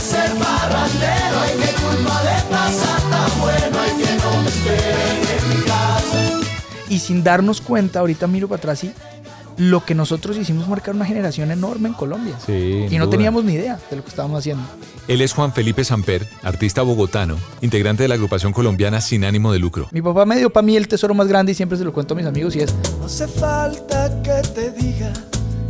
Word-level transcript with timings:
Ser 0.00 0.30
parrandero, 0.32 1.40
ay 1.42 1.52
qué 1.60 1.82
culpa 1.82 2.22
de 2.22 2.42
pasar 2.50 3.00
tan 3.10 3.40
bueno, 3.40 3.78
ay 3.78 4.02
que 4.02 4.16
no 4.16 4.42
me 4.42 4.48
esperen 4.48 5.42
en 5.42 5.48
mi 5.48 5.64
casa. 5.64 6.40
Y 6.88 6.98
sin 6.98 7.22
darnos 7.22 7.60
cuenta, 7.60 8.00
ahorita 8.00 8.26
miro 8.26 8.48
para 8.48 8.58
atrás 8.58 8.82
y 8.84 8.92
lo 9.58 9.84
que 9.84 9.94
nosotros 9.94 10.38
hicimos 10.38 10.68
marcar 10.68 10.94
una 10.94 11.04
generación 11.04 11.50
enorme 11.50 11.88
en 11.88 11.94
Colombia. 11.94 12.34
Sí, 12.44 12.86
y 12.90 12.96
no 12.96 13.04
duda. 13.04 13.10
teníamos 13.10 13.44
ni 13.44 13.52
idea 13.52 13.78
de 13.90 13.96
lo 13.96 14.02
que 14.02 14.08
estábamos 14.08 14.38
haciendo. 14.38 14.62
Él 15.06 15.20
es 15.20 15.34
Juan 15.34 15.52
Felipe 15.52 15.84
Samper, 15.84 16.26
artista 16.42 16.80
bogotano, 16.82 17.36
integrante 17.60 18.04
de 18.04 18.08
la 18.08 18.14
agrupación 18.14 18.52
colombiana 18.52 19.02
Sin 19.02 19.24
Ánimo 19.24 19.52
de 19.52 19.58
Lucro. 19.58 19.88
Mi 19.92 20.00
papá 20.00 20.24
me 20.24 20.38
dio 20.38 20.50
para 20.50 20.64
mí 20.64 20.76
el 20.76 20.88
tesoro 20.88 21.12
más 21.14 21.28
grande 21.28 21.52
y 21.52 21.54
siempre 21.54 21.76
se 21.76 21.84
lo 21.84 21.92
cuento 21.92 22.14
a 22.14 22.16
mis 22.16 22.26
amigos 22.26 22.56
y 22.56 22.60
es, 22.60 22.74
No 22.98 23.04
hace 23.04 23.28
falta 23.28 24.22
que 24.22 24.40
te 24.48 24.70
diga 24.70 25.12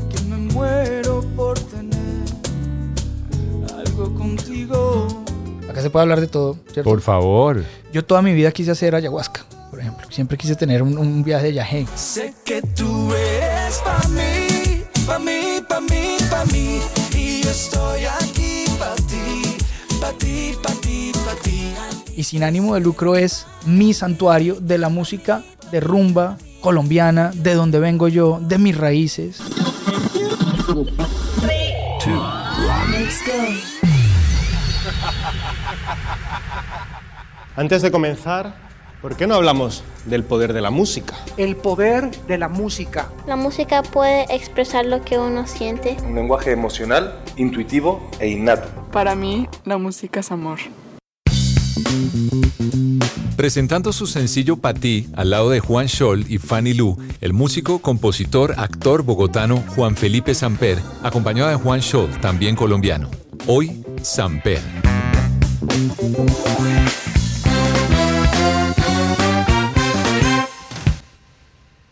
que 0.08 0.22
me 0.24 0.36
muero 0.36 1.19
contigo. 4.20 5.24
acá 5.68 5.80
se 5.80 5.90
puede 5.90 6.02
hablar 6.02 6.20
de 6.20 6.26
todo, 6.26 6.58
¿cierto? 6.72 6.88
Por 6.88 7.00
favor. 7.00 7.64
Yo 7.92 8.04
toda 8.04 8.22
mi 8.22 8.34
vida 8.34 8.52
quise 8.52 8.70
hacer 8.70 8.94
ayahuasca, 8.94 9.44
por 9.70 9.80
ejemplo. 9.80 10.06
Siempre 10.10 10.36
quise 10.36 10.54
tener 10.54 10.82
un, 10.82 10.98
un 10.98 11.24
viaje 11.24 11.46
de 11.46 11.54
yagé. 11.54 11.86
Sé 11.96 12.34
que 12.44 12.60
tú 12.62 13.12
eres 13.14 13.80
pa' 13.84 14.08
mí, 14.08 14.82
pa' 15.06 15.18
mí, 15.18 15.40
pa' 15.68 15.80
mí, 15.80 16.16
pa' 16.30 16.44
mí. 16.46 16.80
Y 17.16 17.42
yo 17.42 17.50
estoy 17.50 18.04
aquí 18.04 18.64
pa' 18.78 18.94
ti, 18.96 19.56
pa' 20.00 20.12
ti, 20.12 20.54
pa' 20.62 20.74
ti, 20.80 21.12
pa' 21.24 21.34
ti. 21.42 21.72
Y 22.14 22.24
sin 22.24 22.42
ánimo 22.42 22.74
de 22.74 22.80
lucro 22.80 23.16
es 23.16 23.46
mi 23.64 23.94
santuario 23.94 24.56
de 24.60 24.76
la 24.78 24.90
música 24.90 25.42
de 25.72 25.80
rumba 25.80 26.36
colombiana, 26.60 27.32
de 27.34 27.54
donde 27.54 27.78
vengo 27.78 28.08
yo, 28.08 28.38
de 28.42 28.58
mis 28.58 28.76
raíces. 28.76 29.38
Antes 37.56 37.82
de 37.82 37.90
comenzar, 37.90 38.54
¿por 39.02 39.16
qué 39.16 39.26
no 39.26 39.34
hablamos 39.34 39.82
del 40.06 40.24
poder 40.24 40.52
de 40.52 40.60
la 40.60 40.70
música? 40.70 41.14
El 41.36 41.56
poder 41.56 42.10
de 42.26 42.38
la 42.38 42.48
música. 42.48 43.10
La 43.26 43.36
música 43.36 43.82
puede 43.82 44.24
expresar 44.34 44.86
lo 44.86 45.02
que 45.04 45.18
uno 45.18 45.46
siente. 45.46 45.96
Un 46.04 46.14
lenguaje 46.14 46.52
emocional, 46.52 47.20
intuitivo 47.36 48.08
e 48.18 48.28
innato. 48.28 48.68
Para 48.92 49.14
mí, 49.14 49.48
la 49.64 49.78
música 49.78 50.20
es 50.20 50.30
amor. 50.30 50.58
Presentando 53.36 53.92
su 53.92 54.06
sencillo 54.06 54.56
Patí 54.56 55.08
al 55.16 55.30
lado 55.30 55.50
de 55.50 55.60
Juan 55.60 55.88
Scholl 55.88 56.26
y 56.28 56.38
Fanny 56.38 56.74
Lu, 56.74 56.98
el 57.20 57.32
músico, 57.32 57.78
compositor, 57.78 58.54
actor 58.58 59.02
bogotano 59.02 59.64
Juan 59.74 59.96
Felipe 59.96 60.34
Samper, 60.34 60.78
acompañado 61.02 61.48
de 61.48 61.56
Juan 61.56 61.80
Scholl, 61.80 62.10
también 62.20 62.54
colombiano. 62.54 63.10
Hoy, 63.46 63.82
Samper. 64.02 64.89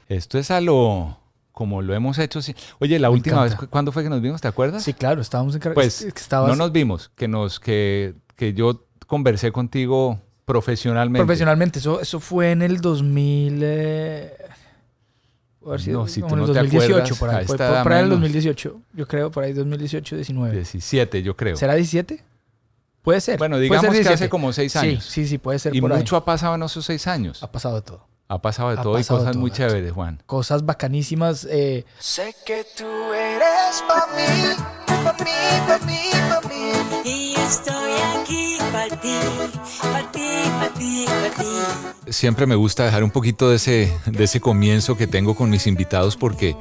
Esto 0.08 0.38
es 0.38 0.50
a 0.50 0.60
lo 0.60 1.18
como 1.52 1.82
lo 1.82 1.92
hemos 1.92 2.18
hecho. 2.18 2.40
sí. 2.40 2.54
Oye, 2.78 2.98
la 3.00 3.08
Me 3.08 3.14
última 3.14 3.44
encanta. 3.44 3.60
vez, 3.62 3.68
¿cuándo 3.68 3.90
fue 3.90 4.04
que 4.04 4.08
nos 4.08 4.22
vimos? 4.22 4.40
¿Te 4.40 4.46
acuerdas? 4.48 4.84
Sí, 4.84 4.94
claro, 4.94 5.20
estábamos 5.20 5.56
en 5.56 5.74
Pues 5.74 6.02
es 6.02 6.14
que 6.14 6.20
estabas 6.20 6.48
no 6.48 6.56
nos 6.56 6.70
vimos, 6.72 7.10
que 7.16 7.26
nos 7.26 7.58
que, 7.58 8.14
que 8.36 8.54
yo 8.54 8.84
conversé 9.08 9.50
contigo 9.50 10.20
profesionalmente. 10.44 11.18
profesionalmente. 11.24 11.80
Eso, 11.80 12.00
eso 12.00 12.20
fue 12.20 12.52
en 12.52 12.62
el 12.62 12.80
2000. 12.80 13.60
eh, 13.64 14.32
puede 15.58 15.70
haber 15.72 15.80
sido 15.80 16.00
No, 16.02 16.06
si 16.08 16.22
tú 16.22 16.36
no 16.36 16.44
el 16.46 16.52
te 16.52 16.58
2018, 16.60 17.14
acuerdas, 17.14 17.18
por 17.18 17.30
a 17.30 17.36
ahí, 17.38 17.46
por, 17.46 17.56
edad 17.60 17.82
por 17.82 17.92
ahí 17.92 17.98
el 17.98 18.04
menos. 18.04 18.20
2018. 18.20 18.80
Yo 18.94 19.08
creo, 19.08 19.30
por 19.32 19.42
ahí 19.44 19.52
2018, 19.52 20.14
19. 20.14 20.54
17, 20.54 21.22
yo 21.24 21.36
creo. 21.36 21.56
¿Será 21.56 21.74
17? 21.74 22.22
Puede 23.08 23.22
ser. 23.22 23.38
Bueno, 23.38 23.58
digamos 23.58 23.80
ser 23.80 23.90
que 23.90 23.96
17. 24.00 24.14
hace 24.24 24.28
como 24.28 24.52
seis 24.52 24.76
años. 24.76 25.02
Sí, 25.02 25.22
sí, 25.22 25.28
sí, 25.28 25.38
puede 25.38 25.58
ser 25.58 25.74
Y 25.74 25.80
por 25.80 25.90
ahí. 25.90 25.98
mucho 26.00 26.14
ha 26.14 26.26
pasado 26.26 26.56
en 26.56 26.62
esos 26.62 26.84
seis 26.84 27.06
años. 27.06 27.42
Ha 27.42 27.50
pasado 27.50 27.76
de 27.76 27.80
todo. 27.80 28.06
Ha 28.28 28.42
pasado 28.42 28.68
de 28.68 28.78
Ha 28.78 28.82
todo 28.82 28.92
pasado 28.92 29.18
y 29.20 29.20
cosas 29.20 29.34
de 29.34 29.40
muy 29.40 29.50
todo, 29.50 29.56
chéveres, 29.56 29.92
Juan. 29.92 30.22
Cosas 30.26 30.66
bacanísimas. 30.66 31.46
eh, 31.50 31.86
Sé 31.98 32.34
que 32.44 32.66
tú 32.76 32.84
eres 33.14 33.82
pa' 33.88 34.06
mí, 34.14 34.54
pa' 34.86 35.16
mí, 35.24 35.30
pa' 35.66 35.78
mí, 35.86 36.00
pa' 36.28 36.48
mí. 36.50 37.10
Y 37.10 37.34
yo 37.34 37.40
estoy 37.46 37.92
aquí 38.20 38.58
para 38.70 38.88
ti, 39.00 39.18
para 39.80 40.12
ti, 40.12 40.28
para 40.58 40.74
ti, 40.74 41.04
para 41.06 41.30
ti. 42.04 42.12
Siempre 42.12 42.44
me 42.46 42.56
gusta 42.56 42.84
dejar 42.84 43.02
un 43.04 43.10
poquito 43.10 43.48
de 43.48 43.56
ese, 43.56 43.90
de 44.04 44.24
ese 44.24 44.38
comienzo 44.38 44.98
que 44.98 45.06
tengo 45.06 45.34
con 45.34 45.48
mis 45.48 45.66
invitados 45.66 46.14
porque 46.18 46.56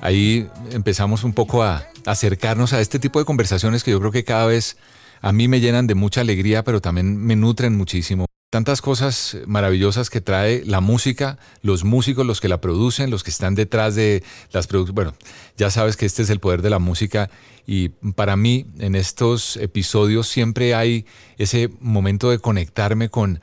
ahí 0.00 0.48
empezamos 0.70 1.22
un 1.22 1.34
poco 1.34 1.62
a 1.62 1.82
acercarnos 2.06 2.72
a 2.72 2.80
este 2.80 2.98
tipo 2.98 3.18
de 3.18 3.26
conversaciones 3.26 3.84
que 3.84 3.90
yo 3.90 3.98
creo 4.00 4.10
que 4.12 4.24
cada 4.24 4.46
vez 4.46 4.78
a 5.20 5.32
mí 5.32 5.48
me 5.48 5.60
llenan 5.60 5.86
de 5.86 5.94
mucha 5.94 6.20
alegría, 6.20 6.64
pero 6.64 6.80
también 6.80 7.16
me 7.16 7.36
nutren 7.36 7.76
muchísimo. 7.76 8.26
Tantas 8.50 8.80
cosas 8.80 9.36
maravillosas 9.46 10.08
que 10.08 10.20
trae 10.20 10.62
la 10.64 10.80
música, 10.80 11.38
los 11.62 11.84
músicos, 11.84 12.24
los 12.24 12.40
que 12.40 12.48
la 12.48 12.60
producen, 12.60 13.10
los 13.10 13.24
que 13.24 13.30
están 13.30 13.54
detrás 13.54 13.96
de 13.96 14.22
las 14.52 14.66
producciones. 14.66 14.94
Bueno, 14.94 15.14
ya 15.56 15.70
sabes 15.70 15.96
que 15.96 16.06
este 16.06 16.22
es 16.22 16.30
el 16.30 16.38
poder 16.38 16.62
de 16.62 16.70
la 16.70 16.78
música 16.78 17.28
y 17.66 17.88
para 18.14 18.36
mí 18.36 18.66
en 18.78 18.94
estos 18.94 19.56
episodios 19.56 20.28
siempre 20.28 20.74
hay 20.74 21.06
ese 21.38 21.70
momento 21.80 22.30
de 22.30 22.38
conectarme 22.38 23.08
con 23.08 23.40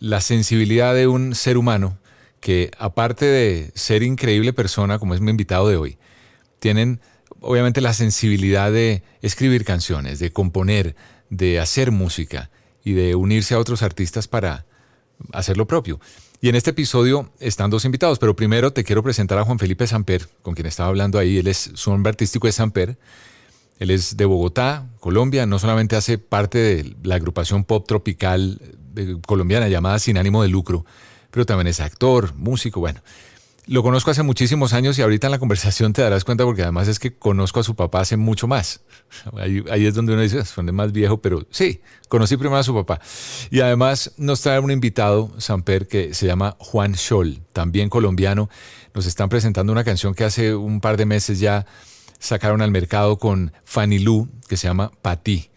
la 0.00 0.20
sensibilidad 0.20 0.94
de 0.94 1.06
un 1.06 1.34
ser 1.34 1.58
humano 1.58 1.98
que 2.40 2.72
aparte 2.78 3.26
de 3.26 3.70
ser 3.74 4.02
increíble 4.02 4.52
persona, 4.52 4.98
como 4.98 5.14
es 5.14 5.20
mi 5.20 5.30
invitado 5.30 5.68
de 5.68 5.76
hoy, 5.76 5.98
tienen 6.58 7.00
obviamente 7.42 7.80
la 7.80 7.92
sensibilidad 7.92 8.72
de 8.72 9.02
escribir 9.20 9.64
canciones, 9.64 10.18
de 10.18 10.32
componer, 10.32 10.96
de 11.28 11.60
hacer 11.60 11.90
música 11.90 12.50
y 12.84 12.92
de 12.92 13.14
unirse 13.14 13.54
a 13.54 13.58
otros 13.58 13.82
artistas 13.82 14.28
para 14.28 14.64
hacer 15.32 15.56
lo 15.56 15.66
propio. 15.66 16.00
Y 16.40 16.48
en 16.48 16.56
este 16.56 16.70
episodio 16.70 17.30
están 17.38 17.70
dos 17.70 17.84
invitados, 17.84 18.18
pero 18.18 18.34
primero 18.34 18.72
te 18.72 18.82
quiero 18.82 19.02
presentar 19.02 19.38
a 19.38 19.44
Juan 19.44 19.58
Felipe 19.58 19.86
Samper, 19.86 20.28
con 20.42 20.54
quien 20.54 20.66
estaba 20.66 20.88
hablando 20.88 21.18
ahí. 21.18 21.38
Él 21.38 21.46
es, 21.46 21.70
su 21.74 21.90
nombre 21.90 22.10
artístico 22.10 22.48
es 22.48 22.56
Samper. 22.56 22.98
Él 23.78 23.90
es 23.90 24.16
de 24.16 24.24
Bogotá, 24.24 24.88
Colombia. 24.98 25.46
No 25.46 25.60
solamente 25.60 25.94
hace 25.94 26.18
parte 26.18 26.58
de 26.58 26.96
la 27.04 27.14
agrupación 27.14 27.62
pop 27.64 27.86
tropical 27.86 28.60
eh, 28.96 29.16
colombiana 29.24 29.68
llamada 29.68 30.00
Sin 30.00 30.18
Ánimo 30.18 30.42
de 30.42 30.48
Lucro, 30.48 30.84
pero 31.30 31.46
también 31.46 31.68
es 31.68 31.80
actor, 31.80 32.34
músico, 32.34 32.80
bueno. 32.80 33.02
Lo 33.66 33.84
conozco 33.84 34.10
hace 34.10 34.24
muchísimos 34.24 34.72
años 34.72 34.98
y 34.98 35.02
ahorita 35.02 35.28
en 35.28 35.30
la 35.30 35.38
conversación 35.38 35.92
te 35.92 36.02
darás 36.02 36.24
cuenta 36.24 36.44
porque 36.44 36.62
además 36.62 36.88
es 36.88 36.98
que 36.98 37.14
conozco 37.14 37.60
a 37.60 37.62
su 37.62 37.76
papá 37.76 38.00
hace 38.00 38.16
mucho 38.16 38.48
más. 38.48 38.80
Ahí, 39.38 39.62
ahí 39.70 39.86
es 39.86 39.94
donde 39.94 40.14
uno 40.14 40.22
dice, 40.22 40.42
de 40.42 40.72
más 40.72 40.90
viejo, 40.90 41.22
pero 41.22 41.46
sí, 41.50 41.80
conocí 42.08 42.36
primero 42.36 42.58
a 42.58 42.64
su 42.64 42.74
papá. 42.74 43.00
Y 43.52 43.60
además 43.60 44.14
nos 44.16 44.40
trae 44.40 44.58
un 44.58 44.72
invitado, 44.72 45.32
Samper, 45.38 45.86
que 45.86 46.12
se 46.12 46.26
llama 46.26 46.56
Juan 46.58 46.96
Scholl, 46.96 47.40
también 47.52 47.88
colombiano. 47.88 48.50
Nos 48.94 49.06
están 49.06 49.28
presentando 49.28 49.72
una 49.72 49.84
canción 49.84 50.14
que 50.14 50.24
hace 50.24 50.56
un 50.56 50.80
par 50.80 50.96
de 50.96 51.06
meses 51.06 51.38
ya 51.38 51.64
sacaron 52.18 52.62
al 52.62 52.72
mercado 52.72 53.18
con 53.18 53.52
Fanny 53.64 54.00
Lu, 54.00 54.28
que 54.48 54.56
se 54.56 54.66
llama 54.66 54.90
Patí. 55.02 55.50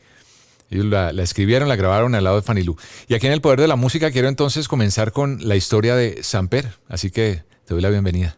Ellos 0.69 0.85
la, 0.85 1.11
la 1.11 1.23
escribieron, 1.23 1.67
la 1.69 1.75
grabaron 1.75 2.13
al 2.13 2.23
lado 2.23 2.35
de 2.35 2.43
Fanny 2.43 2.61
Lu. 2.61 2.75
Y 3.07 3.15
aquí 3.15 3.25
en 3.25 3.33
El 3.33 3.41
Poder 3.41 3.59
de 3.61 3.67
la 3.67 3.75
Música 3.75 4.11
quiero 4.11 4.27
entonces 4.27 4.67
comenzar 4.67 5.11
con 5.11 5.47
la 5.47 5.55
historia 5.55 5.95
de 5.95 6.21
Samper. 6.21 6.71
Así 6.87 7.09
que 7.09 7.43
te 7.65 7.73
doy 7.73 7.81
la 7.81 7.89
bienvenida. 7.89 8.35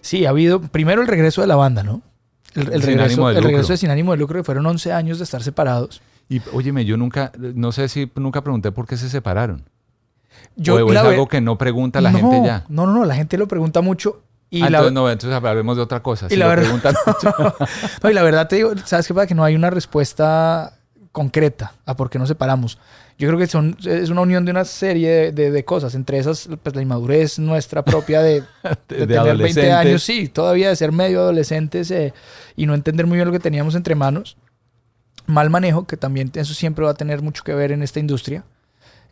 Sí, 0.00 0.24
ha 0.24 0.30
habido 0.30 0.60
primero 0.60 1.02
el 1.02 1.08
regreso 1.08 1.40
de 1.40 1.48
la 1.48 1.56
banda, 1.56 1.82
¿no? 1.82 2.02
El, 2.54 2.80
regreso, 2.80 3.72
de 3.72 3.76
Sin 3.76 3.90
Ánimo 3.90 4.12
de 4.12 4.18
Lucro, 4.18 4.38
que 4.38 4.44
fueron 4.44 4.64
11 4.66 4.92
años 4.92 5.18
de 5.18 5.24
estar 5.24 5.42
separados. 5.42 6.00
Y 6.28 6.40
óyeme, 6.52 6.84
yo 6.84 6.96
nunca, 6.96 7.32
no 7.36 7.72
sé 7.72 7.88
si 7.88 8.10
nunca 8.14 8.40
pregunté 8.40 8.70
por 8.70 8.86
qué 8.86 8.96
se 8.96 9.10
separaron. 9.10 9.64
Yo, 10.54 10.76
o, 10.76 10.92
es 10.92 10.96
algo 10.96 11.26
que 11.26 11.40
no 11.40 11.58
pregunta 11.58 12.00
la 12.00 12.12
gente 12.12 12.40
ya. 12.44 12.64
No, 12.68 12.86
no, 12.86 12.94
no, 12.94 13.04
la 13.04 13.16
gente 13.16 13.36
lo 13.36 13.48
pregunta 13.48 13.80
mucho 13.80 14.22
y 14.50 14.62
Ah, 14.62 14.70
la, 14.70 14.78
entonces, 14.78 14.92
no, 14.92 15.10
entonces 15.10 15.42
hablemos 15.44 15.76
de 15.76 15.82
otra 15.82 16.02
cosa. 16.02 16.26
y 16.26 16.30
Si 16.30 16.36
la 16.36 16.46
verdad, 16.46 16.64
preguntan 16.64 16.94
mucho. 17.06 17.54
no, 18.02 18.10
y 18.10 18.14
la 18.14 18.22
verdad 18.22 18.48
te 18.48 18.56
digo, 18.56 18.72
¿sabes 18.84 19.06
qué 19.08 19.14
pasa? 19.14 19.26
Que 19.26 19.34
no 19.34 19.42
hay 19.44 19.54
una 19.56 19.70
respuesta 19.70 20.78
concreta 21.12 21.72
a 21.84 21.96
por 21.96 22.10
qué 22.10 22.18
nos 22.18 22.28
separamos. 22.28 22.78
Yo 23.18 23.26
creo 23.28 23.38
que 23.38 23.46
son, 23.46 23.76
es 23.84 24.10
una 24.10 24.20
unión 24.20 24.44
de 24.44 24.50
una 24.50 24.64
serie 24.66 25.08
de, 25.10 25.32
de- 25.32 25.50
de 25.50 25.64
cosas, 25.64 25.94
entre 25.94 26.18
esas 26.18 26.48
pues, 26.62 26.76
la 26.76 26.82
inmadurez 26.82 27.38
nuestra 27.38 27.82
propia 27.82 28.20
de, 28.22 28.42
tener 28.86 29.06
20 29.08 29.18
adolescentes. 29.18 29.72
años, 29.72 30.02
sí, 30.02 30.28
todavía 30.28 30.68
de 30.68 30.76
ser 30.76 30.92
medio 30.92 31.20
adolescentes 31.20 31.90
eh, 31.90 32.12
y 32.56 32.66
no 32.66 32.74
entender 32.74 33.06
muy 33.06 33.16
bien 33.16 33.26
lo 33.26 33.32
que 33.32 33.40
teníamos 33.40 33.74
entre 33.74 33.94
manos. 33.94 34.36
Mal 35.26 35.48
manejo, 35.50 35.86
que 35.86 35.96
también 35.96 36.30
eso 36.34 36.52
siempre 36.54 36.84
va 36.84 36.90
a 36.92 36.94
tener 36.94 37.22
mucho 37.22 37.42
que 37.42 37.54
ver 37.54 37.72
en 37.72 37.82
esta 37.82 37.98
industria. 37.98 38.44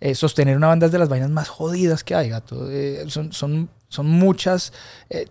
Eh, 0.00 0.14
sostener 0.14 0.56
una 0.56 0.66
banda 0.68 0.86
es 0.86 0.92
de 0.92 0.98
las 0.98 1.08
vainas 1.08 1.30
más 1.30 1.48
jodidas 1.48 2.04
que 2.04 2.14
hay, 2.14 2.28
gato. 2.28 2.70
Eh, 2.70 3.04
son, 3.08 3.32
son, 3.32 3.70
son 3.94 4.06
muchas, 4.10 4.72
eh, 5.10 5.26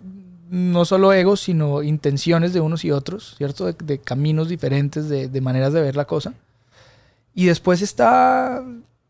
no 0.49 0.85
solo 0.85 1.13
egos, 1.13 1.41
sino 1.41 1.83
intenciones 1.83 2.53
de 2.53 2.59
unos 2.61 2.85
y 2.85 2.91
otros, 2.91 3.35
¿cierto? 3.37 3.65
De, 3.65 3.73
de 3.83 3.97
caminos 3.99 4.49
diferentes, 4.49 5.09
de, 5.09 5.27
de 5.27 5.41
maneras 5.41 5.73
de 5.73 5.81
ver 5.81 5.95
la 5.95 6.05
cosa. 6.05 6.33
Y 7.35 7.45
después 7.47 7.81
está, 7.81 8.63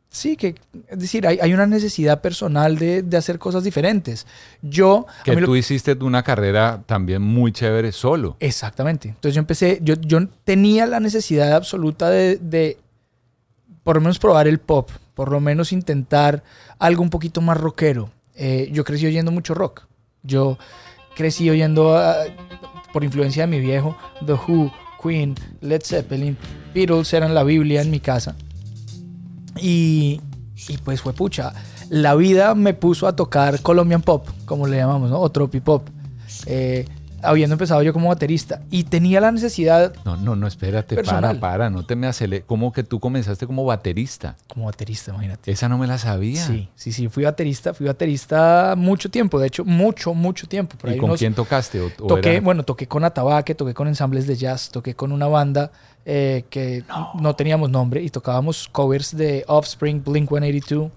sí, 0.09 0.37
que, 0.37 0.55
es 0.87 0.99
decir, 0.99 1.27
hay, 1.27 1.39
hay 1.41 1.53
una 1.53 1.65
necesidad 1.67 2.21
personal 2.21 2.77
de, 2.77 3.01
de 3.03 3.17
hacer 3.17 3.37
cosas 3.39 3.65
diferentes. 3.65 4.25
Yo, 4.61 5.05
que 5.25 5.35
mí 5.35 5.41
lo- 5.41 5.47
tú 5.47 5.55
hiciste 5.57 5.91
una 5.93 6.23
carrera 6.23 6.81
también 6.85 7.21
muy 7.21 7.51
chévere 7.51 7.91
solo. 7.91 8.37
Exactamente. 8.39 9.09
Entonces 9.09 9.35
yo 9.35 9.39
empecé, 9.39 9.79
yo, 9.81 9.95
yo 9.95 10.19
tenía 10.45 10.85
la 10.85 11.01
necesidad 11.01 11.51
absoluta 11.53 12.09
de 12.09 12.77
por 13.83 13.97
lo 13.97 14.01
menos 14.01 14.19
probar 14.19 14.47
el 14.47 14.59
pop, 14.59 14.89
por 15.13 15.29
lo 15.29 15.41
menos 15.41 15.73
intentar 15.73 16.41
algo 16.79 17.03
un 17.03 17.09
poquito 17.09 17.41
más 17.41 17.57
rockero. 17.59 18.09
Eh, 18.35 18.69
yo 18.71 18.83
crecí 18.83 19.05
oyendo 19.05 19.31
mucho 19.31 19.53
rock. 19.53 19.85
Yo 20.23 20.57
crecí 21.15 21.49
oyendo, 21.49 21.97
ah, 21.97 22.15
por 22.91 23.03
influencia 23.03 23.43
de 23.43 23.47
mi 23.47 23.59
viejo, 23.59 23.97
The 24.25 24.33
Who, 24.33 24.71
Queen, 25.01 25.35
Led 25.61 25.81
Zeppelin, 25.83 26.37
Beatles 26.73 27.13
eran 27.13 27.33
la 27.33 27.43
Biblia 27.43 27.81
en 27.81 27.91
mi 27.91 27.99
casa. 27.99 28.35
Y, 29.59 30.21
y 30.67 30.77
pues 30.77 31.01
fue 31.01 31.13
pucha. 31.13 31.53
La 31.89 32.15
vida 32.15 32.55
me 32.55 32.73
puso 32.73 33.07
a 33.07 33.15
tocar 33.15 33.61
Colombian 33.61 34.01
Pop, 34.01 34.27
como 34.45 34.67
le 34.67 34.77
llamamos, 34.77 35.09
¿no? 35.09 35.19
O 35.19 35.29
Tropi 35.29 35.59
Pop. 35.59 35.87
Eh, 36.45 36.85
habiendo 37.23 37.53
empezado 37.53 37.81
yo 37.83 37.93
como 37.93 38.09
baterista. 38.09 38.61
Y 38.69 38.83
tenía 38.83 39.19
la 39.21 39.31
necesidad 39.31 39.93
No, 40.05 40.17
no, 40.17 40.35
no, 40.35 40.47
espérate, 40.47 40.95
Personal. 40.95 41.39
para, 41.39 41.53
para, 41.57 41.69
no 41.69 41.85
te 41.85 41.95
me 41.95 42.07
acele. 42.07 42.41
¿Cómo 42.43 42.71
que 42.73 42.83
tú 42.83 42.99
comenzaste 42.99 43.47
como 43.47 43.65
baterista? 43.65 44.35
como 44.47 44.65
baterista, 44.65 45.11
imagínate. 45.11 45.51
Esa 45.51 45.67
no 45.69 45.77
me 45.77 45.87
la 45.87 45.97
sabía. 45.97 46.45
Sí, 46.45 46.69
sí, 46.75 46.91
sí, 46.91 47.07
fui 47.09 47.23
baterista, 47.23 47.73
fui 47.73 47.87
baterista 47.87 48.75
mucho 48.77 49.09
tiempo, 49.09 49.39
de 49.39 49.47
hecho, 49.47 49.65
mucho, 49.65 50.13
mucho 50.13 50.47
tiempo. 50.47 50.77
Por 50.77 50.89
¿Y 50.89 50.93
ahí 50.93 50.99
con 50.99 51.09
unos- 51.09 51.19
quién 51.19 51.33
tocaste? 51.33 51.81
¿O- 51.81 51.87
o 51.87 52.07
Toqué, 52.07 52.33
era- 52.33 52.41
bueno, 52.41 52.63
toqué 52.63 52.87
con 52.87 53.03
Atabaque, 53.03 53.55
toqué 53.55 53.73
con 53.73 53.87
ensambles 53.87 54.27
de 54.27 54.35
jazz, 54.35 54.69
toqué 54.69 54.93
con 54.95 55.11
una 55.11 55.27
banda 55.27 55.71
eh, 56.05 56.43
que 56.49 56.83
no. 57.21 57.33
teníamos 57.35 57.69
nombre 57.69 58.01
y 58.03 58.09
tocábamos 58.09 58.67
covers 58.69 59.15
de 59.15 59.45
Offspring, 59.47 60.03
Blink 60.03 60.27
182, 60.29 60.91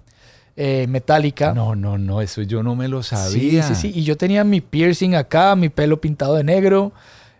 eh, 0.57 0.85
Metallica. 0.89 1.53
No, 1.53 1.75
no, 1.75 1.97
no, 1.97 2.19
eso 2.21 2.41
yo 2.41 2.63
no 2.63 2.75
me 2.75 2.87
lo 2.89 3.03
Sí, 3.03 3.15
sabía. 3.15 3.63
sí, 3.63 3.75
sí. 3.75 3.91
Y 3.95 4.03
yo 4.03 4.17
tenía 4.17 4.43
mi 4.43 4.59
piercing 4.59 5.13
acá, 5.15 5.55
mi 5.55 5.69
pelo 5.69 6.01
pintado 6.01 6.35
de 6.35 6.43
negro. 6.43 6.91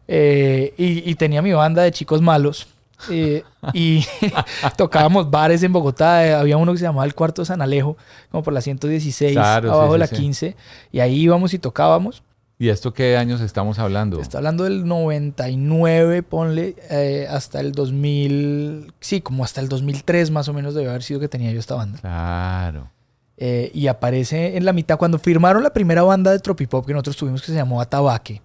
eh, 0.08 0.74
y, 0.78 1.10
y 1.10 1.16
tenía 1.16 1.42
mi 1.42 1.52
banda 1.52 1.82
de 1.84 1.92
chicos 1.92 2.22
malos. 2.22 2.68
eh, 3.12 3.44
y 3.74 4.04
tocábamos 4.78 5.30
bares 5.30 5.62
en 5.64 5.74
Bogotá. 5.74 6.26
eh, 6.26 6.34
había 6.34 6.58
uno 6.58 6.72
que 6.72 6.78
se 6.80 6.86
llamaba 6.86 7.06
El 7.06 7.14
Cuarto 7.16 7.44
San 7.44 7.62
Alejo, 7.62 7.98
como 8.32 8.42
por 8.44 8.54
la 8.54 8.62
116, 8.62 9.34
Claro, 9.34 9.70
sí, 9.70 9.74
abajo 9.76 9.94
de 9.94 9.98
sí, 9.98 10.00
la 10.00 10.08
sí. 10.08 10.16
15. 10.16 10.56
Y 10.92 11.00
ahí 11.02 11.16
íbamos 11.20 11.54
y 11.54 11.60
tocábamos. 11.60 12.24
¿Y 12.60 12.70
esto 12.70 12.92
qué 12.94 13.18
años 13.18 13.40
estamos 13.42 13.78
hablando? 13.78 14.20
Está 14.20 14.40
hablando 14.40 14.64
del 14.64 14.88
99, 14.88 16.24
ponle, 16.24 16.76
eh, 16.90 17.28
hasta 17.30 17.60
el 17.60 17.72
2000. 17.72 18.94
Sí, 19.00 19.22
como 19.22 19.44
hasta 19.44 19.62
el 19.62 19.70
2003 19.70 20.32
más 20.32 20.48
o 20.48 20.54
menos 20.54 20.74
debe 20.74 20.90
haber 20.90 21.04
sido 21.04 21.20
que 21.20 21.28
tenía 21.28 21.52
yo 21.52 21.60
esta 21.60 21.76
banda. 21.76 22.00
Claro. 22.00 22.90
Eh, 23.40 23.72
y 23.74 23.88
aparece 23.88 24.58
en 24.58 24.66
la 24.66 24.74
mitad 24.74 24.98
cuando 24.98 25.20
firmaron 25.20 25.62
la 25.62 25.72
primera 25.72 26.02
banda 26.02 26.32
de 26.32 26.40
Tropipop 26.40 26.86
que 26.86 26.94
nosotros 26.94 27.18
tuvimos 27.18 27.42
que 27.42 27.48
se 27.48 27.54
llamó 27.54 27.82
Atabaque. 27.82 28.42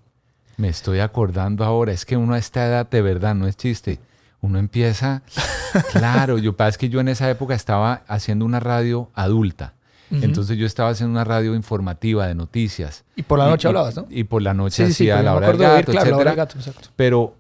Me 0.59 0.69
estoy 0.69 1.00
acordando 1.00 1.65
ahora, 1.65 1.93
es 1.93 2.05
que 2.05 2.17
uno 2.17 2.35
a 2.35 2.39
esta 2.39 2.67
edad, 2.67 2.89
de 2.89 3.00
verdad, 3.00 3.35
no 3.35 3.47
es 3.47 3.56
chiste. 3.56 3.99
Uno 4.43 4.59
empieza, 4.59 5.23
claro, 5.93 6.37
yo 6.37 6.55
pasa 6.56 6.71
es 6.71 6.79
que 6.79 6.89
yo 6.91 7.00
en 7.00 7.09
esa 7.09 7.31
época 7.31 7.55
estaba 7.55 8.03
haciendo 8.06 8.44
una 8.44 8.61
radio 8.61 9.09
adulta. 9.15 9.75
Entonces 10.11 10.59
yo 10.59 10.67
estaba 10.67 10.91
haciendo 10.91 11.12
una 11.12 11.25
radio 11.25 11.55
informativa 11.55 12.27
de 12.27 12.35
noticias. 12.35 13.03
Y 13.17 13.23
por 13.23 13.38
la 13.38 13.49
noche 13.49 13.67
hablabas, 13.69 13.97
¿no? 13.97 14.06
Y 14.11 14.25
por 14.25 14.43
la 14.43 14.53
noche 14.53 14.85
Sí, 14.85 14.93
sí, 14.93 15.05
sí, 15.05 15.11
hacía 15.11 15.17
porque 15.17 15.25
la 15.25 15.35
hora 15.35 15.47
del 15.47 15.59
gato, 15.59 15.93
claro, 15.93 16.11
la 16.11 16.17
hora 16.19 16.31
del 16.33 16.41
etcétera. 16.41 16.45
gato, 16.45 16.59
exacto. 16.59 16.88
Pero, 16.97 17.35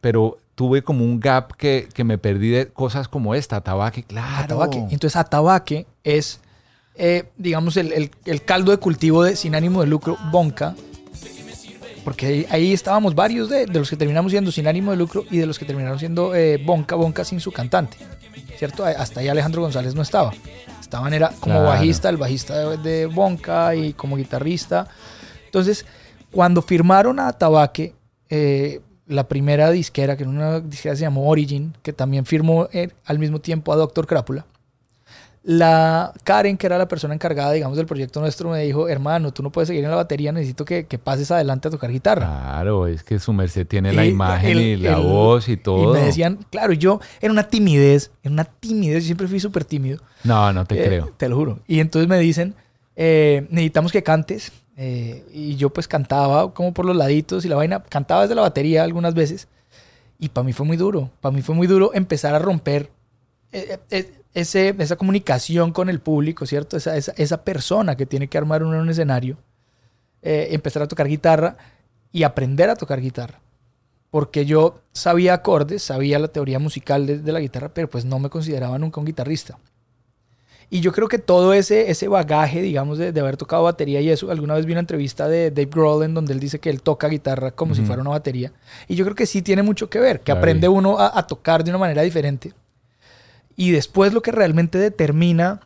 pero 0.00 0.38
tuve 0.54 0.82
como 0.82 1.04
un 1.04 1.18
gap 1.18 1.56
que, 1.56 1.88
que 1.92 2.04
me 2.04 2.16
perdí 2.16 2.50
de 2.50 2.68
cosas 2.68 3.08
como 3.08 3.34
esta, 3.34 3.60
tabaque, 3.60 4.04
claro. 4.04 4.44
Atabaque. 4.44 4.78
Entonces 4.90 5.16
Atabaque 5.16 5.86
es, 6.04 6.40
eh, 6.98 7.24
digamos, 7.36 7.76
el, 7.76 7.92
el- 7.92 8.10
el 8.24 8.42
caldo 8.44 8.70
de 8.72 8.78
cultivo 8.78 9.22
de 9.22 9.36
sin 9.36 9.54
ánimo 9.54 9.80
de 9.80 9.86
lucro, 9.86 10.16
Bonca. 10.30 10.74
Porque 12.04 12.26
ahí, 12.26 12.46
ahí 12.50 12.72
estábamos 12.72 13.14
varios 13.14 13.48
de, 13.48 13.66
de 13.66 13.78
los 13.78 13.90
que 13.90 13.96
terminamos 13.96 14.30
siendo 14.30 14.52
sin 14.52 14.68
ánimo 14.68 14.92
de 14.92 14.96
lucro 14.96 15.24
y 15.30 15.38
de 15.38 15.46
los 15.46 15.58
que 15.58 15.64
terminaron 15.64 15.98
siendo 15.98 16.34
eh, 16.36 16.56
Bonca, 16.64 16.94
Bonca 16.94 17.24
sin 17.24 17.40
su 17.40 17.50
cantante. 17.50 17.96
¿Cierto? 18.58 18.84
Hasta 18.84 19.20
ahí 19.20 19.28
Alejandro 19.28 19.62
González 19.62 19.94
no 19.94 20.02
estaba. 20.02 20.32
Estaban 20.80 21.12
era 21.12 21.28
como 21.40 21.56
Claro. 21.56 21.68
bajista, 21.68 22.08
el 22.08 22.16
bajista 22.16 22.70
de, 22.70 22.76
de 22.78 23.06
Bonca 23.06 23.74
y 23.74 23.92
como 23.92 24.16
guitarrista. 24.16 24.86
Entonces, 25.46 25.84
cuando 26.30 26.62
firmaron 26.62 27.18
a 27.18 27.32
Tabaque, 27.32 27.94
eh, 28.30 28.80
la 29.08 29.26
primera 29.28 29.70
disquera, 29.70 30.16
que 30.16 30.22
era 30.22 30.30
una 30.30 30.60
disquera 30.60 30.92
que 30.94 30.98
se 30.98 31.02
llamó 31.02 31.28
Origin, 31.28 31.74
que 31.82 31.92
también 31.92 32.24
firmó 32.24 32.68
eh, 32.72 32.88
al 33.04 33.18
mismo 33.18 33.40
tiempo 33.40 33.72
a 33.72 33.76
Doctor 33.76 34.06
Crápula, 34.06 34.46
la 35.48 36.12
Karen, 36.24 36.56
que 36.56 36.66
era 36.66 36.76
la 36.76 36.88
persona 36.88 37.14
encargada, 37.14 37.52
digamos, 37.52 37.76
del 37.76 37.86
proyecto 37.86 38.18
nuestro, 38.20 38.50
me 38.50 38.64
dijo, 38.64 38.88
hermano, 38.88 39.32
tú 39.32 39.44
no 39.44 39.52
puedes 39.52 39.68
seguir 39.68 39.84
en 39.84 39.90
la 39.90 39.96
batería, 39.96 40.32
necesito 40.32 40.64
que, 40.64 40.86
que 40.86 40.98
pases 40.98 41.30
adelante 41.30 41.68
a 41.68 41.70
tocar 41.70 41.92
guitarra. 41.92 42.26
Claro, 42.26 42.88
es 42.88 43.04
que 43.04 43.20
su 43.20 43.32
merced 43.32 43.64
tiene 43.64 43.92
la 43.92 44.04
Y 44.04 44.08
imagen 44.08 44.50
el- 44.50 44.58
y 44.64 44.76
la 44.78 44.96
el- 44.98 45.04
voz 45.04 45.48
y 45.48 45.56
todo. 45.56 45.90
Y 45.94 45.98
me 46.00 46.04
decían, 46.04 46.40
claro, 46.50 46.72
yo 46.72 47.00
era 47.20 47.32
una 47.32 47.44
timidez, 47.48 48.10
era 48.24 48.32
una 48.32 48.42
timidez, 48.44 49.04
yo 49.04 49.06
siempre 49.06 49.28
fui 49.28 49.38
súper 49.38 49.64
tímido. 49.64 50.00
No, 50.24 50.52
no 50.52 50.64
te 50.64 50.82
Eh, 50.82 50.86
creo. 50.88 51.12
Te 51.16 51.28
lo 51.28 51.36
juro. 51.36 51.60
Y 51.68 51.78
entonces 51.78 52.08
me 52.08 52.18
dicen, 52.18 52.56
eh, 52.96 53.46
necesitamos 53.50 53.92
que 53.92 54.02
cantes. 54.02 54.50
eh, 54.78 55.24
y 55.32 55.56
yo 55.56 55.70
pues 55.70 55.88
cantaba 55.88 56.52
como 56.52 56.74
por 56.74 56.84
los 56.84 56.94
laditos 56.96 57.46
y 57.46 57.48
la 57.48 57.56
vaina, 57.56 57.82
cantaba 57.88 58.22
desde 58.22 58.34
la 58.34 58.42
batería 58.42 58.82
algunas 58.82 59.14
veces. 59.14 59.48
Y 60.18 60.28
para 60.30 60.44
mí 60.44 60.52
fue 60.52 60.66
muy 60.66 60.76
duro, 60.76 61.08
para 61.22 61.34
mí 61.34 61.40
fue 61.40 61.54
muy 61.54 61.66
duro 61.66 61.92
empezar 61.94 62.34
a 62.34 62.38
romper 62.40 62.90
ese, 64.34 64.74
esa 64.78 64.96
comunicación 64.96 65.72
con 65.72 65.88
el 65.88 66.00
público, 66.00 66.46
¿cierto? 66.46 66.76
Esa, 66.76 66.96
esa, 66.96 67.12
esa 67.16 67.42
persona 67.42 67.96
que 67.96 68.06
tiene 68.06 68.28
que 68.28 68.38
armar 68.38 68.62
uno 68.62 68.74
en 68.74 68.82
un 68.82 68.90
escenario, 68.90 69.38
eh, 70.22 70.48
empezar 70.50 70.82
a 70.82 70.88
tocar 70.88 71.08
guitarra 71.08 71.56
y 72.12 72.22
aprender 72.22 72.68
a 72.68 72.76
tocar 72.76 73.00
guitarra. 73.00 73.40
Porque 74.10 74.46
yo 74.46 74.80
sabía 74.92 75.34
acordes, 75.34 75.82
sabía 75.82 76.18
la 76.18 76.28
teoría 76.28 76.58
musical 76.58 77.06
de, 77.06 77.18
de 77.18 77.32
la 77.32 77.40
guitarra, 77.40 77.70
pero 77.72 77.88
pues 77.88 78.04
no 78.04 78.18
me 78.18 78.30
consideraba 78.30 78.78
nunca 78.78 79.00
un 79.00 79.06
guitarrista. 79.06 79.58
Y 80.68 80.80
yo 80.80 80.92
creo 80.92 81.08
que 81.08 81.18
todo 81.18 81.52
ese, 81.52 81.90
ese 81.90 82.08
bagaje, 82.08 82.60
digamos, 82.60 82.98
de, 82.98 83.12
de 83.12 83.20
haber 83.20 83.36
tocado 83.36 83.62
batería 83.62 84.00
y 84.00 84.10
eso, 84.10 84.30
alguna 84.30 84.54
vez 84.54 84.66
vi 84.66 84.72
una 84.72 84.80
entrevista 84.80 85.28
de 85.28 85.50
Dave 85.50 85.70
Grohl 85.70 86.04
en 86.04 86.14
donde 86.14 86.32
él 86.32 86.40
dice 86.40 86.58
que 86.58 86.70
él 86.70 86.82
toca 86.82 87.08
guitarra 87.08 87.52
como 87.52 87.74
si 87.74 87.82
fuera 87.82 88.02
una 88.02 88.10
batería. 88.10 88.52
Y 88.88 88.96
yo 88.96 89.04
creo 89.04 89.14
que 89.14 89.26
sí 89.26 89.42
tiene 89.42 89.62
mucho 89.62 89.88
que 89.88 90.00
ver, 90.00 90.20
que 90.20 90.32
aprende 90.32 90.68
uno 90.68 90.98
a, 90.98 91.16
a 91.18 91.26
tocar 91.26 91.62
de 91.62 91.70
una 91.70 91.78
manera 91.78 92.02
diferente. 92.02 92.52
Y 93.56 93.70
después 93.70 94.12
lo 94.12 94.22
que 94.22 94.32
realmente 94.32 94.78
determina 94.78 95.60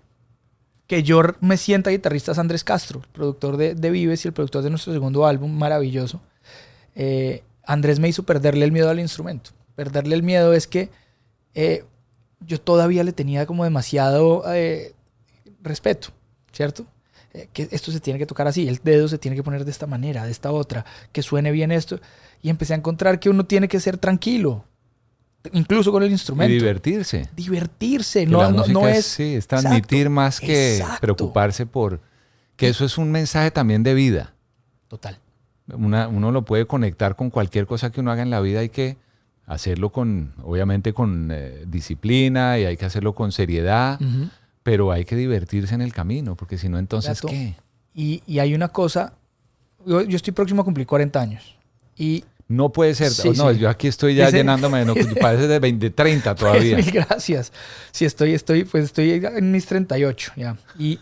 que 0.87 1.03
yo 1.03 1.23
me 1.41 1.57
sienta 1.57 1.91
guitarrista 1.91 2.33
es 2.33 2.39
Andrés 2.39 2.65
Castro, 2.65 3.03
productor 3.13 3.57
de, 3.57 3.75
de 3.75 3.91
Vives 3.91 4.25
y 4.25 4.29
el 4.29 4.35
productor 4.35 4.63
de 4.63 4.71
nuestro 4.71 4.93
segundo 4.93 5.27
álbum, 5.27 5.57
maravilloso. 5.57 6.21
Eh, 6.97 7.45
Andrés 7.65 8.01
me 8.01 8.09
hizo 8.09 8.25
perderle 8.25 8.65
el 8.65 8.73
miedo 8.73 8.91
al 8.91 8.99
instrumento. 8.99 9.51
Perderle 9.77 10.17
el 10.17 10.23
miedo 10.23 10.53
es 10.53 10.67
que 10.67 10.91
eh, 11.55 11.85
yo 12.41 12.61
todavía 12.61 13.05
le 13.05 13.13
tenía 13.13 13.47
como 13.47 13.65
demasiado 13.65 14.43
eh, 14.53 14.95
respeto, 15.63 16.09
¿cierto? 16.53 16.87
Que 17.53 17.69
esto 17.71 17.93
se 17.93 18.01
tiene 18.01 18.19
que 18.19 18.27
tocar 18.27 18.49
así, 18.49 18.67
el 18.67 18.81
dedo 18.83 19.07
se 19.07 19.19
tiene 19.19 19.37
que 19.37 19.45
poner 19.45 19.65
de 19.65 19.71
esta 19.71 19.87
manera, 19.87 20.25
de 20.25 20.33
esta 20.33 20.51
otra, 20.51 20.85
que 21.13 21.23
suene 21.23 21.53
bien 21.53 21.71
esto. 21.71 22.01
Y 22.43 22.51
empecé 22.51 22.75
a 22.75 22.79
encontrar 22.79 23.21
que 23.21 23.31
uno 23.31 23.47
tiene 23.47 23.69
que 23.69 23.79
ser 23.79 23.99
tranquilo, 23.99 24.65
incluso 25.53 25.91
con 25.93 26.03
el 26.03 26.11
Y 26.11 26.13
instrumento. 26.13 26.53
divertirse. 26.53 27.29
Divertirse, 27.35 28.21
Que 28.21 28.27
no, 28.27 28.43
la 28.43 28.51
no, 28.51 28.67
no 28.67 28.89
es, 28.89 29.07
sí, 29.07 29.35
es 29.35 29.47
transmitir 29.47 30.01
Exacto, 30.01 30.11
más 30.11 30.41
que 30.41 30.77
exacto. 30.79 31.01
preocuparse 31.01 31.67
por... 31.67 32.01
Que 32.57 32.69
eso 32.69 32.85
es 32.85 32.99
un 32.99 33.11
mensaje 33.11 33.51
también 33.51 33.83
de 33.83 33.95
vida. 33.95 34.35
Total. 34.89 35.19
una- 35.73 36.09
uno 36.09 36.31
lo 36.33 36.45
puede 36.45 36.67
conectar 36.67 37.17
con 37.17 37.31
cualquier 37.31 37.67
cosa 37.67 37.91
que 37.91 38.01
uno 38.01 38.11
haga 38.11 38.23
en 38.23 38.31
la 38.31 38.41
vida, 38.41 38.61
hay 38.61 38.69
que 38.71 38.97
hacerlo 39.47 39.91
con, 39.91 40.33
obviamente 40.43 40.93
con 40.93 41.31
eh, 41.33 41.65
disciplina 41.67 42.59
y 42.59 42.65
hay 42.67 42.77
que 42.77 42.85
hacerlo 42.85 43.15
con 43.15 43.33
seriedad, 43.33 43.99
pero 44.63 44.93
hay 44.93 45.05
que 45.05 45.17
divertirse 45.17 45.75
en 45.75 45.81
el 45.81 45.93
camino, 45.93 46.35
porque 46.37 46.59
si 46.59 46.69
no, 46.69 46.79
entonces, 46.79 47.21
Gato. 47.23 47.29
¿qué? 47.29 47.55
Y, 47.95 48.23
y 48.27 48.41
hay 48.41 48.53
una 48.55 48.69
cosa, 48.69 49.15
yo, 49.87 50.03
yo 50.03 50.17
estoy 50.17 50.33
próximo 50.33 50.63
a 50.63 50.65
cumplir 50.65 50.87
40 50.87 51.21
años. 51.21 51.57
Y 51.97 52.25
No 52.51 52.71
puede 52.71 52.95
ser. 52.97 53.11
Sí, 53.13 53.31
no, 53.37 53.53
sí. 53.53 53.61
yo 53.61 53.69
aquí 53.71 53.87
estoy 53.87 54.17
ya 54.17 54.27
Ese- 54.27 54.39
llenándome, 54.39 54.85
no, 54.85 54.95
parece 55.21 55.47
de 55.47 55.59
20, 55.61 55.91
30 55.91 56.35
todavía. 56.35 56.75
Pues, 56.75 56.87
mil 56.87 56.95
gracias. 56.95 57.53
Sí, 57.93 58.05
estoy, 58.05 58.35
estoy, 58.35 58.65
pues 58.65 58.85
estoy 58.85 59.13
en 59.13 59.53
mis 59.53 59.67
38 59.67 60.33
ya. 60.37 60.57
Y, 60.79 60.99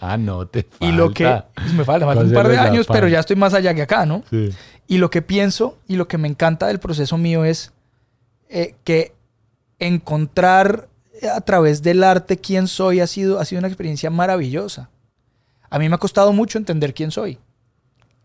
Ah, 0.00 0.18
no, 0.18 0.46
te 0.46 0.66
y 0.80 0.92
lo 0.92 1.12
que 1.14 1.24
falta. 1.24 1.48
pues, 1.54 1.72
me 1.72 1.84
falta, 1.86 2.04
falta 2.04 2.22
un 2.24 2.32
par 2.34 2.48
de 2.48 2.58
años, 2.58 2.86
pero 2.86 3.08
ya 3.08 3.20
estoy 3.20 3.36
más 3.36 3.54
allá 3.54 3.72
que 3.74 3.80
acá, 3.80 4.04
¿no? 4.04 4.22
Sí. 4.28 4.50
Y 4.86 4.98
lo 4.98 5.08
que 5.08 5.22
pienso 5.22 5.78
y 5.88 5.96
lo 5.96 6.06
que 6.06 6.18
me 6.18 6.28
encanta 6.28 6.66
del 6.66 6.78
proceso 6.80 7.16
mío 7.16 7.46
es 7.46 7.72
eh, 8.50 8.74
que 8.84 9.14
encontrar 9.78 10.88
a 11.34 11.40
través 11.40 11.82
del 11.82 12.04
arte 12.04 12.36
quién 12.38 12.68
soy 12.68 13.00
ha 13.00 13.06
sido, 13.06 13.38
ha 13.40 13.44
sido 13.46 13.60
una 13.60 13.68
experiencia 13.68 14.10
maravillosa. 14.10 14.90
A 15.70 15.78
mí 15.78 15.88
me 15.88 15.94
ha 15.94 15.98
costado 15.98 16.32
mucho 16.32 16.58
entender 16.58 16.92
quién 16.92 17.10
soy. 17.10 17.38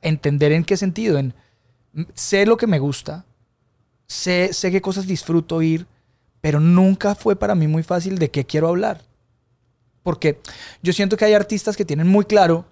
Entender 0.01 0.51
en 0.51 0.63
qué 0.66 0.75
sentido. 0.78 1.18
En, 1.18 1.34
sé 2.13 2.46
lo 2.46 2.58
que 2.58 2.67
me 2.67 2.79
gusta, 2.79 3.25
sé, 4.08 4.50
sé 4.53 4.72
qué 4.72 4.81
cosas 4.81 5.08
disfruto 5.08 5.55
oír, 5.58 5.88
pero 6.41 6.60
nunca 6.60 7.15
fue 7.15 7.36
para 7.36 7.55
mí 7.55 7.67
muy 7.67 7.84
fácil 7.84 8.17
de 8.17 8.29
qué 8.31 8.46
quiero 8.46 8.67
hablar. 8.69 9.01
Porque 10.03 10.39
yo 10.81 10.93
siento 10.93 11.17
que 11.17 11.25
hay 11.25 11.34
artistas 11.34 11.75
que 11.75 11.86
tienen 11.86 12.08
muy 12.08 12.25
claro 12.25 12.65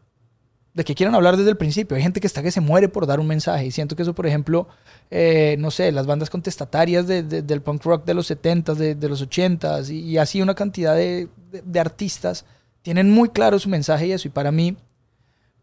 de 0.73 0.83
qué 0.83 0.95
quieren 0.95 1.15
hablar 1.15 1.37
desde 1.37 1.49
el 1.49 1.57
principio. 1.57 1.97
Hay 1.97 2.03
gente 2.03 2.21
que 2.21 2.27
está 2.27 2.41
que 2.43 2.51
se 2.51 2.61
muere 2.61 2.87
por 2.87 3.05
dar 3.07 3.19
un 3.19 3.27
mensaje. 3.27 3.65
Y 3.65 3.71
siento 3.71 3.95
que 3.95 4.03
eso, 4.03 4.13
por 4.15 4.27
ejemplo, 4.27 4.67
eh, 5.09 5.55
no 5.59 5.71
sé, 5.71 5.91
las 5.91 6.05
bandas 6.05 6.29
contestatarias 6.29 7.07
de- 7.07 7.23
de- 7.23 7.41
del 7.41 7.61
punk 7.61 7.83
rock 7.83 8.05
de 8.05 8.13
los 8.13 8.27
70s, 8.29 8.77
de, 8.77 9.09
los 9.09 9.21
80s, 9.21 9.89
y, 9.89 9.99
y 10.01 10.17
así 10.19 10.41
una 10.41 10.53
cantidad 10.55 10.95
de 10.95 11.79
artistas 11.79 12.45
tienen 12.83 13.09
muy 13.11 13.29
claro 13.29 13.57
su 13.59 13.69
mensaje 13.69 14.07
y 14.07 14.11
eso. 14.13 14.27
Y 14.27 14.31
para 14.31 14.51
mí, 14.51 14.77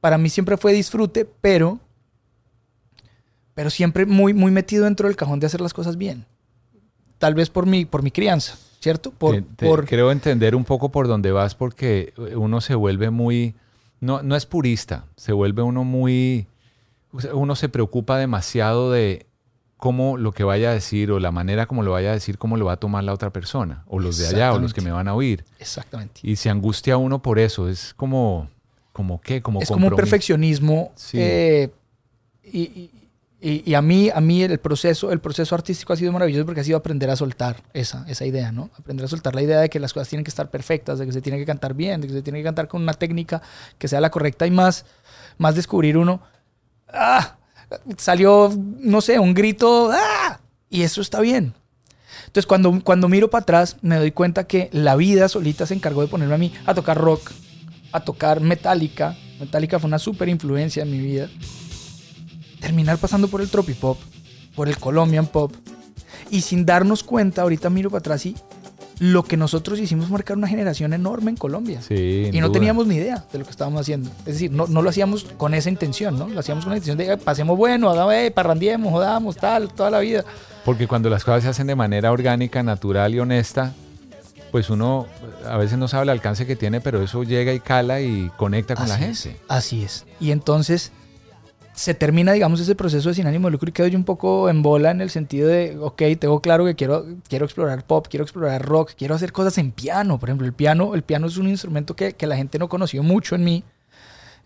para 0.00 0.18
mí 0.18 0.28
siempre 0.28 0.56
fue 0.56 0.73
disfrute, 0.73 1.25
pero, 1.40 1.78
pero 3.54 3.70
siempre 3.70 4.06
muy, 4.06 4.34
muy 4.34 4.50
metido 4.50 4.84
dentro 4.84 5.08
del 5.08 5.16
cajón 5.16 5.40
de 5.40 5.46
hacer 5.46 5.61
las 5.61 5.73
cosas 5.75 5.96
bien. 5.96 6.25
Tal 7.18 7.34
vez 7.34 7.49
por 7.50 7.66
mi, 7.66 7.84
por 7.84 8.02
mi 8.02 8.11
crianza, 8.11 8.56
¿cierto? 8.80 9.11
Por, 9.12 9.37
Te- 9.37 9.42
te- 9.42 9.66
por- 9.66 9.87
Creo 9.87 10.11
entender 10.12 10.54
un 10.54 10.64
poco 10.64 10.90
por 10.90 11.06
dónde 11.08 11.30
vas 11.32 11.54
porque 11.54 12.12
uno 12.37 12.61
se 12.61 12.75
vuelve 12.75 13.11
muy, 13.11 13.54
no, 14.00 14.23
no 14.23 14.37
es 14.37 14.44
purista, 14.46 15.04
se 15.16 15.32
vuelve 15.32 15.62
uno 15.62 15.84
muy, 15.84 16.46
uno 17.32 17.54
se 17.54 17.68
preocupa 17.68 18.18
demasiado 18.18 18.90
de 18.90 19.26
cómo 19.76 20.16
lo 20.16 20.32
que 20.32 20.44
vaya 20.44 20.70
a 20.70 20.73
decir 20.73 21.11
o 21.12 21.20
la 21.20 21.30
manera 21.30 21.66
como 21.66 21.82
lo 21.82 21.92
vaya 21.92 22.11
a 22.11 22.14
decir, 22.14 22.38
cómo 22.38 22.56
lo 22.56 22.64
va 22.64 22.73
a 22.73 22.76
tomar 22.78 23.04
la 23.04 23.12
otra 23.12 23.30
persona, 23.30 23.84
o 23.87 24.00
los 24.00 24.18
de 24.18 24.26
allá, 24.28 24.52
o 24.54 24.58
los 24.58 24.73
que 24.75 24.80
me 24.80 24.90
van 24.90 25.08
a 25.08 25.14
oír. 25.14 25.44
Exactamente. 25.58 26.20
Y 26.25 26.37
se 26.37 26.50
angustia 26.50 26.96
uno 26.96 27.20
por 27.23 27.38
eso, 27.38 27.68
es 27.68 27.92
como, 27.94 28.49
como 28.92 29.20
qué, 29.20 29.40
como 29.42 29.61
es 29.61 29.68
como 29.68 29.88
un 29.88 29.96
perfeccionismo. 29.96 30.92
Sí. 30.96 31.18
eh, 31.20 31.70
y, 32.42 32.61
y- 32.62 32.90
y- 33.50 33.62
y 33.70 33.74
a 33.74 33.82
mí, 33.82 34.10
a 34.14 34.20
mí 34.20 34.42
el 34.42 34.58
proceso, 34.58 35.12
el 35.12 35.20
proceso 35.20 35.54
artístico 35.54 35.92
ha 35.92 35.96
sido 35.96 36.12
maravilloso 36.12 36.46
porque 36.46 36.60
ha 36.60 36.64
sido 36.64 36.78
aprender 36.78 37.10
a 37.10 37.16
soltar 37.16 37.62
esa, 37.72 38.04
esa 38.08 38.24
idea, 38.24 38.52
¿no? 38.52 38.70
Aprender 38.78 39.04
a 39.04 39.08
soltar 39.08 39.34
la 39.34 39.42
idea 39.42 39.60
de 39.60 39.68
que 39.68 39.78
las 39.80 39.92
cosas 39.92 40.08
tienen 40.08 40.24
que 40.24 40.30
estar 40.30 40.50
perfectas, 40.50 40.98
de 40.98 41.06
que 41.06 41.12
se 41.12 41.20
tiene 41.20 41.38
que 41.38 41.44
cantar 41.44 41.74
bien, 41.74 42.00
de 42.00 42.06
que 42.08 42.14
se 42.14 42.22
tiene 42.22 42.38
que 42.40 42.44
cantar 42.44 42.68
con 42.68 42.82
una 42.82 42.94
técnica 42.94 43.42
que 43.78 43.86
sea 43.88 44.00
la 44.00 44.10
correcta 44.10 44.46
y 44.46 44.50
más, 44.50 44.86
más 45.38 45.54
descubrir 45.54 45.96
uno. 45.98 46.22
¡Ah! 46.88 47.36
Salió, 47.98 48.52
no 48.78 49.00
sé, 49.00 49.18
un 49.18 49.34
grito. 49.34 49.90
¡Ah! 49.92 50.40
Y 50.70 50.82
eso 50.82 51.00
está 51.00 51.20
bien. 51.20 51.54
Entonces, 52.26 52.46
cuando, 52.46 52.80
cuando 52.82 53.08
miro 53.08 53.30
para 53.30 53.42
atrás, 53.42 53.76
me 53.82 53.96
doy 53.96 54.12
cuenta 54.12 54.44
que 54.44 54.68
la 54.72 54.96
vida 54.96 55.28
solita 55.28 55.66
se 55.66 55.74
encargó 55.74 56.00
de 56.02 56.08
ponerme 56.08 56.34
a 56.34 56.38
mí 56.38 56.52
a 56.66 56.74
tocar 56.74 56.96
rock, 56.98 57.30
a 57.92 58.00
tocar 58.00 58.40
Metallica. 58.40 59.16
Metallica 59.40 59.78
fue 59.78 59.88
una 59.88 59.98
súper 59.98 60.28
influencia 60.28 60.82
en 60.82 60.90
mi 60.90 60.98
vida. 60.98 61.28
Terminar 62.64 62.99
pasando 62.99 63.28
por 63.28 63.40
el 63.40 63.49
tropipop, 63.50 63.99
por 64.56 64.68
el 64.68 64.78
Colombian 64.78 65.26
pop. 65.26 65.52
Y 66.30 66.40
sin 66.40 66.64
darnos 66.64 67.02
cuenta, 67.04 67.42
ahorita 67.42 67.68
miro 67.71 67.90
para 67.90 67.99
atrás 68.00 68.25
y 68.26 68.35
lo 69.00 69.25
que 69.25 69.37
nosotros 69.37 69.78
hicimos 69.80 70.09
marcar 70.09 70.37
una 70.37 70.47
generación 70.49 70.92
enorme 70.92 71.30
en 71.33 71.37
Colombia. 71.37 71.83
Sí, 71.83 72.30
y 72.33 72.40
no 72.40 72.47
duda. 72.47 72.54
teníamos 72.54 72.87
ni 72.87 72.94
idea 72.94 73.25
de 73.33 73.38
lo 73.38 73.44
que 73.44 73.50
estábamos 73.50 73.80
haciendo. 73.80 74.09
Es 74.21 74.35
decir, 74.35 74.50
no, 74.52 74.66
no 74.68 74.83
lo 74.83 74.90
hacíamos 74.90 75.25
con 75.37 75.52
esa 75.52 75.68
intención, 75.68 76.18
¿no? 76.18 76.28
Lo 76.28 76.40
hacíamos 76.40 76.64
con 76.64 76.71
la 76.71 76.76
intención 76.78 76.97
de 76.99 77.12
"Eh, 77.12 77.16
pasemos 77.18 77.56
bueno, 77.59 77.90
hagamos, 77.90 78.14
parrandiemos, 78.33 78.92
jodamos, 78.92 79.37
tal, 79.37 79.68
toda 79.75 79.90
la 79.90 79.99
vida. 79.99 80.25
Porque 80.64 80.87
cuando 80.87 81.11
las 81.11 81.25
cosas 81.25 81.42
se 81.42 81.49
hacen 81.50 81.66
de 81.66 81.75
manera 81.75 82.12
orgánica, 82.12 82.62
natural 82.62 83.14
y 83.14 83.18
honesta, 83.21 83.75
pues 84.52 84.71
uno 84.71 85.06
a 85.47 85.56
veces 85.56 85.76
no 85.76 85.88
sabe 85.88 86.04
el 86.04 86.11
alcance 86.11 86.47
que 86.47 86.54
tiene, 86.54 86.80
pero 86.80 87.02
eso 87.02 87.25
llega 87.25 87.52
y 87.52 87.59
cala 87.61 88.00
y 88.00 88.30
conecta 88.37 88.76
con 88.76 88.88
la 88.88 88.97
gente. 88.97 89.30
es, 89.30 89.37
así 89.49 89.83
es. 89.83 90.06
Y 90.21 90.30
entonces 90.30 90.92
se 91.75 91.93
termina, 91.95 92.33
digamos, 92.33 92.61
ese 92.61 92.75
proceso 92.75 93.09
de 93.09 93.14
sin 93.16 93.26
ánimo 93.26 93.49
de 93.49 93.52
lucro 93.52 93.69
y 93.69 93.73
quedo 93.73 93.87
yo 93.88 93.99
un 93.99 94.04
poco 94.04 94.49
en 94.49 94.62
bola 94.62 94.90
en 94.93 95.00
el 95.00 95.11
sentido 95.11 95.49
de, 95.49 95.76
ok, 95.81 96.02
tengo 96.19 96.40
claro 96.40 96.64
que 96.64 96.75
quiero, 96.75 97.04
quiero 97.28 97.45
explorar 97.45 97.85
pop, 97.85 98.07
quiero 98.09 98.23
explorar 98.25 98.64
rock, 98.64 98.93
quiero 98.97 99.14
hacer 99.14 99.33
cosas 99.33 99.59
en 99.59 99.73
piano. 99.73 100.19
Por 100.21 100.28
ejemplo, 100.28 100.47
el 100.47 100.52
piano, 100.52 100.95
el 100.95 101.02
piano 101.02 101.26
es 101.26 101.37
un 101.37 101.49
instrumento 101.49 101.97
que, 101.97 102.12
que 102.12 102.26
la 102.26 102.37
gente 102.37 102.59
no 102.59 102.69
conoció 102.69 103.02
mucho 103.02 103.35
en 103.35 103.45
mí. 103.45 103.64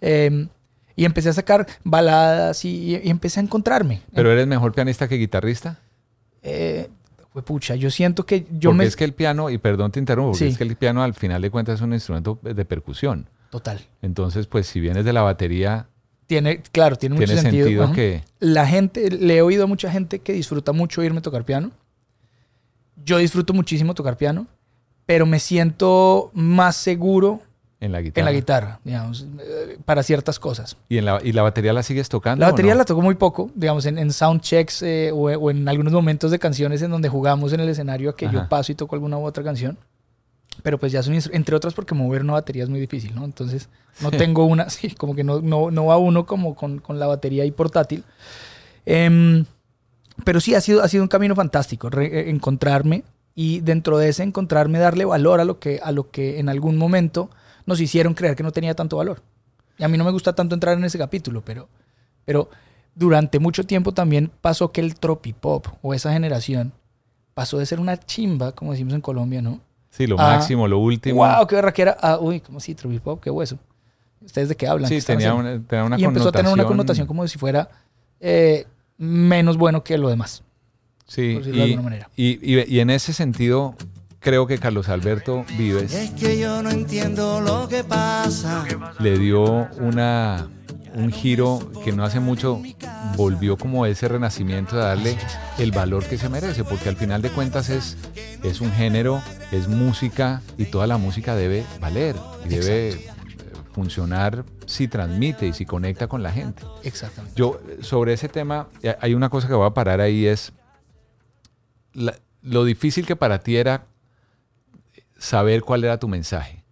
Eh, 0.00 0.48
y 0.96 1.04
empecé 1.04 1.28
a 1.28 1.32
sacar 1.32 1.66
baladas 1.84 2.64
y, 2.64 2.96
y 2.96 3.10
empecé 3.10 3.38
a 3.40 3.42
encontrarme. 3.44 4.02
¿Pero 4.14 4.32
eres 4.32 4.46
mejor 4.46 4.72
pianista 4.72 5.06
que 5.06 5.14
guitarrista? 5.16 5.78
Eh, 6.42 6.88
fue 7.32 7.42
pucha, 7.42 7.74
yo 7.76 7.90
siento 7.90 8.26
que 8.26 8.46
yo 8.50 8.70
porque 8.70 8.78
me... 8.78 8.84
es 8.84 8.96
que 8.96 9.04
el 9.04 9.12
piano, 9.12 9.48
y 9.50 9.58
perdón 9.58 9.92
te 9.92 10.00
interrumpo, 10.00 10.32
porque 10.32 10.46
Sí. 10.46 10.50
es 10.52 10.58
que 10.58 10.64
el 10.64 10.74
piano 10.76 11.02
al 11.02 11.14
final 11.14 11.42
de 11.42 11.50
cuentas 11.50 11.76
es 11.76 11.80
un 11.82 11.92
instrumento 11.92 12.38
de 12.42 12.64
percusión. 12.64 13.28
Total. 13.50 13.80
Entonces, 14.02 14.46
pues 14.46 14.66
si 14.66 14.80
vienes 14.80 15.04
de 15.04 15.12
la 15.12 15.22
batería, 15.22 15.86
Tiene, 16.28 16.60
claro, 16.60 16.96
tiene 16.96 17.14
mucho 17.14 17.34
sentido. 17.34 17.64
sentido 17.64 17.92
que... 17.94 18.22
La 18.38 18.66
gente, 18.66 19.10
le 19.10 19.38
he 19.38 19.42
oído 19.42 19.64
a 19.64 19.66
mucha 19.66 19.90
gente 19.90 20.18
que 20.18 20.34
disfruta 20.34 20.72
mucho 20.72 21.02
irme 21.02 21.20
a 21.20 21.22
tocar 21.22 21.42
piano. 21.42 21.70
Yo 23.02 23.16
disfruto 23.16 23.54
muchísimo 23.54 23.94
tocar 23.94 24.18
piano, 24.18 24.46
pero 25.06 25.24
me 25.24 25.40
siento 25.40 26.30
más 26.34 26.76
seguro 26.76 27.40
En 27.80 27.92
la 27.92 28.02
guitarra. 28.02 28.20
en 28.20 28.24
la 28.26 28.32
guitarra, 28.38 28.80
digamos, 28.84 29.26
eh, 29.40 29.78
para 29.86 30.02
ciertas 30.02 30.38
cosas. 30.38 30.76
¿Y, 30.90 30.98
en 30.98 31.06
la, 31.06 31.18
¿Y 31.24 31.32
la 31.32 31.40
batería 31.40 31.72
la 31.72 31.82
sigues 31.82 32.10
tocando? 32.10 32.44
La 32.44 32.50
batería 32.50 32.74
no? 32.74 32.78
la 32.78 32.84
toco 32.84 33.00
muy 33.00 33.14
poco, 33.14 33.50
digamos, 33.54 33.86
en, 33.86 33.96
en 33.96 34.12
soundchecks 34.12 34.82
eh, 34.82 35.10
o, 35.10 35.30
o 35.30 35.50
en 35.50 35.66
algunos 35.66 35.94
momentos 35.94 36.30
de 36.30 36.38
canciones 36.38 36.82
en 36.82 36.90
donde 36.90 37.08
jugamos 37.08 37.54
en 37.54 37.60
el 37.60 37.70
escenario 37.70 38.10
a 38.10 38.16
que 38.16 38.28
yo 38.30 38.46
paso 38.50 38.70
y 38.70 38.74
toco 38.74 38.94
alguna 38.94 39.16
u 39.16 39.24
otra 39.24 39.42
canción. 39.42 39.78
Pero 40.68 40.76
pues 40.78 40.92
ya 40.92 41.00
es 41.00 41.08
un 41.08 41.14
instru- 41.14 41.30
entre 41.32 41.56
otras 41.56 41.72
porque 41.72 41.94
mover 41.94 42.20
una 42.20 42.34
batería 42.34 42.62
es 42.62 42.68
muy 42.68 42.78
difícil, 42.78 43.14
¿no? 43.14 43.24
Entonces 43.24 43.70
no 44.02 44.10
tengo 44.18 44.44
una, 44.44 44.68
sí, 44.76 44.90
como 44.90 45.14
que 45.14 45.24
no, 45.24 45.40
no, 45.40 45.70
no 45.70 45.86
va 45.86 45.96
uno 45.96 46.26
como 46.26 46.54
con, 46.54 46.78
con 46.78 46.98
la 46.98 47.06
batería 47.06 47.42
ahí 47.44 47.50
portátil. 47.50 48.04
Em, 48.84 49.46
pero 50.24 50.40
sí, 50.40 50.54
ha 50.54 50.60
sido, 50.60 50.82
ha 50.82 50.88
sido 50.88 51.02
un 51.02 51.08
camino 51.08 51.34
fantástico 51.34 51.88
re- 51.88 52.06
eh, 52.20 52.28
encontrarme 52.30 53.02
y 53.34 53.60
dentro 53.60 53.96
de 53.96 54.10
ese 54.10 54.24
encontrarme 54.24 54.78
darle 54.78 55.06
valor 55.06 55.40
a 55.40 55.46
lo, 55.46 55.58
que, 55.58 55.80
a 55.82 55.90
lo 55.90 56.10
que 56.10 56.38
en 56.38 56.50
algún 56.50 56.76
momento 56.76 57.30
nos 57.64 57.80
hicieron 57.80 58.12
creer 58.12 58.36
que 58.36 58.42
no 58.42 58.52
tenía 58.52 58.74
tanto 58.74 58.98
valor. 58.98 59.22
Y 59.78 59.84
a 59.84 59.88
mí 59.88 59.96
no 59.96 60.04
me 60.04 60.10
gusta 60.10 60.34
tanto 60.34 60.54
entrar 60.54 60.76
en 60.76 60.84
ese 60.84 60.98
capítulo, 60.98 61.42
pero, 61.46 61.68
pero 62.26 62.50
durante 62.94 63.38
mucho 63.38 63.64
tiempo 63.64 63.92
también 63.94 64.30
pasó 64.42 64.70
que 64.70 64.82
el 64.82 64.96
tropipop 64.96 65.66
o 65.80 65.94
esa 65.94 66.12
generación 66.12 66.72
pasó 67.32 67.56
de 67.58 67.64
ser 67.64 67.80
una 67.80 67.96
chimba, 67.96 68.52
como 68.52 68.72
decimos 68.72 68.92
en 68.92 69.00
Colombia, 69.00 69.40
¿no? 69.40 69.60
Sí, 69.98 70.06
lo 70.06 70.18
Ah, 70.18 70.36
máximo, 70.36 70.66
lo 70.66 70.78
último. 70.78 71.26
¡Wow! 71.26 71.46
¡Qué 71.46 71.56
barraquera! 71.56 71.96
Ah, 72.00 72.18
uy, 72.20 72.40
¿cómo 72.40 72.58
así? 72.58 72.74
Tropipop, 72.74 73.20
qué 73.22 73.30
hueso. 73.30 73.58
¿Ustedes 74.24 74.48
de 74.48 74.56
qué 74.56 74.66
hablan? 74.66 74.88
Sí, 74.88 74.94
¿Qué 74.94 74.98
están 74.98 75.16
tenía 75.18 75.34
una, 75.34 75.60
tenía 75.60 75.84
una 75.84 75.98
y 75.98 76.04
empezó 76.04 76.28
a 76.28 76.32
tener 76.32 76.52
una 76.52 76.64
connotación- 76.64 77.06
como 77.06 77.26
si 77.28 77.36
fuera 77.38 77.68
eh, 78.20 78.66
menos 78.96 79.56
bueno 79.56 79.82
que 79.84 79.98
lo 79.98 80.08
demás. 80.08 80.42
Sí, 81.06 81.34
por 81.34 81.42
decirlo 81.44 81.62
de 81.62 81.68
y, 81.68 81.72
alguna 81.72 81.82
manera. 81.90 82.08
y- 82.16 82.38
y- 82.58 82.64
y 82.76 82.80
en 82.80 82.90
ese 82.90 83.12
sentido, 83.12 83.74
creo 84.20 84.46
que 84.46 84.58
Carlos 84.58 84.88
Alberto 84.88 85.44
Vives 85.56 85.94
Es 85.94 86.10
que 86.10 86.38
yo 86.38 86.62
no 86.62 86.70
entiendo 86.70 87.40
lo 87.40 87.68
que 87.68 87.82
pasa. 87.84 88.64
le 89.00 89.18
dio 89.18 89.68
una, 89.80 90.48
un 90.94 91.10
giro 91.12 91.70
que 91.84 91.92
no 91.92 92.04
hace 92.04 92.18
mucho 92.20 92.60
volvió 93.16 93.56
como 93.56 93.86
ese 93.86 94.08
renacimiento 94.08 94.76
de 94.76 94.82
darle 94.82 95.16
el 95.58 95.70
valor 95.72 96.04
que 96.04 96.18
se 96.18 96.28
merece, 96.28 96.64
porque 96.64 96.88
al 96.88 96.96
final 96.96 97.22
de 97.22 97.30
cuentas 97.30 97.70
es, 97.70 97.96
es 98.42 98.60
un 98.60 98.70
género, 98.72 99.22
es 99.52 99.68
música 99.68 100.42
y 100.56 100.66
toda 100.66 100.86
la 100.86 100.96
música 100.98 101.34
debe 101.34 101.64
valer 101.80 102.16
y 102.44 102.48
debe 102.48 102.88
eh, 102.90 103.10
funcionar 103.72 104.44
si 104.66 104.88
transmite 104.88 105.46
y 105.46 105.52
si 105.52 105.64
conecta 105.66 106.06
con 106.08 106.22
la 106.22 106.30
gente. 106.32 106.62
Exactamente. 106.82 107.34
Yo, 107.36 107.60
sobre 107.80 108.12
ese 108.12 108.28
tema, 108.28 108.68
eh, 108.82 108.96
hay 109.00 109.14
una 109.14 109.28
cosa 109.28 109.48
que 109.48 109.54
voy 109.54 109.66
a 109.66 109.70
parar 109.74 110.00
ahí, 110.00 110.26
es 110.26 110.52
la- 111.94 112.18
lo 112.42 112.64
difícil 112.64 113.06
que 113.06 113.16
para 113.16 113.38
ti 113.40 113.56
era 113.56 113.86
saber 115.18 115.62
cuál 115.62 115.84
era 115.84 115.98
tu 115.98 116.06
mensaje. 116.08 116.62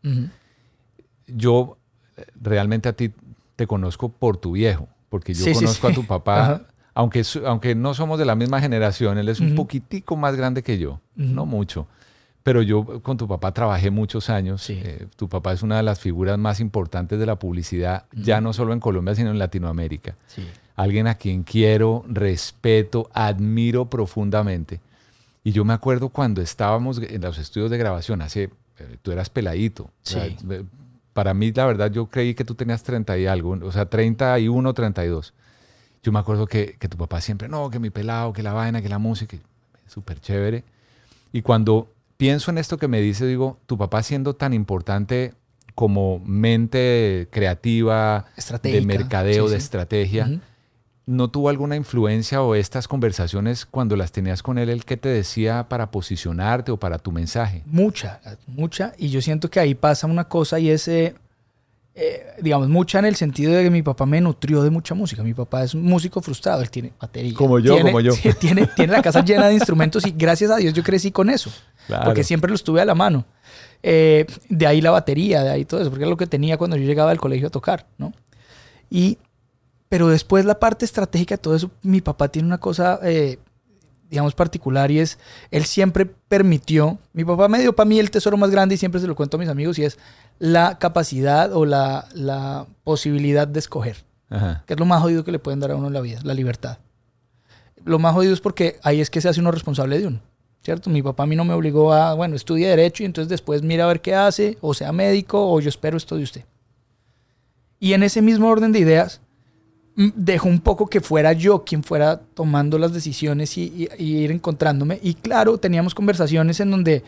Yo 1.26 1.78
eh, 2.16 2.24
realmente 2.40 2.88
a 2.88 2.92
ti 2.92 3.12
te 3.56 3.66
conozco 3.66 4.08
por 4.10 4.36
tu 4.36 4.52
viejo, 4.52 4.88
porque 5.08 5.34
yo 5.34 5.44
Sí, 5.44 5.52
conozco 5.52 5.88
sí. 5.88 5.92
a 5.92 5.94
tu 5.96 6.06
papá. 6.06 6.66
Aunque, 6.96 7.22
aunque 7.44 7.74
no 7.74 7.92
somos 7.94 8.18
de 8.18 8.24
la 8.24 8.34
misma 8.34 8.58
generación, 8.60 9.18
él 9.18 9.28
es 9.28 9.38
un 9.38 9.54
poquitico 9.54 10.16
más 10.16 10.34
grande 10.34 10.62
que 10.62 10.78
yo, 10.78 10.92
Ujú. 11.16 11.28
no 11.28 11.44
mucho. 11.46 11.86
Pero 12.42 12.62
yo 12.62 13.02
con 13.02 13.16
tu 13.18 13.28
papá 13.28 13.52
trabajé 13.52 13.90
muchos 13.90 14.30
años. 14.30 14.70
Eh, 14.70 15.06
tu 15.16 15.28
papá 15.28 15.52
es 15.52 15.62
una 15.62 15.76
de 15.76 15.82
las 15.82 16.00
figuras 16.00 16.38
más 16.38 16.58
importantes 16.60 17.18
de 17.18 17.26
la 17.26 17.36
publicidad, 17.38 18.06
ya 18.12 18.40
no 18.40 18.52
solo 18.52 18.72
en 18.72 18.80
Colombia, 18.80 19.14
sino 19.14 19.30
en 19.30 19.38
Latinoamérica. 19.38 20.16
Sí. 20.26 20.42
Alguien 20.74 21.06
a 21.06 21.16
quien 21.16 21.42
quiero, 21.42 22.04
respeto, 22.08 23.10
admiro 23.12 23.90
profundamente. 23.90 24.80
Y 25.44 25.52
yo 25.52 25.64
me 25.64 25.74
acuerdo 25.74 26.08
cuando 26.08 26.40
estábamos 26.40 26.98
en 27.02 27.20
los 27.20 27.36
estudios 27.38 27.70
de 27.70 27.78
grabación, 27.78 28.22
hace, 28.22 28.44
eh, 28.78 28.96
tú 29.02 29.10
eras 29.12 29.28
peladito. 29.28 29.84
O 29.84 29.90
sea, 30.02 30.24
Sí. 30.26 30.36
eh, 30.50 30.64
para 31.12 31.34
mí, 31.34 31.52
la 31.52 31.66
verdad, 31.66 31.90
yo 31.90 32.06
creí 32.06 32.34
que 32.34 32.44
tú 32.44 32.54
tenías 32.54 32.82
30 32.82 33.18
y 33.18 33.26
algo, 33.26 33.58
o 33.62 33.72
sea, 33.72 33.86
31, 33.86 34.72
32. 34.72 35.34
Yo 36.02 36.12
me 36.12 36.18
acuerdo 36.18 36.46
que, 36.46 36.76
que 36.78 36.88
tu 36.88 36.96
papá 36.96 37.20
siempre, 37.20 37.48
no, 37.48 37.70
que 37.70 37.78
mi 37.78 37.90
pelado, 37.90 38.32
que 38.32 38.42
la 38.42 38.52
vaina, 38.52 38.80
que 38.82 38.88
la 38.88 38.98
música, 38.98 39.36
súper 39.86 40.20
chévere. 40.20 40.64
Y 41.32 41.42
cuando 41.42 41.92
pienso 42.16 42.50
en 42.50 42.58
esto 42.58 42.78
que 42.78 42.88
me 42.88 43.00
dice, 43.00 43.26
digo, 43.26 43.58
tu 43.66 43.76
papá 43.76 44.02
siendo 44.02 44.34
tan 44.34 44.54
importante 44.54 45.34
como 45.74 46.20
mente 46.20 47.28
creativa, 47.30 48.26
de 48.62 48.80
mercadeo, 48.82 49.46
sí, 49.46 49.52
de 49.52 49.58
estrategia. 49.58 50.40
¿no 51.06 51.28
tuvo 51.28 51.48
alguna 51.48 51.76
influencia 51.76 52.42
o 52.42 52.56
estas 52.56 52.88
conversaciones 52.88 53.64
cuando 53.64 53.94
las 53.96 54.10
tenías 54.10 54.42
con 54.42 54.58
él, 54.58 54.68
el 54.68 54.84
que 54.84 54.96
te 54.96 55.08
decía 55.08 55.68
para 55.68 55.92
posicionarte 55.92 56.72
o 56.72 56.78
para 56.78 56.98
tu 56.98 57.12
mensaje? 57.12 57.62
Mucha, 57.64 58.20
mucha. 58.48 58.92
Y 58.98 59.08
yo 59.08 59.22
siento 59.22 59.48
que 59.48 59.60
ahí 59.60 59.74
pasa 59.74 60.08
una 60.08 60.28
cosa 60.28 60.58
y 60.58 60.68
es, 60.68 60.88
eh, 60.88 61.14
eh, 61.98 62.26
digamos, 62.42 62.68
mucha 62.68 62.98
en 62.98 63.06
el 63.06 63.16
sentido 63.16 63.54
de 63.54 63.64
que 63.64 63.70
mi 63.70 63.82
papá 63.82 64.04
me 64.04 64.20
nutrió 64.20 64.62
de 64.62 64.68
mucha 64.68 64.94
música. 64.94 65.22
Mi 65.22 65.32
papá 65.32 65.64
es 65.64 65.72
un 65.74 65.82
músico 65.82 66.20
frustrado, 66.20 66.60
él 66.60 66.70
tiene 66.70 66.92
batería. 67.00 67.32
Como 67.34 67.58
yo, 67.58 67.72
Tiene- 67.74 67.90
como 67.90 68.00
yo. 68.00 68.12
tiene, 68.38 68.66
tiene 68.66 68.92
la 68.92 69.00
casa 69.02 69.24
llena 69.24 69.48
de 69.48 69.54
instrumentos 69.54 70.06
y 70.06 70.10
gracias 70.16 70.50
a 70.50 70.56
Dios 70.56 70.74
yo 70.74 70.82
crecí 70.82 71.10
con 71.10 71.30
eso. 71.30 71.50
Claro. 71.86 72.04
Porque 72.04 72.22
siempre 72.22 72.50
los 72.50 72.62
tuve 72.62 72.82
a 72.82 72.84
la 72.84 72.94
mano. 72.94 73.24
Eh, 73.82 74.26
de 74.48 74.66
ahí 74.66 74.80
la 74.80 74.90
batería, 74.90 75.42
de 75.42 75.50
ahí 75.50 75.64
todo 75.64 75.80
eso, 75.80 75.88
porque 75.90 76.04
era 76.04 76.10
lo 76.10 76.16
que 76.18 76.26
tenía 76.26 76.58
cuando 76.58 76.76
yo 76.76 76.84
llegaba 76.84 77.10
al 77.10 77.18
colegio 77.20 77.46
a 77.46 77.50
tocar, 77.50 77.86
¿no? 77.96 78.12
Y, 78.90 79.16
pero 79.88 80.08
después 80.08 80.44
la 80.44 80.58
parte 80.58 80.84
estratégica 80.84 81.36
de 81.36 81.38
todo 81.42 81.54
eso, 81.56 81.70
mi 81.82 82.00
papá 82.00 82.28
tiene 82.28 82.46
una 82.48 82.58
cosa, 82.58 82.98
eh, 83.04 83.38
digamos, 84.08 84.34
particular 84.34 84.90
y 84.90 85.00
es, 85.00 85.18
él 85.50 85.64
siempre 85.64 86.06
permitió, 86.06 86.98
mi 87.12 87.24
papá 87.24 87.48
me 87.48 87.60
dio 87.60 87.74
para 87.74 87.88
mí 87.88 87.98
el 87.98 88.10
tesoro 88.10 88.36
más 88.36 88.50
grande 88.50 88.74
y 88.74 88.78
siempre 88.78 89.00
se 89.00 89.06
lo 89.06 89.16
cuento 89.16 89.36
a 89.36 89.40
mis 89.40 89.48
amigos 89.48 89.78
y 89.78 89.84
es 89.84 89.98
la 90.38 90.78
capacidad 90.78 91.52
o 91.52 91.64
la, 91.64 92.08
la 92.14 92.66
posibilidad 92.84 93.48
de 93.48 93.58
escoger, 93.58 94.04
Ajá. 94.28 94.64
que 94.66 94.74
es 94.74 94.80
lo 94.80 94.86
más 94.86 95.02
jodido 95.02 95.24
que 95.24 95.32
le 95.32 95.38
pueden 95.38 95.60
dar 95.60 95.72
a 95.72 95.76
uno 95.76 95.88
en 95.88 95.92
la 95.92 96.00
vida, 96.00 96.20
la 96.22 96.34
libertad. 96.34 96.78
Lo 97.84 97.98
más 97.98 98.14
jodido 98.14 98.32
es 98.32 98.40
porque 98.40 98.78
ahí 98.82 99.00
es 99.00 99.10
que 99.10 99.20
se 99.20 99.28
hace 99.28 99.40
uno 99.40 99.50
responsable 99.50 99.98
de 99.98 100.08
uno. 100.08 100.20
¿Cierto? 100.62 100.90
Mi 100.90 101.00
papá 101.00 101.22
a 101.22 101.26
mí 101.26 101.36
no 101.36 101.44
me 101.44 101.54
obligó 101.54 101.92
a, 101.92 102.14
bueno, 102.14 102.34
estudie 102.34 102.66
derecho 102.66 103.04
y 103.04 103.06
entonces 103.06 103.28
después 103.28 103.62
mira 103.62 103.84
a 103.84 103.86
ver 103.86 104.00
qué 104.00 104.16
hace, 104.16 104.58
o 104.60 104.74
sea 104.74 104.90
médico, 104.90 105.52
o 105.52 105.60
yo 105.60 105.68
espero 105.68 105.96
esto 105.96 106.16
de 106.16 106.24
usted. 106.24 106.44
Y 107.78 107.92
en 107.92 108.02
ese 108.02 108.20
mismo 108.20 108.48
orden 108.48 108.72
de 108.72 108.80
ideas, 108.80 109.20
dejó 109.96 110.48
un 110.48 110.60
poco 110.60 110.86
que 110.86 111.00
fuera 111.00 111.32
yo 111.32 111.64
quien 111.64 111.82
fuera 111.82 112.20
tomando 112.34 112.78
las 112.78 112.92
decisiones 112.92 113.56
y, 113.56 113.88
ir 113.98 114.30
encontrándome. 114.30 114.98
Y 115.02 115.14
claro, 115.14 115.58
teníamos 115.58 115.94
conversaciones 115.94 116.60
en 116.60 116.70
donde 116.70 117.02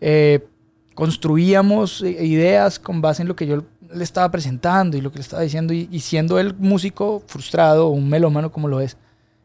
eh, 0.00 0.46
construíamos 0.94 2.02
eh, 2.02 2.24
ideas 2.26 2.78
con 2.78 3.00
base 3.00 3.22
en 3.22 3.28
lo 3.28 3.36
que 3.36 3.46
yo 3.46 3.64
le 3.92 4.04
estaba 4.04 4.30
presentando 4.30 4.96
y 4.96 5.00
lo 5.00 5.10
que 5.10 5.18
le 5.18 5.22
estaba 5.22 5.42
diciendo. 5.42 5.72
Y, 5.72 5.88
y 5.90 6.00
siendo 6.00 6.38
él 6.38 6.54
músico 6.58 7.22
frustrado 7.26 7.88
o 7.88 7.90
un 7.90 8.08
melómano 8.08 8.52
como 8.52 8.68
lo 8.68 8.80
es, 8.80 8.96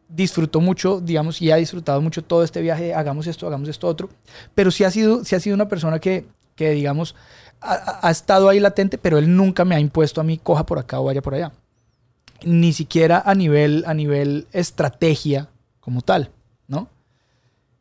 disfrutó 0.09 0.59
mucho, 0.61 0.99
digamos, 1.01 1.41
y 1.41 1.51
ha 1.51 1.55
disfrutado 1.57 2.01
mucho 2.01 2.23
todo 2.23 2.43
este 2.43 2.61
viaje, 2.61 2.93
hagamos 2.93 3.27
esto, 3.27 3.47
hagamos 3.47 3.69
esto 3.69 3.87
otro. 3.87 4.09
Pero 4.55 4.71
sí 4.71 4.83
ha 4.83 4.91
sido, 4.91 5.23
sí 5.23 5.35
ha 5.35 5.39
sido 5.39 5.55
una 5.55 5.67
persona 5.67 5.99
que, 5.99 6.25
que 6.55 6.71
digamos, 6.71 7.15
ha- 7.61 7.99
ha 8.07 8.11
estado 8.11 8.49
ahí 8.49 8.59
latente, 8.59 8.97
pero 8.97 9.17
él 9.17 9.35
nunca 9.35 9.65
me 9.65 9.75
ha 9.75 9.79
impuesto 9.79 10.19
a 10.21 10.23
mí, 10.23 10.37
coja 10.41 10.65
por 10.65 10.79
acá 10.79 10.99
o 10.99 11.05
vaya 11.05 11.21
por 11.21 11.35
allá. 11.35 11.51
Ni 12.45 12.73
siquiera 12.73 13.21
a 13.25 13.35
nivel, 13.35 13.83
a 13.87 13.93
nivel 13.93 14.47
estrategia 14.51 15.49
como 15.79 16.01
tal, 16.01 16.31
¿no? 16.67 16.87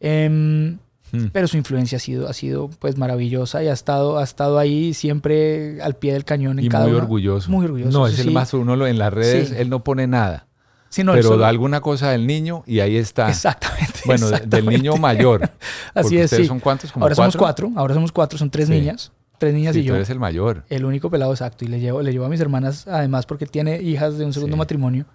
Em, 0.01 0.79
Hmm. 1.11 1.29
Pero 1.33 1.49
su 1.49 1.57
influencia 1.57 1.97
ha 1.97 2.01
sido, 2.01 2.29
ha 2.29 2.35
sido 2.35 2.69
pues 2.69 2.99
maravillosa 2.99 3.63
y 3.65 3.69
ha 3.69 3.73
estado, 3.73 4.19
ha 4.19 4.23
estado 4.25 4.59
ahí 4.59 4.93
siempre 4.93 5.81
al 5.81 5.97
pie 5.97 6.13
del 6.13 6.27
cañón 6.27 6.59
en 6.59 6.67
Y 6.67 6.69
cada 6.69 6.85
muy 6.85 6.93
una- 6.93 7.03
orgulloso. 7.03 7.51
Muy 7.51 7.65
orgulloso. 7.65 7.99
No, 7.99 8.07
sí, 8.09 8.13
es 8.13 8.19
el 8.21 8.27
sí. 8.27 8.31
más 8.35 8.53
uno 8.53 8.77
lo- 8.77 8.87
en 8.87 8.99
las 8.99 9.11
redes, 9.11 9.49
Sí. 9.49 9.55
él 9.57 9.71
no 9.71 9.83
pone 9.83 10.07
nada. 10.07 10.49
Sí, 10.91 11.05
no, 11.05 11.15
él 11.15 11.21
pero 11.23 11.39
da 11.39 11.49
alguna 11.49 11.81
cosa 11.81 12.11
del 12.11 12.27
niño 12.27 12.63
y 12.67 12.81
ahí 12.81 12.99
está. 12.99 13.31
Exactamente. 13.31 14.01
Bueno, 14.05 14.29
de- 14.29 14.41
del 14.41 14.67
niño 14.67 14.97
mayor. 14.99 15.51
Así 15.95 16.19
es, 16.19 16.25
ustedes 16.27 16.43
sí. 16.43 16.47
son 16.49 16.61
cuántos, 16.61 16.93
como 16.93 17.07
ahora 17.07 17.15
somos 17.15 17.37
cuatro? 17.39 17.69
cuatro, 17.69 17.81
ahora 17.81 17.95
somos 17.95 18.13
cuatro, 18.13 18.39
son 18.39 18.51
tres 18.51 18.67
Sí. 18.69 18.75
niñas, 18.75 19.11
tres 19.39 19.55
niñas 19.55 19.75
Sí, 19.75 19.81
y 19.81 19.83
tú 19.85 19.89
yo. 19.89 19.95
eres 19.97 20.11
el 20.11 20.19
mayor. 20.19 20.65
El 20.69 20.85
único 20.85 21.11
pelado 21.11 21.33
exacto. 21.33 21.65
Y 21.65 21.69
le 21.69 21.81
llevo, 21.81 22.03
le 22.03 22.13
llevo 22.13 22.25
a 22.27 22.29
mis 22.29 22.41
hermanas, 22.41 22.87
además, 22.89 23.27
porque 23.27 23.47
tiene 23.47 23.81
hijas 23.83 24.19
de 24.19 24.25
un 24.25 24.33
segundo 24.33 24.57
Sí. 24.57 24.59
matrimonio. 24.59 25.07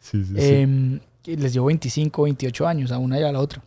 Sí, 0.00 0.24
sí, 0.24 0.34
sí. 0.34 0.54
Em, 0.54 1.00
les 1.26 1.52
llevo 1.52 1.66
25, 1.66 2.22
28 2.22 2.66
años, 2.66 2.90
a 2.92 2.98
una 2.98 3.18
y 3.20 3.22
a 3.22 3.30
la 3.32 3.38
otra. 3.40 3.62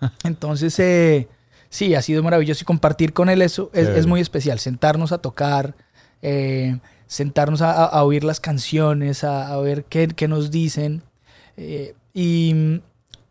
Entonces, 0.24 0.78
eh, 0.80 1.28
sí, 1.68 1.94
ha 1.94 2.02
sido 2.02 2.22
maravilloso. 2.22 2.62
Y 2.62 2.66
compartir 2.66 3.12
con 3.12 3.28
él 3.30 3.42
eso 3.42 3.70
es, 3.72 4.06
muy 4.06 4.20
especial. 4.20 4.58
Sentarnos 4.58 5.12
a 5.12 5.18
tocar, 5.18 5.74
eh, 6.22 6.78
sentarnos 7.06 7.62
a, 7.62 8.02
oír 8.04 8.24
las 8.24 8.40
canciones, 8.40 9.24
a, 9.24 9.52
a 9.52 9.60
ver 9.60 9.84
qué, 9.84 10.08
qué 10.08 10.28
nos 10.28 10.50
dicen. 10.50 11.02
Eh, 11.56 11.94
y 12.12 12.80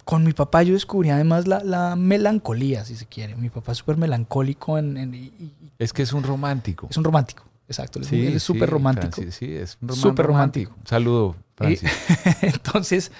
con 0.05 0.23
mi 0.23 0.33
papá 0.33 0.63
yo 0.63 0.73
descubrí 0.73 1.09
además 1.09 1.47
la, 1.47 1.63
la 1.63 1.95
melancolía, 1.95 2.85
si 2.85 2.95
se 2.95 3.05
quiere. 3.05 3.35
Mi 3.35 3.49
papá 3.49 3.71
es 3.71 3.77
súper 3.79 3.97
melancólico 3.97 4.77
en, 4.77 4.97
en- 4.97 5.13
y- 5.13 5.33
y- 5.39 5.53
Es 5.79 5.93
que 5.93 6.01
es 6.03 6.13
un 6.13 6.23
romántico. 6.23 6.87
es 6.89 6.97
un 6.97 7.03
romántico. 7.03 7.43
Exacto, 7.67 7.99
es, 8.01 8.07
Sí, 8.07 8.27
él 8.27 8.35
es 8.35 8.43
súper 8.43 8.67
sí, 8.67 8.71
romántico. 8.73 9.11
Francis, 9.13 9.35
sí, 9.35 9.53
es 9.55 9.77
un 9.81 9.95
Súper 9.95 10.25
romántico. 10.25 10.75
Saludo, 10.85 11.35
Y-. 11.61 11.77
Entonces, 12.41 13.11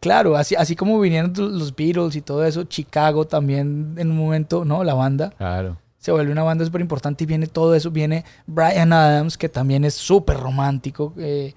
claro, 0.00 0.36
así, 0.36 0.54
así 0.54 0.76
como 0.76 0.98
vinieron 1.00 1.32
los 1.36 1.74
Beatles 1.74 2.16
y 2.16 2.20
todo 2.22 2.44
eso, 2.44 2.64
Chicago 2.64 3.26
también 3.26 3.94
en 3.98 4.10
un 4.10 4.16
momento, 4.16 4.64
¿no? 4.64 4.84
La 4.84 4.94
banda 4.94 5.30
Claro. 5.30 5.76
se 5.98 6.12
vuelve 6.12 6.30
una 6.32 6.42
banda 6.44 6.64
súper 6.64 6.80
importante 6.80 7.24
y 7.24 7.26
viene 7.26 7.46
todo 7.48 7.74
eso, 7.74 7.90
viene 7.90 8.24
Brian 8.46 8.92
Adams, 8.92 9.36
que 9.36 9.48
también 9.48 9.84
es 9.84 9.94
súper 9.94 10.36
romántico, 10.38 11.12
eh, 11.18 11.54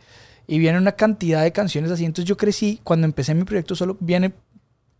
y 0.47 0.57
viene 0.59 0.77
una 0.79 0.93
cantidad 0.93 1.43
de 1.43 1.51
canciones 1.51 1.91
así. 1.91 2.03
Entonces 2.05 2.27
yo 2.27 2.35
crecí, 2.37 2.81
cuando 2.83 3.05
empecé 3.05 3.33
mi 3.35 3.43
proyecto 3.43 3.75
solo, 3.75 3.95
viene 3.99 4.33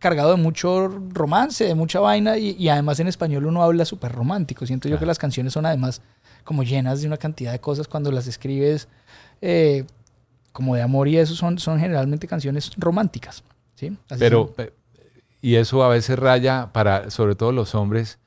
cargado 0.01 0.31
de 0.35 0.41
mucho 0.41 0.89
romance, 1.13 1.63
de 1.63 1.75
mucha 1.75 1.99
vaina, 2.01 2.37
y, 2.37 2.55
y 2.59 2.67
además 2.69 2.99
en 2.99 3.07
español 3.07 3.45
uno 3.45 3.63
habla 3.63 3.85
súper 3.85 4.11
romántico. 4.11 4.65
Siento 4.65 4.89
yo 4.89 4.99
que 4.99 5.05
las 5.05 5.17
canciones 5.19 5.53
son 5.53 5.65
además 5.65 6.01
como 6.43 6.63
llenas 6.63 7.01
de 7.01 7.07
una 7.07 7.17
cantidad 7.17 7.51
de 7.53 7.59
cosas 7.59 7.87
cuando 7.87 8.11
las 8.11 8.25
escribes 8.27 8.87
eh, 9.41 9.85
como 10.51 10.75
de 10.75 10.81
amor 10.81 11.07
y 11.07 11.17
eso 11.17 11.35
son, 11.35 11.59
son 11.59 11.79
generalmente 11.79 12.27
canciones 12.27 12.71
románticas. 12.77 13.43
¿sí? 13.75 13.95
Así 14.09 14.19
Pero, 14.19 14.53
son. 14.57 14.69
y 15.39 15.55
eso 15.55 15.83
a 15.83 15.89
veces 15.89 16.17
raya 16.17 16.69
para, 16.73 17.09
sobre 17.11 17.35
todo 17.35 17.51
los 17.51 17.75
hombres, 17.75 18.17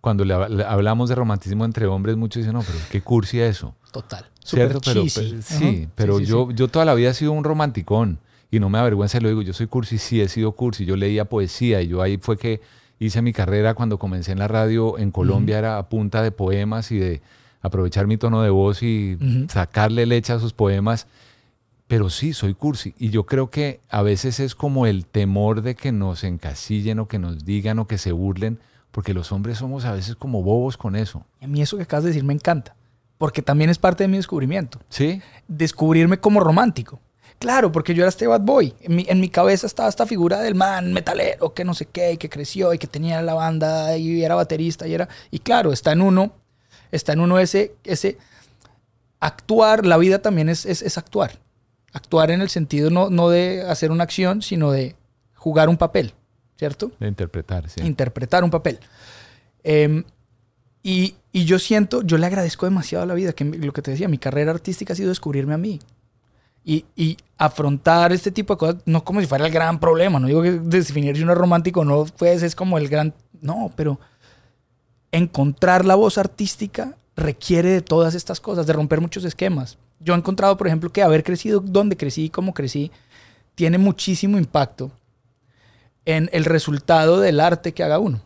cuando 0.00 0.24
le, 0.24 0.48
le 0.48 0.64
hablamos 0.64 1.10
de 1.10 1.14
romanticismo 1.14 1.64
entre 1.66 1.86
hombres, 1.86 2.16
muchos 2.16 2.40
dicen, 2.40 2.54
no, 2.54 2.62
pero 2.62 2.78
qué 2.90 3.02
cursi 3.02 3.40
eso. 3.40 3.74
Total. 3.92 4.24
¿Cierto? 4.42 4.80
Pero, 4.82 5.02
sí, 5.06 5.88
pero 5.94 6.18
Sí, 6.18 6.24
sí, 6.24 6.30
yo, 6.30 6.46
sí. 6.48 6.54
yo 6.56 6.68
toda 6.68 6.86
la 6.86 6.94
vida 6.94 7.10
he 7.10 7.14
sido 7.14 7.32
un 7.32 7.44
romanticón 7.44 8.18
y 8.50 8.60
no 8.60 8.70
me 8.70 8.78
avergüenza, 8.78 9.20
lo 9.20 9.28
digo, 9.28 9.42
yo 9.42 9.52
soy 9.52 9.66
cursi, 9.66 9.98
sí, 9.98 10.20
he 10.20 10.28
sido 10.28 10.52
cursi, 10.52 10.84
yo 10.84 10.96
leía 10.96 11.26
poesía 11.26 11.82
y 11.82 11.88
yo 11.88 12.02
ahí 12.02 12.16
fue 12.16 12.36
que 12.38 12.60
hice 12.98 13.22
mi 13.22 13.32
carrera 13.32 13.74
cuando 13.74 13.98
comencé 13.98 14.32
en 14.32 14.38
la 14.38 14.48
radio 14.48 14.98
en 14.98 15.10
Colombia, 15.10 15.58
era 15.58 15.78
a 15.78 15.88
punta 15.88 16.22
de 16.22 16.32
poemas 16.32 16.90
y 16.90 16.98
de 16.98 17.22
aprovechar 17.60 18.06
mi 18.06 18.16
tono 18.16 18.42
de 18.42 18.50
voz 18.50 18.82
y 18.82 19.18
sacarle 19.48 20.06
leche 20.06 20.32
a 20.32 20.38
sus 20.38 20.52
poemas. 20.52 21.06
Pero 21.86 22.10
sí, 22.10 22.34
soy 22.34 22.52
cursi. 22.52 22.94
Y 22.98 23.08
yo 23.08 23.24
creo 23.24 23.48
que 23.48 23.80
a 23.88 24.02
veces 24.02 24.40
es 24.40 24.54
como 24.54 24.86
el 24.86 25.06
temor 25.06 25.62
de 25.62 25.74
que 25.74 25.90
nos 25.90 26.22
encasillen 26.22 26.98
o 26.98 27.08
que 27.08 27.18
nos 27.18 27.46
digan 27.46 27.78
o 27.78 27.86
que 27.86 27.96
se 27.96 28.12
burlen, 28.12 28.58
porque 28.90 29.14
los 29.14 29.32
hombres 29.32 29.58
somos 29.58 29.86
a 29.86 29.92
veces 29.92 30.14
como 30.14 30.42
bobos 30.42 30.76
con 30.76 30.96
eso. 30.96 31.24
Y 31.40 31.46
a 31.46 31.48
mí 31.48 31.62
eso 31.62 31.78
que 31.78 31.84
acabas 31.84 32.04
de 32.04 32.10
decir 32.10 32.24
me 32.24 32.34
encanta, 32.34 32.76
porque 33.16 33.40
también 33.40 33.70
es 33.70 33.78
parte 33.78 34.04
de 34.04 34.08
mi 34.08 34.18
descubrimiento. 34.18 34.80
¿Sí? 34.90 35.22
Descubrirme 35.46 36.18
como 36.18 36.40
romántico. 36.40 37.00
Claro, 37.38 37.70
porque 37.70 37.94
yo 37.94 38.02
era 38.02 38.08
este 38.08 38.26
bad 38.26 38.40
boy. 38.40 38.74
En 38.80 38.96
mi, 38.96 39.06
en 39.08 39.20
mi 39.20 39.28
cabeza 39.28 39.66
estaba 39.66 39.88
esta 39.88 40.06
figura 40.06 40.40
del 40.40 40.54
man 40.54 40.92
metalero 40.92 41.54
que 41.54 41.64
no 41.64 41.74
sé 41.74 41.86
qué, 41.86 42.12
y 42.12 42.16
que 42.16 42.28
creció 42.28 42.74
y 42.74 42.78
que 42.78 42.88
tenía 42.88 43.22
la 43.22 43.34
banda 43.34 43.96
y 43.96 44.24
era 44.24 44.34
baterista 44.34 44.88
y 44.88 44.94
era. 44.94 45.08
Y 45.30 45.38
claro, 45.38 45.72
está 45.72 45.92
en 45.92 46.02
uno, 46.02 46.32
está 46.90 47.12
en 47.12 47.20
uno 47.20 47.38
ese, 47.38 47.74
ese 47.84 48.18
actuar. 49.20 49.86
La 49.86 49.98
vida 49.98 50.20
también 50.20 50.48
es, 50.48 50.66
es, 50.66 50.82
es 50.82 50.98
actuar. 50.98 51.38
Actuar 51.92 52.30
en 52.30 52.40
el 52.40 52.48
sentido 52.48 52.90
no, 52.90 53.08
no 53.08 53.28
de 53.30 53.62
hacer 53.62 53.92
una 53.92 54.04
acción, 54.04 54.42
sino 54.42 54.72
de 54.72 54.96
jugar 55.34 55.68
un 55.68 55.76
papel, 55.76 56.14
¿cierto? 56.56 56.90
De 56.98 57.06
interpretar, 57.06 57.68
sí. 57.70 57.82
interpretar 57.82 58.42
un 58.42 58.50
papel. 58.50 58.80
Em, 59.62 60.04
y, 60.82 61.14
y 61.32 61.44
yo 61.44 61.58
siento, 61.58 62.02
yo 62.02 62.18
le 62.18 62.26
agradezco 62.26 62.66
demasiado 62.66 63.04
a 63.04 63.06
la 63.06 63.14
vida, 63.14 63.32
que 63.32 63.44
lo 63.44 63.72
que 63.72 63.82
te 63.82 63.92
decía, 63.92 64.08
mi 64.08 64.18
carrera 64.18 64.50
artística 64.50 64.92
ha 64.92 64.96
sido 64.96 65.08
descubrirme 65.08 65.54
a 65.54 65.58
mí. 65.58 65.78
Y, 66.70 67.16
afrontar 67.38 68.12
este 68.12 68.30
tipo 68.30 68.54
de 68.54 68.58
cosas, 68.58 68.76
no 68.84 69.02
como 69.02 69.20
si 69.22 69.26
fuera 69.26 69.46
el 69.46 69.52
gran 69.52 69.80
problema, 69.80 70.20
no 70.20 70.26
digo 70.26 70.42
que 70.42 70.50
definir 70.50 71.16
si 71.16 71.22
uno 71.22 71.32
es 71.32 71.38
romántico 71.38 71.82
no, 71.82 72.04
pues 72.18 72.42
es 72.42 72.54
como 72.54 72.76
el 72.76 72.88
gran, 72.88 73.14
no, 73.40 73.72
pero 73.74 73.98
encontrar 75.12 75.86
la 75.86 75.94
voz 75.94 76.18
artística 76.18 76.96
requiere 77.16 77.70
de 77.70 77.80
todas 77.80 78.14
estas 78.14 78.40
cosas, 78.40 78.66
de 78.66 78.74
romper 78.74 79.00
muchos 79.00 79.24
esquemas. 79.24 79.78
Yo 80.00 80.12
he 80.12 80.16
encontrado, 80.18 80.58
por 80.58 80.66
ejemplo, 80.66 80.90
que 80.90 81.00
haber 81.00 81.24
crecido 81.24 81.60
donde 81.60 81.96
crecí 81.96 82.24
y 82.24 82.28
cómo 82.28 82.52
crecí 82.52 82.90
tiene 83.54 83.78
muchísimo 83.78 84.36
impacto 84.36 84.90
en 86.04 86.28
el 86.32 86.44
resultado 86.44 87.18
del 87.18 87.40
arte 87.40 87.72
que 87.72 87.82
haga 87.82 87.98
uno. 87.98 88.20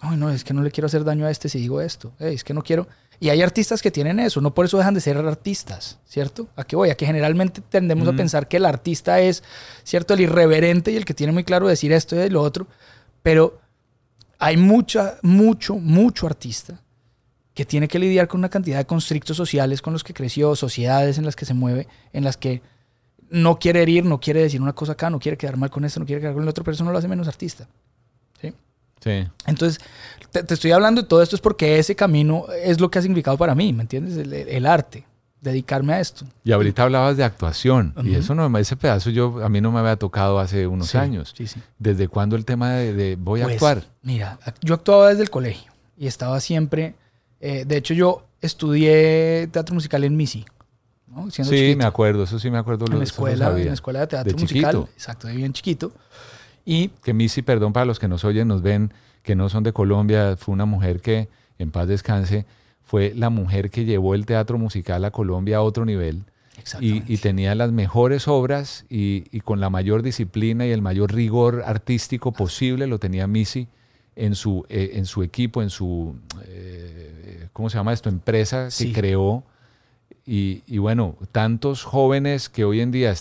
Ay, 0.00 0.16
no, 0.16 0.30
es 0.30 0.44
que 0.44 0.54
no 0.54 0.62
le 0.62 0.70
quiero 0.70 0.86
hacer 0.86 1.04
daño 1.04 1.24
a 1.24 1.30
este 1.30 1.48
si 1.48 1.58
digo 1.60 1.80
esto. 1.80 2.12
Es 2.18 2.42
que 2.42 2.52
no 2.52 2.62
quiero. 2.62 2.88
Y 3.18 3.30
hay 3.30 3.40
artistas 3.42 3.80
que 3.80 3.90
tienen 3.90 4.20
eso, 4.20 4.40
no 4.40 4.52
por 4.54 4.66
eso 4.66 4.76
dejan 4.78 4.94
de 4.94 5.00
ser 5.00 5.16
artistas, 5.16 5.98
¿cierto? 6.06 6.48
¿A 6.56 6.64
qué 6.64 6.76
voy? 6.76 6.90
A 6.90 6.96
que 6.96 7.06
generalmente 7.06 7.62
tendemos 7.62 8.06
a 8.08 8.12
Mm. 8.12 8.16
pensar 8.16 8.48
que 8.48 8.58
el 8.58 8.66
artista 8.66 9.20
es, 9.20 9.42
¿cierto? 9.84 10.14
El 10.14 10.20
irreverente 10.20 10.90
y 10.92 10.96
el 10.96 11.04
que 11.04 11.14
tiene 11.14 11.32
muy 11.32 11.44
claro 11.44 11.66
decir 11.68 11.92
esto 11.92 12.22
y 12.22 12.28
lo 12.28 12.42
otro. 12.42 12.66
Pero 13.22 13.58
hay 14.38 14.56
mucha, 14.58 15.16
mucho, 15.22 15.76
mucho 15.76 16.26
artista 16.26 16.80
que 17.54 17.64
tiene 17.64 17.88
que 17.88 17.98
lidiar 17.98 18.28
con 18.28 18.40
una 18.40 18.50
cantidad 18.50 18.76
de 18.76 18.84
constrictos 18.84 19.36
sociales 19.36 19.80
con 19.80 19.94
los 19.94 20.04
que 20.04 20.12
creció, 20.12 20.54
sociedades 20.54 21.16
en 21.16 21.24
las 21.24 21.36
que 21.36 21.46
se 21.46 21.54
mueve, 21.54 21.88
en 22.12 22.22
las 22.22 22.36
que 22.36 22.60
no 23.30 23.58
quiere 23.58 23.80
herir, 23.82 24.04
no 24.04 24.20
quiere 24.20 24.42
decir 24.42 24.60
una 24.60 24.74
cosa 24.74 24.92
acá, 24.92 25.08
no 25.08 25.18
quiere 25.18 25.38
quedar 25.38 25.56
mal 25.56 25.70
con 25.70 25.84
esto, 25.86 25.98
no 25.98 26.06
quiere 26.06 26.20
quedar 26.20 26.34
con 26.34 26.42
el 26.42 26.48
otro, 26.50 26.62
pero 26.62 26.74
eso 26.74 26.84
no 26.84 26.92
lo 26.92 26.98
hace 26.98 27.08
menos 27.08 27.26
artista. 27.28 27.66
¿sí? 28.42 28.52
Sí. 29.00 29.26
Entonces, 29.46 29.80
te, 30.30 30.42
te 30.42 30.54
estoy 30.54 30.72
hablando 30.72 31.02
de 31.02 31.08
todo 31.08 31.22
esto 31.22 31.36
es 31.36 31.42
porque 31.42 31.78
ese 31.78 31.94
camino 31.94 32.46
es 32.62 32.80
lo 32.80 32.90
que 32.90 32.98
ha 32.98 33.02
significado 33.02 33.36
para 33.38 33.54
mí, 33.54 33.72
¿me 33.72 33.82
entiendes? 33.82 34.16
El, 34.16 34.32
el 34.32 34.66
arte, 34.66 35.04
dedicarme 35.40 35.92
a 35.94 36.00
esto. 36.00 36.24
Y 36.44 36.52
ahorita 36.52 36.82
hablabas 36.82 37.16
de 37.16 37.24
actuación. 37.24 37.94
Y 37.98 38.10
Ujú. 38.10 38.18
eso 38.20 38.34
no, 38.34 38.58
ese 38.58 38.76
pedazo 38.76 39.10
yo, 39.10 39.44
a 39.44 39.48
mí 39.48 39.60
no 39.60 39.70
me 39.70 39.78
había 39.80 39.96
tocado 39.96 40.38
hace 40.40 40.66
unos 40.66 40.88
Sí, 40.88 40.98
años. 40.98 41.34
sí, 41.36 41.46
sí. 41.46 41.60
¿Desde 41.78 42.08
cuándo 42.08 42.36
el 42.36 42.44
tema 42.44 42.72
de, 42.72 42.92
de 42.94 43.16
voy 43.16 43.40
a 43.40 43.44
Pues, 43.44 43.56
actuar? 43.56 43.84
Mira, 44.02 44.38
yo 44.62 44.74
actuaba 44.74 45.10
desde 45.10 45.22
el 45.22 45.30
colegio 45.30 45.72
y 45.96 46.06
estaba 46.08 46.40
siempre, 46.40 46.94
eh, 47.40 47.64
de 47.64 47.76
hecho 47.76 47.94
yo 47.94 48.24
estudié 48.40 49.48
teatro 49.52 49.74
musical 49.74 50.02
en 50.04 50.16
MISI, 50.16 50.44
¿no? 51.06 51.30
Sí, 51.30 51.42
chiquito. 51.44 51.78
me 51.78 51.84
acuerdo, 51.84 52.24
eso 52.24 52.38
sí 52.38 52.50
me 52.50 52.58
acuerdo. 52.58 52.86
en 52.86 52.92
lo- 52.92 52.98
la 52.98 53.04
escuela, 53.04 53.46
sabía. 53.46 53.62
en 53.62 53.68
la 53.68 53.74
escuela 53.74 54.00
de 54.00 54.06
teatro 54.08 54.32
De 54.36 54.42
musical, 54.42 54.72
chiquito. 54.74 54.88
exacto, 54.94 55.28
de 55.28 55.34
bien 55.36 55.52
chiquito. 55.52 55.92
Y 56.66 56.88
Que 57.02 57.14
Missy, 57.14 57.40
perdón 57.42 57.72
para 57.72 57.86
los 57.86 57.98
que 57.98 58.08
nos 58.08 58.24
oyen, 58.24 58.48
nos 58.48 58.60
ven, 58.60 58.92
que 59.22 59.34
no 59.34 59.48
son 59.48 59.62
de 59.64 59.72
Colombia, 59.72 60.36
fue 60.36 60.52
una 60.52 60.66
mujer 60.66 61.00
que, 61.00 61.28
en 61.58 61.70
paz 61.70 61.88
descanse, 61.88 62.44
fue 62.82 63.12
la 63.16 63.30
mujer 63.30 63.70
que 63.70 63.84
llevó 63.84 64.14
el 64.14 64.26
teatro 64.26 64.58
musical 64.58 65.04
a 65.04 65.10
Colombia 65.10 65.56
a 65.58 65.62
otro 65.62 65.84
nivel. 65.86 66.24
Y, 66.80 67.02
y 67.12 67.18
tenía 67.18 67.54
las 67.54 67.70
mejores 67.70 68.28
obras 68.28 68.84
y, 68.88 69.24
y 69.30 69.40
con 69.40 69.60
la 69.60 69.70
mayor 69.70 70.02
disciplina 70.02 70.66
y 70.66 70.70
el 70.72 70.82
mayor 70.82 71.12
rigor 71.14 71.62
artístico 71.66 72.32
posible 72.32 72.86
lo 72.86 72.98
tenía 72.98 73.26
Missy 73.26 73.68
en 74.16 74.34
su, 74.34 74.64
eh, 74.68 74.92
en 74.94 75.04
su 75.06 75.22
equipo, 75.22 75.62
en 75.62 75.68
su, 75.70 76.16
eh, 76.44 77.48
¿cómo 77.52 77.68
se 77.70 77.76
llama 77.78 77.92
esto? 77.92 78.08
Empresa 78.08 78.64
que 78.66 78.70
Sí. 78.70 78.92
creó. 78.92 79.44
Y, 80.24 80.62
y 80.66 80.78
bueno, 80.78 81.16
tantos 81.30 81.84
jóvenes 81.84 82.48
que 82.48 82.64
hoy 82.64 82.80
en 82.80 82.90
día 82.90 83.14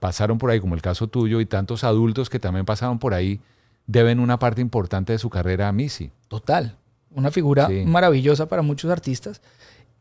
pasaron 0.00 0.38
por 0.38 0.50
ahí, 0.50 0.60
como 0.60 0.74
el 0.74 0.82
caso 0.82 1.08
tuyo, 1.08 1.40
y 1.40 1.46
tantos 1.46 1.84
adultos 1.84 2.30
que 2.30 2.38
también 2.38 2.64
pasaron 2.64 2.98
por 2.98 3.14
ahí, 3.14 3.40
deben 3.86 4.20
una 4.20 4.38
parte 4.38 4.60
importante 4.60 5.12
de 5.12 5.18
su 5.18 5.30
carrera 5.30 5.68
a 5.68 5.72
Missy. 5.72 6.10
total, 6.28 6.76
una 7.14 7.30
figura 7.30 7.68
Sí. 7.68 7.84
maravillosa 7.86 8.46
para 8.46 8.62
muchos 8.62 8.90
artistas. 8.90 9.40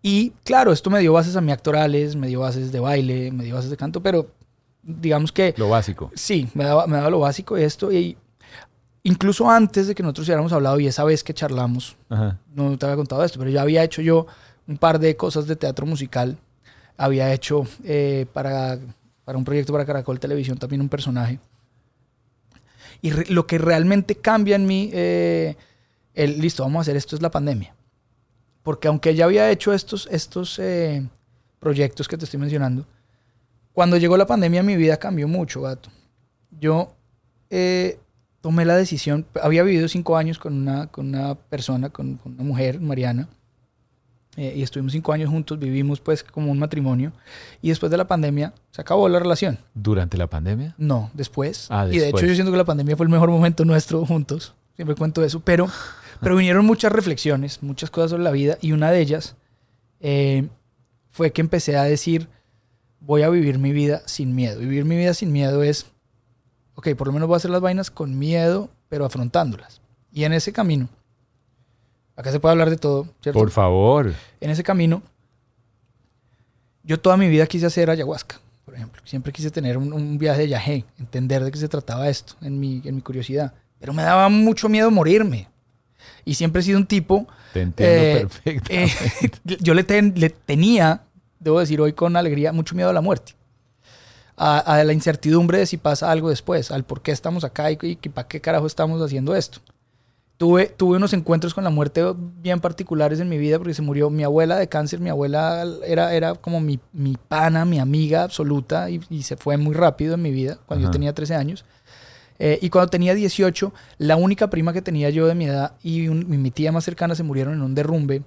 Y 0.02 0.32
claro, 0.44 0.72
esto 0.72 0.90
me 0.90 1.00
dio 1.00 1.14
bases 1.14 1.36
a 1.36 1.42
mí 1.42 1.52
actorales, 1.52 2.16
me 2.16 2.28
dio 2.28 2.42
bases 2.42 2.72
de 2.72 2.80
baile, 2.80 3.32
me 3.32 3.44
dio 3.44 3.56
bases 3.56 3.70
de 3.72 3.78
canto, 3.78 4.02
pero 4.02 4.28
digamos 4.84 5.32
que 5.32 5.54
Lo 5.58 5.70
básico. 5.70 6.12
Sí, 6.16 6.48
me 6.54 6.64
daba, 6.64 6.86
me 6.88 6.98
daba 6.98 7.10
lo 7.10 7.20
básico 7.20 7.56
de 7.56 7.66
esto. 7.66 7.92
Y 7.92 8.18
incluso 9.04 9.50
antes 9.50 9.88
de 9.88 9.96
que 9.96 10.04
nosotros 10.04 10.28
hubiéramos 10.28 10.52
hablado 10.54 10.80
y 10.80 10.88
esa 10.88 11.04
vez 11.04 11.24
que 11.24 11.34
charlamos, 11.34 11.96
Ajá. 12.10 12.38
no 12.54 12.78
te 12.78 12.86
había 12.86 12.96
contado 12.98 13.24
esto, 13.24 13.40
pero 13.40 13.50
ya 13.52 13.62
había 13.62 13.84
hecho 13.84 14.02
yo 14.02 14.28
un 14.68 14.78
par 14.78 15.00
de 15.00 15.16
cosas 15.16 15.48
de 15.48 15.56
teatro 15.56 15.86
musical. 15.86 16.38
Había 16.98 17.34
hecho 17.34 17.66
eh, 17.84 18.26
para, 18.34 18.78
para 19.26 19.38
un 19.38 19.44
proyecto 19.44 19.74
para 19.74 19.86
Caracol 19.86 20.20
Televisión 20.20 20.58
también 20.58 20.82
un 20.82 20.90
personaje. 20.90 21.40
Y 23.02 23.12
lo 23.32 23.46
que 23.46 23.58
realmente 23.58 24.16
cambia 24.16 24.56
en 24.56 24.66
mí, 24.66 24.90
eh, 24.94 25.56
el, 26.14 26.40
listo, 26.40 26.64
vamos 26.64 26.80
a 26.80 26.82
hacer 26.82 26.96
esto, 26.96 27.16
es 27.16 27.22
la 27.22 27.32
pandemia. 27.32 27.76
Porque 28.64 28.88
aunque 28.88 29.14
ya 29.14 29.26
había 29.26 29.52
hecho 29.52 29.74
estos, 29.74 30.08
estos 30.12 30.58
eh, 30.60 31.06
proyectos 31.60 32.08
que 32.08 32.18
te 32.18 32.26
estoy 32.26 32.40
mencionando, 32.40 32.86
cuando 33.74 33.98
llegó 33.98 34.16
la 34.16 34.26
pandemia 34.26 34.64
mi 34.64 34.78
vida 34.78 34.98
cambió 34.98 35.28
mucho, 35.28 35.62
gato. 35.62 35.90
Yo 36.50 36.96
eh, 37.50 38.00
tomé 38.42 38.64
la 38.64 38.78
decisión, 38.78 39.26
había 39.42 39.64
vivido 39.64 39.88
cinco 39.88 40.16
años 40.16 40.40
con 40.40 40.54
una, 40.54 40.88
con 40.88 41.08
una 41.08 41.36
persona, 41.36 41.90
con 41.90 42.20
una 42.24 42.44
mujer, 42.44 42.80
Mariana, 42.80 43.28
eh, 44.38 44.54
y 44.56 44.64
estuvimos 44.64 44.92
cinco 44.92 45.14
años 45.14 45.30
juntos, 45.30 45.58
vivimos 45.58 46.00
pues 46.02 46.24
como 46.24 46.52
un 46.52 46.60
matrimonio, 46.60 47.14
y 47.62 47.70
después 47.70 47.90
de 47.90 47.98
la 47.98 48.08
pandemia 48.08 48.54
se 48.72 48.82
acabó 48.82 49.08
la 49.08 49.20
relación. 49.20 49.58
¿Durante 49.74 50.18
la 50.18 50.28
pandemia? 50.28 50.76
No, 50.78 51.10
después. 51.14 51.68
Ah, 51.70 51.86
Y 51.86 51.92
de 51.92 51.96
hecho 51.96 52.04
después. 52.06 52.28
yo 52.28 52.34
siento 52.36 52.52
que 52.52 52.58
la 52.58 52.66
pandemia 52.66 52.98
fue 52.98 53.06
el 53.06 53.12
mejor 53.12 53.30
momento 53.30 53.64
nuestro 53.64 54.06
juntos. 54.06 54.54
Siempre 54.76 54.96
cuento 54.96 55.24
eso. 55.24 55.40
Pero, 55.40 55.70
pero 56.22 56.36
vinieron 56.36 56.66
muchas 56.66 56.92
reflexiones, 56.92 57.64
muchas 57.64 57.90
cosas 57.90 58.12
sobre 58.12 58.24
la 58.24 58.32
vida. 58.32 58.58
Y 58.62 58.74
una 58.74 58.92
de 58.92 59.00
ellas 59.00 59.36
eh, 60.02 60.48
fue 61.12 61.32
que 61.32 61.42
empecé 61.42 61.78
a 61.78 61.84
decir, 61.84 62.28
voy 63.00 63.22
a 63.22 63.30
vivir 63.30 63.58
mi 63.58 63.72
vida 63.72 64.02
sin 64.06 64.36
miedo. 64.36 64.60
Vivir 64.60 64.84
mi 64.84 64.98
vida 64.98 65.14
sin 65.14 65.32
miedo 65.32 65.64
es, 65.64 65.86
ok, 66.76 66.90
por 66.96 67.08
lo 67.08 67.14
menos 67.14 67.28
voy 67.30 67.36
a 67.36 67.38
hacer 67.38 67.52
las 67.52 67.62
vainas 67.62 67.90
con 67.90 68.20
miedo, 68.20 68.70
pero 68.90 69.06
afrontándolas. 69.06 69.82
Y 70.12 70.26
en 70.26 70.34
ese 70.34 70.52
camino, 70.52 70.90
acá 72.16 72.32
se 72.32 72.40
puede 72.40 72.52
hablar 72.54 72.70
de 72.70 72.78
todo, 72.78 73.08
¿cierto? 73.22 73.40
Por 73.40 73.52
favor. 73.52 74.14
en 74.42 74.50
ese 74.50 74.64
camino, 74.64 75.02
yo 76.84 77.00
toda 77.00 77.18
mi 77.18 77.28
vida 77.30 77.46
quise 77.48 77.66
hacer 77.66 77.90
ayahuasca, 77.90 78.40
por 78.64 78.76
ejemplo. 78.76 79.02
Siempre 79.06 79.32
quise 79.34 79.50
tener 79.52 79.78
un, 79.78 79.92
un 79.94 80.18
viaje 80.18 80.48
de 80.48 80.86
entender 81.00 81.44
de 81.44 81.52
qué 81.52 81.58
se 81.58 81.68
trataba 81.68 82.10
esto, 82.10 82.36
en 82.42 82.60
mi, 82.60 82.82
en 82.86 82.96
mi 82.96 83.02
curiosidad. 83.02 83.54
Pero 83.80 83.94
me 83.94 84.04
daba 84.04 84.30
mucho 84.30 84.70
miedo 84.70 84.92
morirme. 84.92 85.48
Y 86.24 86.36
siempre 86.36 86.62
he 86.62 86.64
sido 86.64 86.78
un 86.78 86.86
tipo... 86.86 87.28
Te 87.54 87.62
entiendo 87.62 88.04
eh, 88.04 88.20
perfectamente. 88.22 88.84
eh, 89.26 89.58
yo 89.62 89.74
le, 89.74 89.84
ten- 89.84 90.14
le 90.16 90.30
tenía, 90.30 91.02
debo 91.40 91.60
decir 91.60 91.82
hoy 91.82 91.94
con 91.94 92.16
alegría, 92.16 92.52
mucho 92.52 92.76
miedo 92.76 92.90
a 92.90 92.94
la 92.94 93.02
muerte. 93.02 93.34
A, 94.38 94.60
a 94.60 94.84
la 94.84 94.92
incertidumbre 94.94 95.60
de 95.60 95.66
si 95.66 95.78
pasa 95.78 96.12
algo 96.12 96.30
después, 96.30 96.70
al 96.70 96.84
por 96.84 97.02
qué 97.02 97.12
estamos 97.12 97.44
acá 97.46 97.72
y, 97.72 97.78
y 97.82 97.96
para 98.10 98.28
qué 98.28 98.42
carajo 98.42 98.68
estamos 98.68 99.02
haciendo 99.02 99.36
esto. 99.36 99.60
Tuve, 100.38 100.66
tuve 100.68 100.98
unos 100.98 101.14
encuentros 101.14 101.54
con 101.54 101.64
la 101.64 101.70
muerte 101.70 102.04
bien 102.42 102.60
particulares 102.60 103.22
en 103.22 103.30
mi 103.30 103.38
vida 103.38 103.58
porque 103.58 103.74
se 103.74 103.82
murió 103.82 104.10
mi 104.10 104.24
abuela 104.24 104.58
de 104.58 104.68
cáncer. 104.68 105.00
Mi 105.00 105.10
abuela 105.10 105.66
era, 105.86 106.14
era 106.14 106.36
como 106.36 106.60
mi, 106.60 106.78
mi 106.92 107.16
pana, 107.16 107.64
mi 107.64 107.80
amiga 107.80 108.24
absoluta 108.24 108.90
y, 108.90 109.00
y 109.10 109.24
se 109.24 109.38
fue 109.38 109.56
muy 109.56 109.74
rápido 109.74 110.16
en 110.16 110.22
mi 110.22 110.32
vida 110.32 110.58
cuando 110.66 110.82
yo 110.84 110.88
Ajá. 110.88 110.92
tenía 110.94 111.14
13 111.14 111.36
años. 111.36 111.64
Eh, 112.38 112.60
y 112.62 112.70
cuando 112.70 112.90
tenía 112.90 113.14
18, 113.16 113.74
la 113.98 114.18
única 114.18 114.50
prima 114.50 114.74
que 114.74 114.82
tenía 114.82 115.10
yo 115.10 115.26
de 115.26 115.36
mi 115.36 115.46
edad 115.46 115.72
y, 115.82 116.10
un- 116.10 116.26
mi 116.28 116.52
tía 116.52 116.74
más 116.74 116.84
cercana 116.84 117.16
se 117.16 117.24
murieron 117.24 117.54
en 117.54 117.62
un 117.62 117.74
derrumbe 117.74 118.24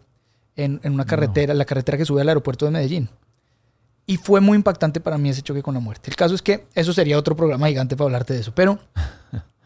en, 0.56 0.80
en 0.82 0.94
una 0.94 1.04
carretera, 1.04 1.52
la 1.52 1.66
carretera 1.66 1.98
que 1.98 2.06
sube 2.06 2.22
al 2.22 2.28
aeropuerto 2.30 2.64
de 2.64 2.70
Medellín. 2.70 3.10
Y 4.06 4.16
fue 4.16 4.40
muy 4.40 4.56
impactante 4.56 4.98
para 5.00 5.18
mí 5.18 5.28
ese 5.28 5.42
choque 5.42 5.62
con 5.62 5.74
la 5.74 5.80
muerte. 5.80 6.08
El 6.08 6.16
caso 6.16 6.34
es 6.34 6.40
que 6.40 6.64
eso 6.74 6.94
sería 6.94 7.18
otro 7.18 7.36
programa 7.36 7.68
gigante 7.68 7.94
para 7.98 8.06
hablarte 8.06 8.32
de 8.32 8.40
eso. 8.40 8.52
Pero 8.54 8.78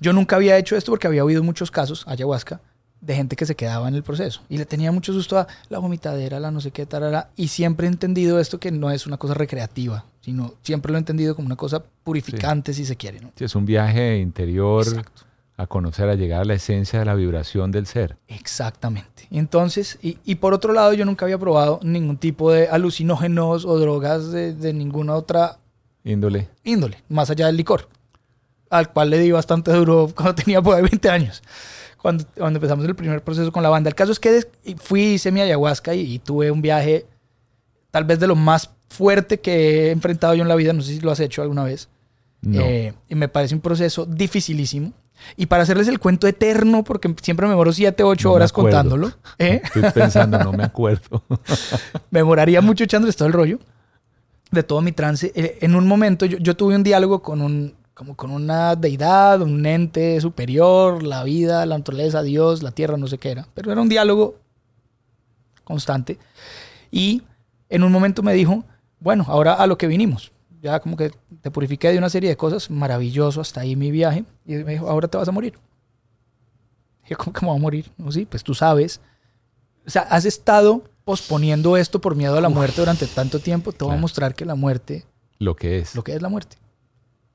yo 0.00 0.12
nunca 0.12 0.36
había 0.36 0.56
hecho 0.58 0.76
esto 0.76 0.92
porque 0.92 1.06
había 1.06 1.24
oído 1.24 1.42
muchos 1.42 1.70
casos, 1.70 2.04
ayahuasca, 2.06 2.60
de 3.00 3.14
gente 3.14 3.36
que 3.36 3.46
se 3.46 3.54
quedaba 3.54 3.86
en 3.88 3.94
el 3.94 4.02
proceso. 4.02 4.42
Y 4.48 4.58
le 4.58 4.66
tenía 4.66 4.90
mucho 4.90 5.12
susto 5.12 5.38
a 5.38 5.46
la 5.68 5.78
vomitadera, 5.78 6.40
la 6.40 6.50
no 6.50 6.60
sé 6.60 6.72
qué, 6.72 6.84
tarara. 6.84 7.30
Y 7.36 7.48
siempre 7.48 7.86
he 7.86 7.90
entendido 7.90 8.40
esto 8.40 8.58
que 8.58 8.72
no 8.72 8.90
es 8.90 9.06
una 9.06 9.16
cosa 9.18 9.34
recreativa, 9.34 10.04
sino 10.20 10.54
siempre 10.62 10.90
lo 10.90 10.98
he 10.98 11.00
entendido 11.00 11.36
como 11.36 11.46
una 11.46 11.54
cosa 11.56 11.82
purificante, 12.02 12.74
si 12.74 12.84
se 12.84 12.96
quiere. 12.96 13.20
¿no? 13.20 13.30
Sí, 13.36 13.44
es 13.44 13.54
un 13.54 13.64
viaje 13.66 14.18
interior 14.18 14.84
Exacto. 14.84 15.22
a 15.56 15.66
conocer, 15.68 16.08
a 16.08 16.16
llegar 16.16 16.40
a 16.40 16.44
la 16.44 16.54
esencia 16.54 16.98
de 16.98 17.04
la 17.04 17.14
vibración 17.14 17.70
del 17.70 17.86
ser. 17.86 18.16
Exactamente. 18.26 19.28
Y 19.30 19.38
Entonces, 19.38 19.98
y, 20.02 20.18
y 20.24 20.34
por 20.36 20.52
otro 20.52 20.72
lado, 20.72 20.92
yo 20.94 21.04
nunca 21.04 21.24
había 21.24 21.38
probado 21.38 21.78
ningún 21.84 22.16
tipo 22.18 22.50
de 22.50 22.66
alucinógenos 22.68 23.64
o 23.64 23.78
drogas 23.78 24.32
de, 24.32 24.54
de 24.54 24.72
ninguna 24.72 25.14
otra 25.14 25.58
Índole. 26.02 26.48
índole, 26.64 27.02
más 27.08 27.30
allá 27.30 27.46
del 27.46 27.56
licor, 27.56 27.88
al 28.70 28.92
cual 28.92 29.10
le 29.10 29.18
di 29.18 29.30
bastante 29.30 29.72
duro 29.72 30.10
cuando 30.14 30.34
tenía 30.34 30.62
por 30.62 30.76
ahí 30.76 30.82
20 30.82 31.10
años, 31.10 31.42
cuando, 32.00 32.24
cuando 32.36 32.58
empezamos 32.58 32.84
el 32.84 32.94
primer 32.94 33.22
proceso 33.22 33.52
con 33.52 33.62
la 33.62 33.68
banda. 33.68 33.88
El 33.88 33.94
caso 33.94 34.12
es 34.12 34.20
que 34.20 34.46
fui, 34.76 35.14
hice 35.14 35.32
mi 35.32 35.40
ayahuasca 35.40 35.94
y, 35.94 36.14
y 36.14 36.18
tuve 36.18 36.50
un 36.50 36.62
viaje 36.62 37.06
tal 37.90 38.04
vez 38.04 38.18
de 38.20 38.26
lo 38.26 38.36
más 38.36 38.70
fuerte 38.88 39.40
que 39.40 39.88
he 39.88 39.90
enfrentado 39.90 40.34
yo 40.34 40.42
en 40.42 40.48
la 40.48 40.56
vida, 40.56 40.72
no 40.72 40.82
sé 40.82 40.94
si 40.94 41.00
lo 41.00 41.10
has 41.10 41.20
hecho 41.20 41.42
alguna 41.42 41.64
vez. 41.64 41.88
No. 42.40 42.60
Eh, 42.60 42.94
y 43.08 43.14
me 43.14 43.28
parece 43.28 43.54
un 43.54 43.60
proceso 43.60 44.06
dificilísimo. 44.06 44.92
Y 45.36 45.46
para 45.46 45.64
hacerles 45.64 45.88
el 45.88 45.98
cuento 45.98 46.28
eterno, 46.28 46.84
porque 46.84 47.12
siempre 47.22 47.46
me 47.46 47.50
demoro 47.50 47.72
7, 47.72 48.04
8 48.04 48.28
No 48.28 48.34
horas 48.34 48.52
contándolo, 48.52 49.12
¿eh? 49.38 49.60
Estoy 49.64 49.90
pensando, 49.92 50.38
no 50.38 50.52
me 50.52 50.62
acuerdo. 50.64 51.24
me 52.10 52.20
demoraría 52.20 52.60
mucho 52.60 52.84
echándoles 52.84 53.16
todo 53.16 53.26
el 53.26 53.34
rollo. 53.34 53.58
de 54.52 54.62
todo 54.62 54.80
mi 54.80 54.92
trance, 54.92 55.32
eh, 55.34 55.58
en 55.60 55.74
un 55.74 55.86
momento 55.88 56.24
yo, 56.24 56.38
yo 56.38 56.56
tuve 56.56 56.76
un 56.76 56.84
diálogo 56.84 57.20
con 57.20 57.42
un, 57.42 57.74
como 57.98 58.14
con 58.14 58.30
una 58.30 58.76
deidad, 58.76 59.42
un 59.42 59.66
ente 59.66 60.20
superior, 60.20 61.02
la 61.02 61.24
vida, 61.24 61.66
la 61.66 61.76
naturaleza, 61.76 62.22
Dios, 62.22 62.62
la 62.62 62.70
tierra, 62.70 62.96
no 62.96 63.08
sé 63.08 63.18
qué 63.18 63.32
era. 63.32 63.48
Pero 63.54 63.72
era 63.72 63.80
un 63.80 63.88
diálogo 63.88 64.36
constante. 65.64 66.16
Y 66.92 67.24
en 67.68 67.82
un 67.82 67.90
momento 67.90 68.22
me 68.22 68.34
dijo, 68.34 68.62
bueno, 69.00 69.24
ahora 69.26 69.54
a 69.54 69.66
lo 69.66 69.76
que 69.76 69.88
vinimos. 69.88 70.30
Ya 70.62 70.78
como 70.78 70.96
que 70.96 71.10
te 71.40 71.50
purifiqué 71.50 71.90
de 71.90 71.98
una 71.98 72.08
serie 72.08 72.30
de 72.30 72.36
cosas, 72.36 72.70
maravilloso 72.70 73.40
hasta 73.40 73.62
ahí 73.62 73.74
mi 73.74 73.90
viaje. 73.90 74.24
Y 74.46 74.54
me 74.54 74.74
dijo, 74.74 74.88
ahora 74.88 75.08
te 75.08 75.18
vas 75.18 75.26
a 75.26 75.32
morir. 75.32 75.58
Y 77.04 77.10
yo, 77.10 77.16
¿cómo 77.18 77.32
que 77.32 77.40
me 77.40 77.48
voy 77.48 77.58
a 77.58 77.62
morir? 77.62 77.90
No, 77.96 78.12
sí, 78.12 78.26
pues 78.26 78.44
tú 78.44 78.54
sabes. 78.54 79.00
O 79.84 79.90
sea, 79.90 80.02
has 80.02 80.24
estado 80.24 80.84
posponiendo 81.04 81.76
esto 81.76 82.00
por 82.00 82.14
miedo 82.14 82.38
a 82.38 82.40
la 82.40 82.48
muerte 82.48 82.80
durante 82.80 83.08
tanto 83.08 83.40
tiempo. 83.40 83.72
Te 83.72 83.84
voy 83.84 83.94
a 83.94 83.98
mostrar 83.98 84.36
que 84.36 84.44
la 84.44 84.54
muerte 84.54 85.04
Lo 85.40 85.56
que 85.56 85.80
es. 85.80 85.96
lo 85.96 86.04
que 86.04 86.14
es 86.14 86.22
la 86.22 86.28
muerte. 86.28 86.58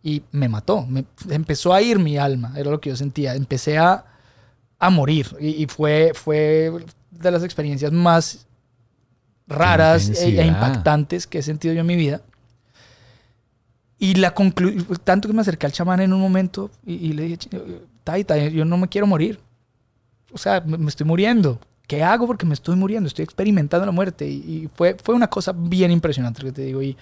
Y 0.04 0.22
me 0.32 0.50
mató, 0.50 0.86
me, 0.86 1.06
empezó 1.30 1.74
a 1.74 1.82
ir 1.82 1.98
mi 1.98 2.18
alma, 2.18 2.54
era 2.58 2.70
lo 2.70 2.82
que 2.82 2.90
yo 2.90 2.96
sentía. 2.96 3.36
Empecé 3.36 3.78
a, 3.78 4.06
a 4.78 4.90
morir 4.90 5.36
y, 5.40 5.64
y 5.64 5.66
fue, 5.68 6.12
fue 6.14 6.72
de 7.10 7.32
las 7.32 7.44
experiencias 7.44 7.92
más 7.92 8.46
raras 9.48 10.10
e, 10.10 10.42
e 10.42 10.46
impactantes 10.46 11.26
que 11.26 11.40
he 11.40 11.42
sentido 11.42 11.74
yo 11.74 11.82
en 11.82 11.88
mi 11.88 11.96
vida. 11.96 12.22
Y 13.98 14.16
la 14.16 14.34
conclu 14.34 14.84
tanto 15.04 15.30
que 15.30 15.34
me 15.34 15.42
acerqué 15.42 15.66
al 15.66 15.72
chamán 15.72 16.02
en 16.02 16.12
un 16.12 16.20
momento 16.20 16.70
y, 16.86 16.96
y 16.96 17.14
le 17.14 17.24
dije, 17.24 17.38
Taita, 18.04 18.38
yo 18.50 18.66
no 18.66 18.78
me 18.78 18.90
quiero 18.90 19.08
morir. 19.08 19.40
O 20.34 20.38
sea, 20.38 20.62
me, 20.62 20.78
me 20.78 20.90
estoy 20.90 21.08
muriendo. 21.08 21.60
¿Qué 21.88 22.04
hago? 22.04 22.28
Porque 22.28 22.46
me 22.46 22.54
estoy 22.54 22.76
muriendo, 22.76 23.08
estoy 23.08 23.24
experimentando 23.24 23.86
la 23.86 23.92
muerte. 23.94 24.28
Y, 24.28 24.36
y 24.36 24.70
fue, 24.74 24.98
fue 25.02 25.16
una 25.16 25.30
cosa 25.30 25.54
bien 25.56 25.92
impresionante 25.92 26.44
que 26.44 26.52
te 26.52 26.64
digo. 26.64 26.82
Y 26.82 26.98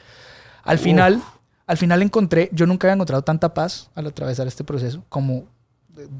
al 0.63 0.77
final, 0.77 1.21
al 1.65 1.77
final 1.77 2.01
encontré, 2.01 2.49
yo 2.51 2.65
nunca 2.65 2.87
había 2.87 2.95
encontrado 2.95 3.21
tanta 3.21 3.53
paz 3.53 3.89
al 3.95 4.07
atravesar 4.07 4.47
este 4.47 4.63
proceso 4.63 5.03
como, 5.09 5.45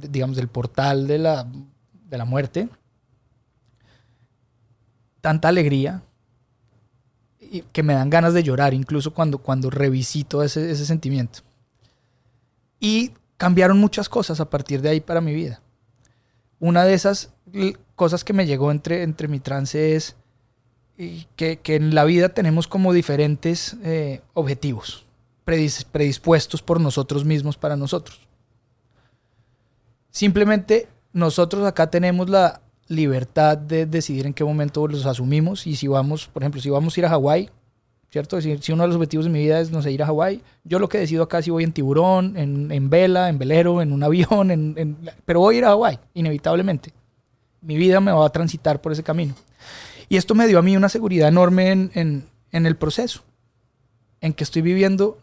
digamos, 0.10 0.38
del 0.38 0.48
portal 0.48 1.08
de 1.08 1.18
la, 1.18 1.48
de 2.10 2.18
la 2.18 2.26
muerte. 2.26 2.70
Tanta 5.22 5.50
alegría 5.50 6.04
y 7.40 7.62
que 7.74 7.84
me 7.84 7.94
dan 7.94 8.10
ganas 8.10 8.34
de 8.34 8.44
llorar 8.44 8.74
incluso 8.74 9.14
cuando, 9.14 9.40
cuando 9.40 9.70
revisito 9.70 10.44
ese, 10.44 10.72
ese 10.72 10.86
sentimiento. 10.86 11.40
Y 12.80 13.12
cambiaron 13.38 13.78
muchas 13.80 14.10
cosas 14.10 14.40
a 14.40 14.50
partir 14.50 14.82
de 14.82 14.90
ahí 14.90 15.02
para 15.02 15.22
mi 15.22 15.34
vida. 15.34 15.62
Una 16.60 16.86
de 16.86 16.94
esas 16.94 17.34
cosas 17.96 18.24
que 18.24 18.34
me 18.34 18.46
llegó 18.46 18.72
entre, 18.72 19.04
entre 19.04 19.28
mi 19.28 19.40
trance 19.40 19.96
es 19.96 20.16
que, 21.36 21.58
que 21.58 21.76
en 21.76 21.96
la 21.96 22.04
vida 22.06 22.30
tenemos 22.30 22.68
como 22.68 22.94
diferentes 22.94 23.76
eh, 23.84 24.22
objetivos 24.34 25.06
predis- 25.52 25.86
predispuestos 25.86 26.62
por 26.62 26.80
nosotros 26.80 27.26
mismos 27.26 27.58
para 27.58 27.76
nosotros. 27.76 28.20
Simplemente 30.10 30.88
nosotros 31.14 31.66
acá 31.66 31.90
tenemos 31.90 32.30
la 32.30 32.62
libertad 32.88 33.58
de 33.58 33.86
decidir 33.86 34.26
en 34.26 34.34
qué 34.34 34.44
momento 34.44 34.88
los 34.88 35.06
asumimos 35.06 35.66
y 35.68 35.76
si 35.76 35.88
vamos, 35.88 36.28
por 36.28 36.44
ejemplo, 36.44 36.62
si 36.62 36.70
vamos 36.70 36.96
a 36.96 37.00
ir 37.00 37.06
a 37.06 37.10
Hawái, 37.10 37.50
¿cierto? 38.12 38.40
Si, 38.42 38.52
uno 38.74 38.84
de 38.84 38.88
los 38.88 38.96
objetivos 38.98 39.26
de 39.26 39.32
mi 39.32 39.40
vida 39.40 39.60
es, 39.62 39.72
no 39.72 39.82
sé, 39.82 39.92
ir 39.92 40.04
a 40.04 40.08
Hawái, 40.08 40.42
yo 40.66 40.80
lo 40.80 40.90
que 40.90 40.98
decido 40.98 41.24
acá 41.24 41.42
si 41.42 41.50
voy 41.52 41.64
en 41.64 41.72
tiburón, 41.72 42.36
en, 42.38 42.72
en 42.72 42.90
vela, 42.90 43.30
en 43.30 43.38
velero, 43.38 43.82
en 43.82 43.94
un 43.94 44.04
avión, 44.04 44.76
pero 45.26 45.40
voy 45.40 45.56
a 45.56 45.58
ir 45.60 45.66
a 45.66 45.70
Hawái, 45.70 46.00
inevitablemente. 46.14 46.94
Mi 47.62 47.78
vida 47.78 48.00
me 48.02 48.12
va 48.12 48.26
a 48.26 48.30
transitar 48.32 48.82
por 48.82 48.92
ese 48.92 49.04
camino. 49.04 49.36
Y 50.10 50.18
esto 50.18 50.36
me 50.36 50.48
dio 50.48 50.60
a 50.60 50.62
mí 50.62 50.76
una 50.76 50.90
seguridad 50.90 51.30
enorme 51.30 51.72
en, 51.72 51.92
en- 51.94 52.26
en 52.52 52.66
el 52.66 52.76
proceso, 52.76 53.22
en 54.20 54.34
que 54.34 54.44
estoy 54.44 54.62
viviendo 54.62 55.18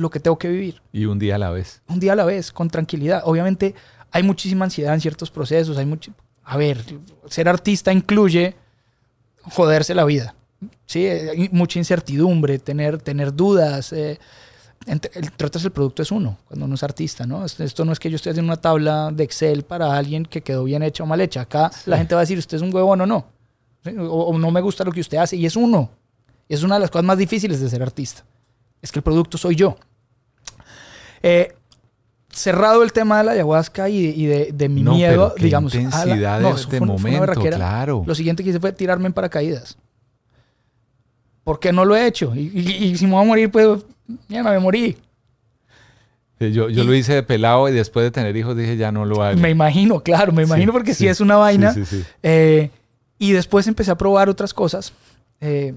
lo 0.00 0.10
que 0.10 0.20
tengo 0.20 0.38
que 0.38 0.48
vivir, 0.48 0.80
Y 0.92 1.04
un 1.04 1.18
día 1.18 1.34
a 1.36 1.38
la 1.38 1.50
vez. 1.50 1.82
un 1.88 2.00
día 2.00 2.12
a 2.12 2.16
la 2.16 2.24
vez, 2.24 2.50
con 2.52 2.68
tranquilidad. 2.70 3.22
Obviamente 3.24 3.74
hay 4.10 4.22
muchísima 4.22 4.64
ansiedad 4.64 4.94
en 4.94 5.00
ciertos 5.00 5.30
procesos, 5.30 5.76
hay 5.78 5.86
mucho... 5.86 6.12
A 6.44 6.56
ver, 6.56 6.82
ser 7.28 7.48
artista 7.48 7.92
incluye 7.92 8.56
joderse 9.42 9.94
la 9.94 10.04
vida, 10.04 10.34
¿sí? 10.86 11.06
Hay 11.06 11.48
mucha 11.52 11.78
incertidumbre, 11.78 12.58
tener, 12.58 12.98
tener 13.00 13.32
dudas. 13.34 13.92
eh, 13.92 14.18
entre, 14.86 15.10
entre 15.14 15.46
otras, 15.46 15.64
el 15.64 15.70
producto 15.70 16.02
es 16.02 16.10
uno, 16.10 16.38
cuando 16.48 16.64
uno 16.66 16.74
es 16.74 16.82
artista, 16.82 17.26
¿no? 17.26 17.44
Esto, 17.44 17.62
esto 17.62 17.84
no 17.84 17.92
es 17.92 17.98
que 18.00 18.10
yo 18.10 18.16
esté 18.16 18.30
haciendo 18.30 18.50
una 18.52 18.60
tabla 18.60 19.10
de 19.12 19.22
Excel 19.24 19.62
para 19.62 19.96
alguien 19.96 20.24
que 20.24 20.40
quedó 20.40 20.64
bien 20.64 20.82
hecha 20.82 21.02
o 21.04 21.06
mal 21.06 21.20
hecha. 21.20 21.42
Acá 21.42 21.70
la 21.86 21.98
gente 21.98 22.14
va 22.14 22.22
a 22.22 22.24
decir, 22.24 22.38
usted 22.38 22.56
es 22.56 22.62
un 22.62 22.74
huevón 22.74 23.00
o 23.02 23.06
no. 23.06 23.26
¿sí? 23.84 23.90
O, 23.98 24.04
o 24.24 24.38
no 24.38 24.50
me 24.50 24.60
gusta 24.62 24.82
lo 24.82 24.90
que 24.92 25.00
usted 25.00 25.18
hace, 25.18 25.36
y 25.36 25.46
es 25.46 25.54
uno. 25.54 25.90
Es 26.48 26.62
una 26.64 26.76
de 26.76 26.80
las 26.80 26.90
cosas 26.90 27.04
más 27.04 27.18
difíciles 27.18 27.60
de 27.60 27.68
ser 27.68 27.82
artista. 27.82 28.24
Es 28.82 28.90
que 28.90 28.98
el 28.98 29.02
producto 29.04 29.38
soy 29.38 29.54
yo. 29.54 29.76
Eh, 31.22 31.54
cerrado 32.32 32.82
el 32.82 32.92
tema 32.92 33.18
de 33.18 33.24
la 33.24 33.32
ayahuasca 33.32 33.88
y, 33.88 33.98
y 34.06 34.26
de, 34.26 34.50
de 34.52 34.68
mi 34.68 34.82
No, 34.82 34.94
miedo, 34.94 35.32
pero 35.34 35.44
digamos. 35.44 35.74
a 35.74 35.76
la- 35.76 35.82
intensidad 35.82 36.40
de- 36.40 36.50
eso 36.50 36.70
de 36.70 36.78
fue- 36.78 36.86
momento, 36.86 37.32
claro. 37.40 38.04
Lo 38.06 38.14
siguiente 38.14 38.42
que 38.44 38.50
hice 38.50 38.60
fue 38.60 38.72
tirarme 38.72 39.06
en 39.06 39.12
paracaídas. 39.12 39.76
¿Por 41.44 41.58
qué 41.58 41.72
no 41.72 41.84
lo 41.84 41.96
he 41.96 42.06
hecho? 42.06 42.32
Y, 42.34 42.50
y- 42.54 42.84
y 42.84 42.96
si 42.96 43.06
me 43.06 43.12
voy 43.12 43.22
a 43.22 43.26
morir, 43.26 43.50
pues, 43.50 43.80
ya 44.28 44.42
me 44.42 44.58
morí. 44.60 44.96
Yo, 46.38 46.70
yo 46.70 46.84
lo 46.84 46.94
hice 46.94 47.12
de 47.12 47.22
pelado 47.22 47.68
y 47.68 47.72
después 47.72 48.02
de 48.04 48.10
tener 48.10 48.34
hijos 48.34 48.56
dije 48.56 48.76
ya 48.78 48.90
no 48.90 49.04
lo 49.04 49.22
hago. 49.22 49.38
Me 49.38 49.50
imagino, 49.50 50.00
claro, 50.00 50.32
me 50.32 50.44
imagino 50.44 50.72
Sí, 50.72 50.72
porque 50.72 50.94
si 50.94 51.00
sí. 51.00 51.08
es 51.08 51.20
una 51.20 51.36
vaina. 51.36 51.74
Eh, 52.22 52.70
y 53.18 53.32
después 53.32 53.66
empecé 53.66 53.90
a 53.90 53.96
probar 53.98 54.30
otras 54.30 54.54
cosas. 54.54 54.94
eh, 55.42 55.74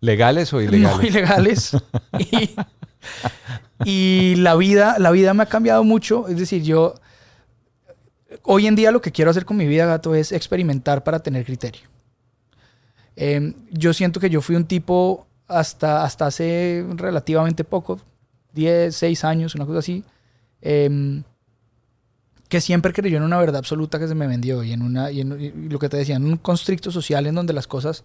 ¿Legales 0.00 0.52
o 0.54 0.60
ilegales? 0.62 0.96
No 0.96 1.02
ilegales. 1.06 1.76
y, 2.18 2.50
y 3.84 4.34
la 4.36 4.54
vida, 4.56 4.98
la 4.98 5.10
vida 5.10 5.34
me 5.34 5.42
ha 5.42 5.46
cambiado 5.46 5.84
mucho. 5.84 6.28
Es 6.28 6.38
decir, 6.38 6.62
yo 6.62 6.94
hoy 8.42 8.66
en 8.66 8.76
día 8.76 8.90
lo 8.90 9.00
que 9.00 9.12
quiero 9.12 9.30
hacer 9.30 9.44
con 9.44 9.56
mi 9.56 9.66
vida, 9.66 9.86
gato, 9.86 10.14
es 10.14 10.32
experimentar 10.32 11.04
para 11.04 11.20
tener 11.20 11.44
criterio. 11.44 11.82
Eh, 13.16 13.54
yo 13.70 13.94
siento 13.94 14.20
que 14.20 14.30
yo 14.30 14.40
fui 14.40 14.56
un 14.56 14.66
tipo 14.66 15.26
hasta, 15.48 16.04
hasta 16.04 16.26
hace 16.26 16.84
relativamente 16.96 17.64
poco, 17.64 18.00
10, 18.52 18.94
6 18.94 19.24
años, 19.24 19.54
una 19.54 19.64
cosa 19.64 19.78
así, 19.78 20.04
em, 20.60 21.22
que 22.48 22.60
siempre 22.60 22.92
creyó 22.92 23.16
en 23.16 23.22
una 23.22 23.38
verdad 23.38 23.56
absoluta 23.56 23.98
que 23.98 24.08
se 24.08 24.14
me 24.14 24.26
vendió 24.26 24.62
y 24.62 24.72
en, 24.72 24.82
una, 24.82 25.10
y 25.10 25.20
en 25.20 25.40
y 25.40 25.68
lo 25.68 25.78
que 25.78 25.88
te 25.88 25.96
decía, 25.96 26.16
en 26.16 26.24
un 26.24 26.36
constricto 26.36 26.90
social 26.90 27.26
en 27.26 27.34
donde 27.34 27.52
las 27.52 27.66
cosas 27.66 28.04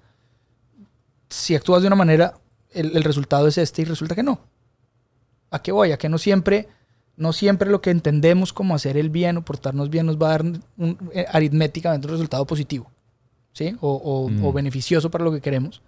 si 1.31 1.55
actúas 1.55 1.81
de 1.81 1.88
una 1.88 1.95
manera, 1.95 2.36
el, 2.71 2.95
el 2.95 3.03
resultado 3.03 3.47
es 3.47 3.57
este 3.57 3.81
y 3.81 3.86
resulta 3.86 4.15
que 4.15 4.23
no. 4.23 4.39
¿A 5.51 5.61
qué 5.61 5.71
voy? 5.71 5.91
A 5.91 5.97
que 5.97 6.09
no 6.09 6.17
siempre, 6.17 6.67
no 7.17 7.33
siempre 7.33 7.69
lo 7.69 7.81
que 7.81 7.91
entendemos 7.91 8.53
como 8.53 8.73
hacer 8.73 8.97
el 8.97 9.09
bien 9.09 9.37
o 9.37 9.43
portarnos 9.45 9.89
bien 9.89 10.05
nos 10.07 10.17
va 10.17 10.27
a 10.27 10.31
dar 10.31 10.41
un, 10.77 10.97
eh, 11.13 11.25
aritméticamente 11.31 12.07
un 12.07 12.13
resultado 12.13 12.45
positivo, 12.45 12.89
¿sí? 13.53 13.75
O, 13.81 13.93
o- 13.93 14.29
Mm. 14.29 14.45
o 14.45 14.53
beneficioso 14.53 15.11
para 15.11 15.23
lo 15.23 15.31
que 15.31 15.41
queremos. 15.41 15.81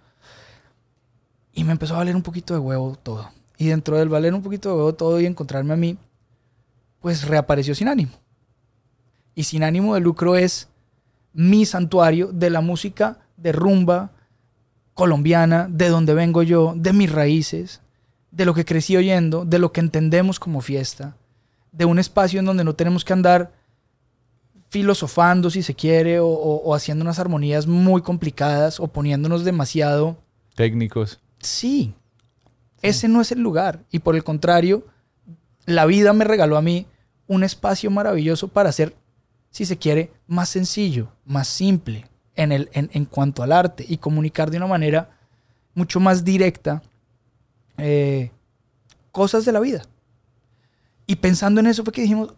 Y 1.52 1.64
me 1.64 1.72
empezó 1.72 1.94
a 1.94 1.98
valer 1.98 2.14
un 2.16 2.22
poquito 2.22 2.52
de 2.54 2.60
huevo 2.60 2.96
todo. 3.02 3.30
Y 3.56 3.66
dentro 3.68 3.96
del 3.96 4.08
valer 4.08 4.34
un 4.34 4.42
poquito 4.42 4.68
de 4.70 4.74
huevo 4.76 4.94
todo 4.94 5.20
y 5.20 5.26
encontrarme 5.26 5.72
a 5.72 5.76
mí, 5.76 5.96
pues 7.00 7.26
reapareció 7.26 7.74
sin 7.74 7.88
ánimo. 7.88 8.12
Y 9.34 9.44
sin 9.44 9.62
ánimo 9.62 9.94
de 9.94 10.00
lucro 10.00 10.36
es 10.36 10.68
mi 11.32 11.64
santuario 11.64 12.30
de 12.32 12.50
la 12.50 12.60
música 12.60 13.18
de 13.36 13.52
rumba, 13.52 14.10
colombiana, 14.94 15.66
de 15.70 15.88
donde 15.88 16.14
vengo 16.14 16.42
yo, 16.44 16.74
de 16.76 16.92
mis 16.92 17.10
raíces, 17.10 17.80
de 18.34 18.44
lo 18.44 18.52
que 18.54 18.64
crecí 18.64 18.96
oyendo, 18.96 19.44
de 19.44 19.58
lo 19.58 19.70
que 19.72 19.80
entendemos 19.80 20.40
como 20.40 20.60
fiesta, 20.60 21.16
de 21.72 21.84
un 21.84 21.98
espacio 21.98 22.40
en 22.40 22.46
donde 22.46 22.64
no 22.64 22.74
tenemos 22.74 23.04
que 23.04 23.12
andar 23.12 23.52
filosofando 24.68 25.50
si 25.50 25.62
se 25.62 25.74
quiere 25.74 26.18
o, 26.20 26.26
o- 26.26 26.62
o 26.64 26.74
haciendo 26.74 27.02
unas 27.04 27.18
armonías 27.18 27.66
muy 27.66 28.02
complicadas 28.02 28.80
o 28.80 28.88
poniéndonos 28.88 29.44
demasiado... 29.44 30.16
Técnicos. 30.56 31.20
Sí, 31.38 31.94
ese 32.82 33.08
no 33.08 33.20
es 33.20 33.30
el 33.32 33.40
lugar. 33.40 33.80
Y 33.90 34.00
por 34.00 34.16
el 34.16 34.24
contrario, 34.24 34.84
la 35.66 35.86
vida 35.86 36.12
me 36.12 36.24
regaló 36.24 36.56
a 36.56 36.62
mí 36.62 36.86
un 37.26 37.44
espacio 37.44 37.90
maravilloso 37.90 38.48
para 38.48 38.72
ser, 38.72 38.94
si 39.50 39.64
se 39.64 39.78
quiere, 39.78 40.10
más 40.26 40.48
sencillo, 40.48 41.08
más 41.24 41.46
simple 41.48 42.06
en, 42.34 42.50
el, 42.52 42.68
en, 42.72 42.90
en 42.92 43.04
cuanto 43.04 43.42
al 43.42 43.52
arte 43.52 43.84
y 43.88 43.98
comunicar 43.98 44.50
de 44.50 44.56
una 44.58 44.66
manera 44.66 45.10
mucho 45.74 46.00
más 46.00 46.24
directa 46.24 46.82
eh, 47.78 48.30
cosas 49.12 49.44
de 49.44 49.52
la 49.52 49.60
vida. 49.60 49.82
Y 51.06 51.16
pensando 51.16 51.60
en 51.60 51.66
eso 51.66 51.84
fue 51.84 51.92
que 51.92 52.00
dijimos, 52.02 52.34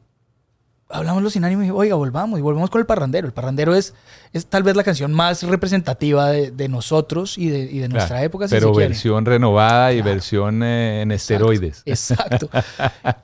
hablamos 0.88 1.32
sin 1.32 1.44
ánimo 1.44 1.62
y 1.62 1.64
dije, 1.66 1.72
oiga, 1.72 1.94
volvamos 1.96 2.38
y 2.38 2.42
volvamos 2.42 2.70
con 2.70 2.80
el 2.80 2.86
parrandero. 2.86 3.26
El 3.26 3.32
parrandero 3.32 3.74
es, 3.74 3.94
es 4.32 4.46
tal 4.46 4.62
vez 4.62 4.76
la 4.76 4.84
canción 4.84 5.12
más 5.12 5.42
representativa 5.44 6.28
de, 6.30 6.50
de 6.50 6.68
nosotros 6.68 7.38
y 7.38 7.48
de, 7.48 7.60
y 7.70 7.78
de 7.78 7.88
nuestra 7.88 8.16
Claro, 8.16 8.26
época. 8.26 8.48
si 8.48 8.54
pero 8.54 8.72
quiere. 8.72 8.88
versión 8.88 9.24
renovada 9.24 9.92
y 9.92 10.02
versión 10.02 10.62
eh, 10.62 11.02
en 11.02 11.12
esteroides. 11.12 11.82
Exacto. 11.86 12.48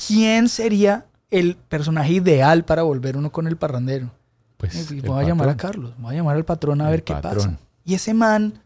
¿Quién 0.06 0.48
sería 0.48 1.06
el 1.30 1.56
personaje 1.56 2.12
ideal 2.12 2.64
para 2.64 2.82
volver 2.82 3.16
uno 3.16 3.30
con 3.32 3.46
el 3.46 3.56
parrandero? 3.56 4.10
Pues, 4.58 4.90
Y 4.92 5.00
voy 5.00 5.24
a 5.24 5.26
llamar 5.26 5.48
a. 5.48 5.56
Carlos, 5.56 5.92
voy 5.98 6.14
a 6.14 6.18
llamar 6.18 6.36
al 6.36 6.44
patrón 6.44 6.80
a 6.80 6.84
El 6.84 6.90
ver 6.90 7.04
qué 7.04 7.14
patrón. 7.14 7.56
pasa. 7.56 7.66
Y 7.84 7.94
ese 7.94 8.14
man 8.14 8.60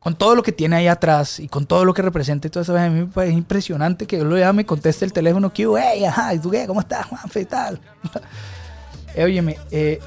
con 0.00 0.16
todo 0.16 0.34
lo 0.34 0.42
que 0.42 0.50
tiene 0.50 0.76
ahí 0.76 0.88
atrás 0.88 1.38
y 1.38 1.48
con 1.48 1.66
todo 1.66 1.84
lo 1.84 1.92
que 1.92 2.00
representa 2.00 2.48
y 2.48 2.50
todo 2.50 2.62
eso, 2.62 2.76
a 2.76 2.88
mí 2.88 3.00
me 3.00 3.06
parece 3.06 3.34
impresionante 3.34 4.06
que 4.06 4.16
yo 4.16 4.24
lo 4.24 4.34
vea, 4.34 4.52
me 4.52 4.64
conteste 4.64 5.04
el 5.04 5.12
teléfono, 5.12 5.52
que, 5.52 5.68
hey, 5.78 6.04
ajá, 6.06 6.34
¿y 6.34 6.38
tú 6.38 6.50
qué? 6.50 6.66
¿Cómo 6.66 6.80
estás, 6.80 7.06
Juanfe? 7.06 7.44
tal? 7.44 7.78
eh, 9.14 9.24
óyeme, 9.24 9.58
eh, 9.70 10.00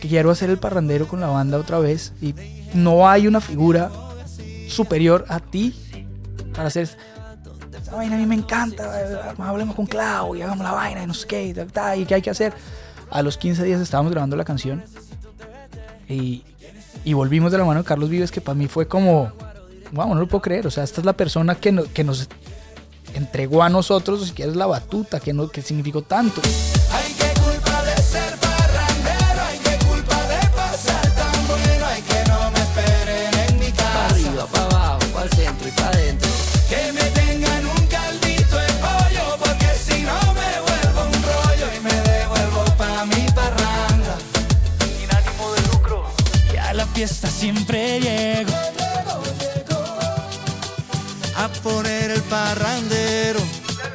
quiero 0.00 0.32
hacer 0.32 0.50
el 0.50 0.58
parrandero 0.58 1.06
con 1.06 1.20
la 1.20 1.28
banda 1.28 1.56
otra 1.56 1.78
vez 1.78 2.12
y 2.20 2.34
no 2.74 3.08
hay 3.08 3.28
una 3.28 3.40
figura 3.40 3.92
superior 4.68 5.24
a 5.28 5.38
ti 5.38 5.76
para 6.52 6.68
hacer 6.68 6.88
esa 7.80 7.94
vaina 7.94 8.16
a 8.16 8.18
mí 8.18 8.26
me 8.26 8.34
encanta 8.34 9.00
eh, 9.02 9.16
hablemos 9.38 9.76
con 9.76 9.86
Clau 9.86 10.34
y 10.34 10.42
hagamos 10.42 10.64
la 10.64 10.72
vaina 10.72 11.02
y 11.02 11.06
no 11.06 11.14
sé 11.14 11.26
qué 11.26 11.44
y, 11.44 11.50
y 11.50 12.04
qué 12.06 12.14
hay 12.14 12.22
que 12.22 12.30
hacer 12.30 12.52
a 13.10 13.22
los 13.22 13.36
15 13.36 13.64
días 13.64 13.80
estábamos 13.80 14.12
grabando 14.12 14.34
la 14.34 14.44
canción 14.44 14.82
y, 16.08 16.44
y 17.04 17.12
volvimos 17.14 17.50
de 17.52 17.58
la 17.58 17.64
mano 17.64 17.80
de 17.80 17.86
Carlos 17.86 18.08
Vives 18.08 18.30
que 18.30 18.40
para 18.40 18.54
mí 18.54 18.68
fue 18.68 18.86
como 18.88 19.32
wow 19.92 20.08
no 20.14 20.20
lo 20.20 20.26
puedo 20.28 20.42
creer. 20.42 20.66
O 20.66 20.70
sea 20.70 20.84
esta 20.84 21.00
es 21.00 21.04
la 21.04 21.12
persona 21.14 21.54
que, 21.54 21.72
no- 21.72 21.84
que 21.92 22.04
nos 22.04 22.28
entregó 23.14 23.62
a 23.62 23.68
nosotros 23.68 24.22
o 24.22 24.24
si 24.24 24.32
quieres 24.32 24.56
la 24.56 24.66
batuta 24.66 25.20
que, 25.20 25.32
no, 25.32 25.48
que 25.48 25.60
significó 25.62 26.02
tanto 26.02 26.40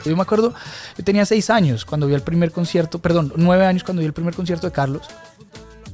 Yo 0.09 0.15
me 0.15 0.21
acuerdo, 0.23 0.53
yo 0.97 1.03
tenía 1.03 1.25
seis 1.25 1.49
años 1.49 1.85
cuando 1.85 2.07
vi 2.07 2.13
el 2.13 2.21
primer 2.21 2.51
concierto, 2.51 2.99
perdón, 2.99 3.33
nueve 3.35 3.65
años 3.65 3.83
cuando 3.83 3.99
vi 4.01 4.05
el 4.07 4.13
primer 4.13 4.33
concierto 4.33 4.67
de 4.67 4.73
Carlos. 4.73 5.03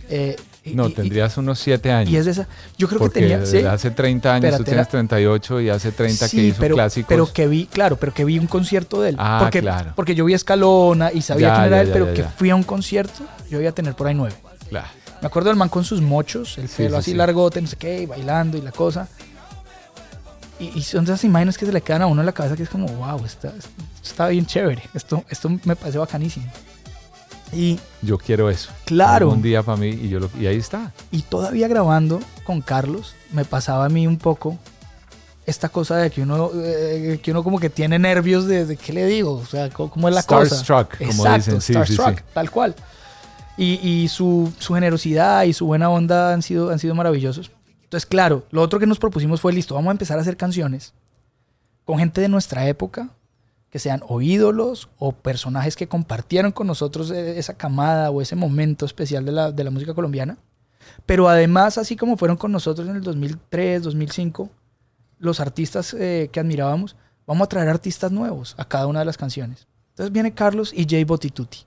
Eh, 0.10 0.36
No, 0.76 0.88
y- 0.88 0.94
tendrías 0.94 1.36
unos 1.38 1.60
7 1.60 1.92
años. 1.92 2.10
Y 2.12 2.18
es 2.18 2.26
de 2.26 2.32
esa. 2.32 2.48
Yo 2.78 2.88
creo 2.88 3.00
Porque 3.00 3.20
que 3.22 3.28
tenía. 3.28 3.46
¿sí? 3.46 3.58
hace 3.66 3.92
30 3.92 4.30
años, 4.34 4.46
Espérate, 4.46 4.58
tú 4.60 4.64
tienes 4.66 4.84
era- 4.84 4.90
38 4.92 5.60
y 5.62 5.70
hace 5.70 5.92
30 5.92 6.30
que 6.30 6.38
hizo 6.42 6.58
pero, 6.60 6.76
clásicos. 6.76 7.08
pero 7.10 7.34
que 7.34 7.48
vi, 7.48 7.66
claro, 7.66 7.96
pero 7.98 8.14
que 8.14 8.24
vi 8.24 8.40
un 8.40 8.48
concierto 8.48 9.02
de 9.02 9.10
él. 9.10 9.16
Ah, 9.20 9.40
porque, 9.42 9.60
claro. 9.62 9.92
porque 9.96 10.16
yo 10.16 10.24
vi 10.24 10.34
a 10.34 10.36
Escalona 10.38 11.12
y 11.12 11.22
sabía 11.22 11.50
Ya, 11.50 11.54
quién 11.56 11.66
era 11.66 11.76
ya, 11.78 11.82
él, 11.82 11.88
ya, 11.88 11.94
pero 11.94 12.14
que 12.14 12.24
fui 12.24 12.50
a 12.50 12.56
un 12.56 12.64
concierto, 12.64 13.24
yo 13.50 13.60
iba 13.60 13.70
a 13.72 13.74
tener 13.74 13.94
por 13.96 14.08
ahí 14.08 14.14
nueve. 14.16 14.36
Claro. 14.70 14.88
Me 15.22 15.28
acuerdo 15.28 15.50
del 15.50 15.58
man 15.58 15.70
con 15.70 15.84
sus 15.84 16.02
mochos, 16.02 16.58
el 16.58 16.68
Sí, 16.70 16.76
pelo 16.84 16.90
sí, 16.92 16.96
así 17.00 17.12
sí. 17.12 17.18
largote, 17.18 17.62
no 17.62 17.68
sé 17.68 17.76
qué, 17.78 18.04
y 18.04 18.06
bailando 18.06 18.58
y 18.58 18.62
la 18.62 18.72
cosa. 18.72 19.08
Y, 20.60 20.66
y 20.78 20.82
son 20.84 21.04
esas 21.06 21.24
imágenes 21.24 21.58
que 21.58 21.66
se 21.66 21.74
le 21.74 21.82
quedan 21.82 22.04
a 22.04 22.08
uno 22.08 22.22
en 22.22 22.26
la 22.26 22.32
cabeza 22.32 22.56
que 22.56 22.64
es 22.64 22.70
como, 22.70 22.88
wow, 22.88 23.26
está, 23.26 23.54
está 24.04 24.28
bien 24.28 24.46
chévere. 24.46 24.84
Esto, 24.94 25.24
esto 25.30 25.50
me 25.64 25.76
parece 25.76 25.98
bacanísimo. 25.98 26.46
Y, 27.52 27.80
Yo 28.02 28.18
quiero 28.18 28.50
eso. 28.50 28.72
Claro. 28.86 29.30
Un 29.30 29.42
día 29.42 29.62
para 29.62 29.78
mí 29.78 29.90
y, 29.90 30.10
yo 30.10 30.20
lo- 30.20 30.30
y 30.40 30.48
ahí 30.48 30.58
está. 30.58 30.92
y 31.12 31.22
todavía 31.22 31.68
grabando 31.68 32.20
con 32.46 32.62
Carlos, 32.62 33.14
me 33.32 33.46
pasaba 33.46 33.86
a 33.86 33.90
mí 33.90 34.08
un 34.08 34.18
poco 34.18 34.58
esta 35.46 35.70
cosa 35.70 35.98
de 35.98 36.10
que 36.10 36.22
uno, 36.22 36.50
eh, 36.56 37.20
que 37.22 37.32
uno 37.32 37.44
como 37.44 37.60
que 37.60 37.70
tiene 37.70 38.00
nervios 38.00 38.48
de, 38.48 38.66
de 38.66 38.78
qué 38.78 38.94
le 38.94 39.06
digo, 39.06 39.34
o 39.34 39.46
sea, 39.46 39.70
cómo 39.70 40.08
es 40.08 40.16
la 40.16 40.24
cosa. 40.24 40.56
Starstruck, 40.56 40.98
como 41.06 41.26
dicen, 41.36 41.62
sí, 41.62 41.74
sí, 41.74 41.74
starstruck, 41.74 42.20
sí. 42.20 42.26
tal 42.34 42.50
cual. 42.50 42.76
Y, 43.58 43.74
y 43.88 44.08
su, 44.08 44.52
su 44.58 44.74
generosidad 44.74 45.44
y 45.44 45.54
su 45.54 45.66
buena 45.68 45.90
onda 45.90 46.34
han 46.34 46.42
sido, 46.42 46.72
han 46.72 46.80
sido 46.80 46.96
maravillosos. 46.96 47.52
Entonces, 47.94 48.10
claro, 48.10 48.44
lo 48.50 48.64
otro 48.64 48.80
que 48.80 48.88
nos 48.88 48.98
propusimos 48.98 49.40
fue, 49.40 49.54
listo, 49.54 49.76
vamos 49.76 49.90
a 49.90 49.92
empezar 49.92 50.18
a 50.18 50.22
hacer 50.22 50.36
canciones 50.36 50.96
con 51.86 52.00
gente 52.00 52.22
de 52.22 52.28
nuestra 52.28 52.68
época, 52.68 53.12
que 53.70 53.78
sean 53.78 54.02
o 54.08 54.20
ídolos 54.20 54.90
o 54.98 55.12
personajes 55.12 55.76
que 55.76 55.88
compartieron 55.88 56.52
con 56.52 56.66
nosotros 56.66 57.12
eh, 57.12 57.38
esa 57.38 57.54
camada 57.54 58.10
o 58.10 58.20
ese 58.20 58.36
momento 58.36 58.88
especial 58.88 59.26
de 59.26 59.32
la, 59.32 59.52
de 59.52 59.64
la 59.64 59.70
música 59.70 59.94
colombiana. 59.94 60.40
Pero 61.06 61.30
además, 61.30 61.78
así 61.78 61.96
como 61.96 62.18
fueron 62.18 62.36
con 62.36 62.52
nosotros 62.52 62.90
en 62.90 62.96
el 62.96 63.04
2003, 63.04 63.84
2005, 63.84 64.50
los 65.20 65.40
artistas 65.40 65.94
eh, 65.94 66.30
que 66.32 66.40
admirábamos, 66.40 66.96
vamos 67.28 67.46
a 67.46 67.50
traer 67.50 67.70
artistas 67.70 68.12
nuevos 68.12 68.56
a 68.58 68.66
cada 68.66 68.88
una 68.88 69.02
de 69.02 69.06
las 69.06 69.18
canciones. 69.18 69.68
Entonces 69.90 70.12
viene 70.12 70.34
Carlos 70.34 70.74
y 70.76 70.88
Jay 70.90 71.04
Botituti. 71.04 71.60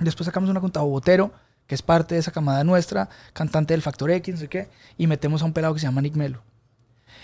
Después 0.00 0.24
sacamos 0.24 0.50
una 0.50 0.60
con 0.60 0.72
Tabo 0.72 0.88
Botero, 0.88 1.30
que 1.68 1.74
es 1.74 1.82
parte 1.82 2.14
de 2.14 2.20
esa 2.20 2.32
camada 2.32 2.64
nuestra, 2.64 3.10
cantante 3.34 3.74
del 3.74 3.82
Factor 3.82 4.10
X, 4.10 4.34
no 4.34 4.40
sé 4.40 4.48
qué, 4.48 4.68
y 4.96 5.06
metemos 5.06 5.42
a 5.42 5.44
un 5.44 5.52
pelado 5.52 5.74
que 5.74 5.80
se 5.80 5.86
llama 5.86 6.00
Nick 6.00 6.16
Melo. 6.16 6.42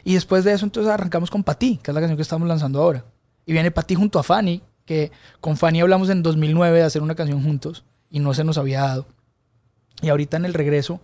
Y 0.04 0.14
después 0.14 0.44
de 0.44 0.52
eso, 0.52 0.66
entonces 0.66 0.92
arrancamos 0.92 1.30
con 1.30 1.42
Pati, 1.42 1.78
que 1.78 1.90
es 1.90 1.94
la 1.94 2.00
canción 2.00 2.16
que 2.16 2.22
estamos 2.22 2.46
lanzando 2.46 2.82
ahora. 2.82 3.06
Y 3.46 3.52
viene 3.52 3.70
Pati 3.70 3.94
junto 3.94 4.18
a 4.18 4.22
Fanny, 4.22 4.62
que 4.84 5.10
con 5.40 5.56
Fanny 5.56 5.80
hablamos 5.80 6.10
en 6.10 6.22
2009 6.22 6.78
de 6.78 6.84
hacer 6.84 7.00
una 7.00 7.14
canción 7.14 7.42
juntos 7.42 7.84
y 8.10 8.20
no 8.20 8.34
se 8.34 8.44
nos 8.44 8.58
había 8.58 8.82
dado. 8.82 9.06
Y 10.02 10.10
ahorita 10.10 10.36
en 10.36 10.44
el 10.44 10.52
regreso, 10.52 11.00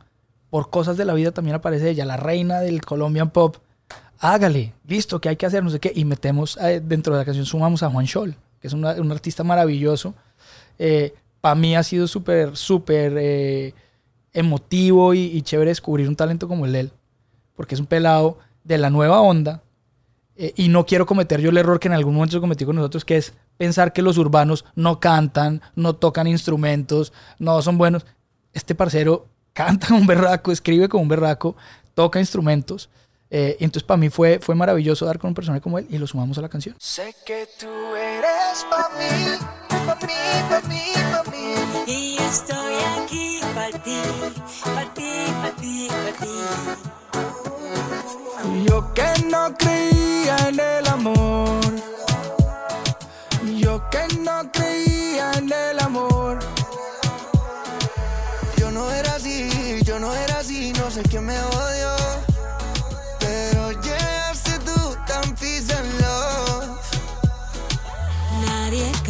por 0.51 0.69
cosas 0.69 0.99
de 0.99 1.07
la 1.07 1.15
vida 1.15 1.33
también 1.33 1.57
aparece 1.57 1.89
ella, 1.89 2.05
la 2.05 2.19
reina 2.19 2.61
del 2.61 2.83
Colombian 2.83 3.31
Pop. 3.31 3.57
Hágale, 4.19 4.75
listo, 4.87 5.19
¿qué 5.19 5.31
hay 5.31 5.37
que 5.37 5.47
hacer? 5.47 5.65
No 5.65 5.71
sé 5.71 5.81
qué. 5.81 5.93
Y 5.95 6.05
metemos 6.05 6.59
eh, 6.61 6.83
dentro 6.85 7.15
de 7.15 7.21
la 7.21 7.25
canción, 7.25 7.47
sumamos 7.47 7.83
a 7.83 7.89
Juan 7.89 8.07
Scholl, 8.07 8.37
que 8.61 8.67
es 8.67 8.75
un 8.75 8.85
artista 8.85 9.45
maravilloso. 9.45 10.15
Para 11.41 11.55
mí 11.55 11.75
ha 11.77 11.83
sido 11.83 12.07
súper, 12.07 12.57
súper 12.57 13.15
eh, 13.19 13.75
emotivo 14.33 15.15
y, 15.15 15.21
y 15.21 15.43
chévere 15.43 15.71
descubrir 15.71 16.09
un 16.09 16.17
talento 16.17 16.49
como 16.49 16.67
el 16.67 16.73
de 16.73 16.81
él. 16.81 16.93
Porque 17.55 17.75
es 17.75 17.81
un 17.81 17.87
pelado 17.87 18.39
de 18.65 18.79
la 18.79 18.91
nueva 18.91 19.21
onda. 19.21 19.63
eh, 20.37 20.53
y 20.57 20.69
no 20.69 20.87
quiero 20.87 21.07
cometer 21.07 21.41
yo 21.41 21.51
el 21.51 21.59
error 21.59 21.79
que 21.81 21.89
en 21.89 21.95
algún 21.95 22.15
momento 22.15 22.37
se 22.37 22.41
cometió 22.41 22.67
con 22.67 22.77
nosotros, 22.77 23.05
que 23.05 23.17
es 23.17 23.35
pensar 23.59 23.93
que 23.93 24.03
los 24.03 24.17
urbanos 24.19 24.65
no 24.75 25.01
cantan, 25.01 25.61
no 25.75 25.95
tocan 25.97 26.27
instrumentos, 26.27 27.13
no 27.39 27.61
son 27.63 27.77
buenos. 27.79 28.07
Este 28.55 28.75
parcero 28.75 29.27
canta 29.53 29.89
como 29.89 30.01
un 30.01 30.07
berraco, 30.07 30.53
escribe 30.53 30.89
como 30.89 31.03
un 31.03 31.09
berraco, 31.09 31.57
toca 31.95 32.21
instrumentos. 32.21 32.89
Eh, 33.31 33.57
y 33.61 33.65
entonces 33.65 33.87
para 33.87 33.99
mí 33.99 34.11
fue, 34.11 34.41
fue 34.41 34.57
maravilloso 34.57 35.07
dar 35.07 35.19
con 35.19 35.29
un 35.29 35.35
personaje 35.35 35.61
como 35.61 35.79
él 35.79 35.87
y 35.89 35.99
lo 35.99 36.07
sumamos 36.07 36.37
a 36.39 36.43
la 36.43 36.49
canción. 36.49 36.75
Sé 36.79 37.15
que 37.25 37.49
tú 37.59 37.69
eres 37.95 38.67
pa' 38.69 38.91
mí, 38.99 39.39
pa' 39.69 39.95
mí, 40.05 40.13
pa' 40.51 40.61
mí, 40.69 40.93
pa' 41.13 41.31
mí. 41.31 41.55
Y 41.87 42.17
yo 42.17 42.25
estoy 42.25 42.75
aquí 43.03 43.41
para 43.55 43.79
ti, 43.83 44.01
para 44.65 44.95
ti, 44.95 45.11
para 45.41 45.57
ti, 45.57 45.89
para 45.89 46.13
ti. 46.19 46.41
Yo 48.67 48.93
que 48.95 49.23
no 49.27 49.57
creía 49.57 50.37
en 50.49 50.59
el 50.59 50.89
amor. 50.89 51.61
Yo 53.59 53.89
que 53.91 54.09
no 54.19 54.51
creía 54.51 55.33
en 55.35 55.53
el 55.53 55.79
amor. 55.79 56.41
Yo 58.57 58.71
no 58.73 58.91
era 58.91 59.15
así, 59.15 59.81
yo 59.85 60.01
no 60.01 60.13
era 60.15 60.39
así, 60.39 60.73
no 60.73 60.91
sé 60.91 61.03
quién 61.03 61.27
me 61.27 61.39
odió. 61.39 62.00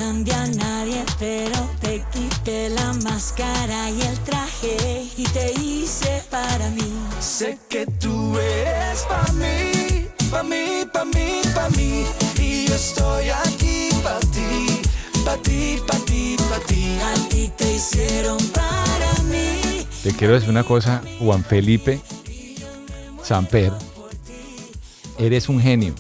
Cambia 0.01 0.43
a 0.43 0.47
nadie, 0.47 1.05
pero 1.19 1.59
te 1.81 2.03
quité 2.11 2.71
la 2.71 2.93
máscara 3.05 3.91
y 3.91 4.01
el 4.01 4.19
traje 4.21 5.07
y 5.17 5.25
te 5.25 5.53
hice 5.61 6.23
para 6.31 6.71
mí. 6.71 6.91
Sé 7.21 7.59
que 7.69 7.85
tú 8.03 8.39
eres 8.39 9.01
pa' 9.11 9.31
mí, 9.33 10.07
pa' 10.31 10.43
mí, 10.43 10.87
pa' 10.91 11.05
mí, 11.05 11.43
pa' 11.55 11.69
mí. 11.77 12.05
Y 12.41 12.67
yo 12.67 12.75
estoy 12.75 13.29
aquí 13.29 13.91
pa' 14.03 14.21
ti, 14.35 14.81
pa' 15.25 15.37
ti, 15.37 15.79
pa' 15.87 15.99
ti, 16.07 16.37
pa' 16.49 16.61
ti. 16.67 16.99
A 17.11 17.29
ti 17.29 17.51
te 17.59 17.75
hicieron 17.75 18.39
para 18.61 19.13
mí. 19.25 19.87
Te 20.03 20.13
quiero 20.13 20.33
decir 20.33 20.49
una 20.49 20.65
cosa, 20.65 21.03
Juan 21.19 21.45
Felipe 21.45 22.01
Samper, 23.23 23.73
eres 25.19 25.51
un 25.51 25.61
genio. 25.61 25.95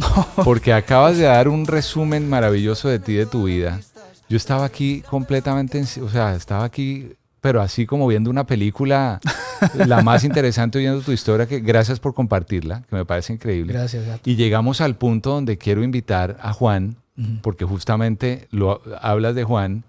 Porque 0.44 0.72
acabas 0.72 1.16
de 1.16 1.24
dar 1.24 1.48
un 1.48 1.66
resumen 1.66 2.28
maravilloso 2.28 2.88
de 2.88 2.98
ti, 2.98 3.14
de 3.14 3.26
tu 3.26 3.44
vida. 3.44 3.80
Yo 4.28 4.36
estaba 4.36 4.64
aquí 4.64 5.02
completamente, 5.08 5.78
en- 5.78 6.02
o 6.02 6.08
sea, 6.08 6.34
estaba 6.34 6.64
aquí, 6.64 7.12
pero 7.40 7.60
así 7.60 7.86
como 7.86 8.06
viendo 8.08 8.28
una 8.30 8.46
película, 8.46 9.20
la 9.74 10.02
más 10.02 10.24
interesante, 10.24 10.78
oyendo 10.78 11.00
tu 11.02 11.12
historia, 11.12 11.46
que 11.46 11.60
gracias 11.60 12.00
por 12.00 12.12
compartirla, 12.14 12.82
que 12.88 12.96
me 12.96 13.04
parece 13.04 13.32
increíble. 13.32 13.72
Gracias, 13.72 14.04
gato. 14.06 14.28
Y 14.28 14.36
llegamos 14.36 14.80
al 14.80 14.96
punto 14.96 15.30
donde 15.30 15.58
quiero 15.58 15.82
invitar 15.84 16.36
a 16.40 16.52
Juan, 16.52 16.96
porque 17.40 17.64
justamente 17.64 18.46
lo 18.50 18.82
hablas 19.00 19.34
de 19.34 19.44
Juan. 19.44 19.84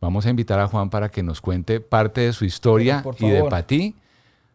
Vamos 0.00 0.26
a 0.26 0.30
invitar 0.30 0.60
a 0.60 0.66
Juan 0.68 0.90
para 0.90 1.08
que 1.08 1.22
nos 1.22 1.40
cuente 1.40 1.80
parte 1.80 2.20
de 2.20 2.32
su 2.34 2.44
historia 2.44 3.02
y 3.18 3.30
de. 3.30 3.44
Patí 3.44 3.94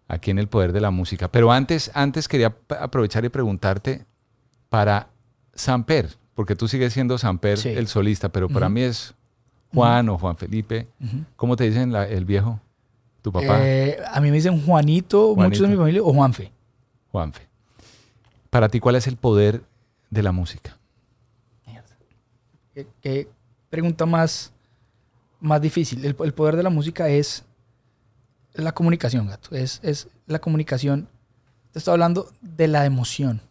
aquí 0.08 0.30
en 0.30 0.38
el 0.38 0.48
poder 0.48 0.72
de 0.72 0.82
la 0.82 0.92
música. 0.92 1.30
Pero 1.30 1.52
antes, 1.52 1.90
antes 1.96 2.28
quería 2.28 2.54
aprovechar 2.80 3.26
y 3.26 3.30
preguntarte 3.30 4.06
para 4.72 5.10
Samper, 5.54 6.16
porque 6.34 6.56
tú 6.56 6.70
sigues 6.70 6.94
siendo 6.94 7.18
Samper 7.18 7.58
Sí. 7.58 7.68
el 7.70 7.88
solista, 7.90 8.30
pero 8.30 8.48
para 8.48 8.70
mí 8.70 8.80
es 8.82 9.14
Juan 9.74 10.08
o 10.08 10.18
Juan 10.18 10.38
Felipe. 10.38 10.88
¿Cómo 11.36 11.58
te 11.58 11.66
dicen 11.66 11.92
la- 11.92 12.08
el 12.08 12.24
viejo? 12.24 12.58
¿Tu 13.22 13.34
papá? 13.34 13.60
Eh, 13.68 13.98
a 14.14 14.22
mí 14.22 14.30
me 14.30 14.38
dicen 14.38 14.66
Juanito, 14.66 15.36
muchos 15.36 15.60
de 15.60 15.68
mi 15.68 15.76
familia, 15.76 16.02
o 16.02 16.14
Juanfe. 16.14 16.54
Juanfe. 17.12 17.50
Para 18.50 18.70
ti, 18.70 18.80
¿cuál 18.80 18.96
es 18.96 19.08
el 19.08 19.18
poder 19.18 19.62
de 20.10 20.24
la 20.24 20.32
música? 20.32 20.78
¿Qué, 22.74 22.88
qué 23.02 23.28
pregunta 23.70 24.06
más, 24.06 24.54
más 25.42 25.62
difícil? 25.62 26.06
El, 26.06 26.16
el 26.24 26.34
poder 26.34 26.56
de 26.56 26.64
la 26.64 26.70
música 26.70 27.10
es 27.10 27.44
la 28.54 28.72
comunicación, 28.72 29.28
gato. 29.28 29.54
Es, 29.54 29.82
es 29.84 30.08
la 30.28 30.40
comunicación. 30.40 31.10
Te 31.74 31.80
estoy 31.80 31.92
hablando 31.92 32.32
de 32.40 32.70
la 32.70 32.86
emoción. 32.86 33.42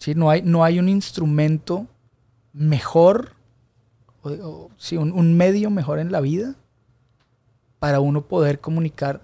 ¿Sí? 0.00 0.14
No, 0.14 0.30
hay, 0.30 0.40
no 0.42 0.64
hay 0.64 0.78
un 0.78 0.88
instrumento 0.88 1.86
mejor, 2.54 3.34
o, 4.22 4.30
o, 4.30 4.70
sí, 4.78 4.96
un, 4.96 5.12
un 5.12 5.36
medio 5.36 5.70
mejor 5.70 5.98
en 5.98 6.10
la 6.10 6.22
vida 6.22 6.56
para 7.78 8.00
uno 8.00 8.26
poder 8.26 8.60
comunicar 8.60 9.20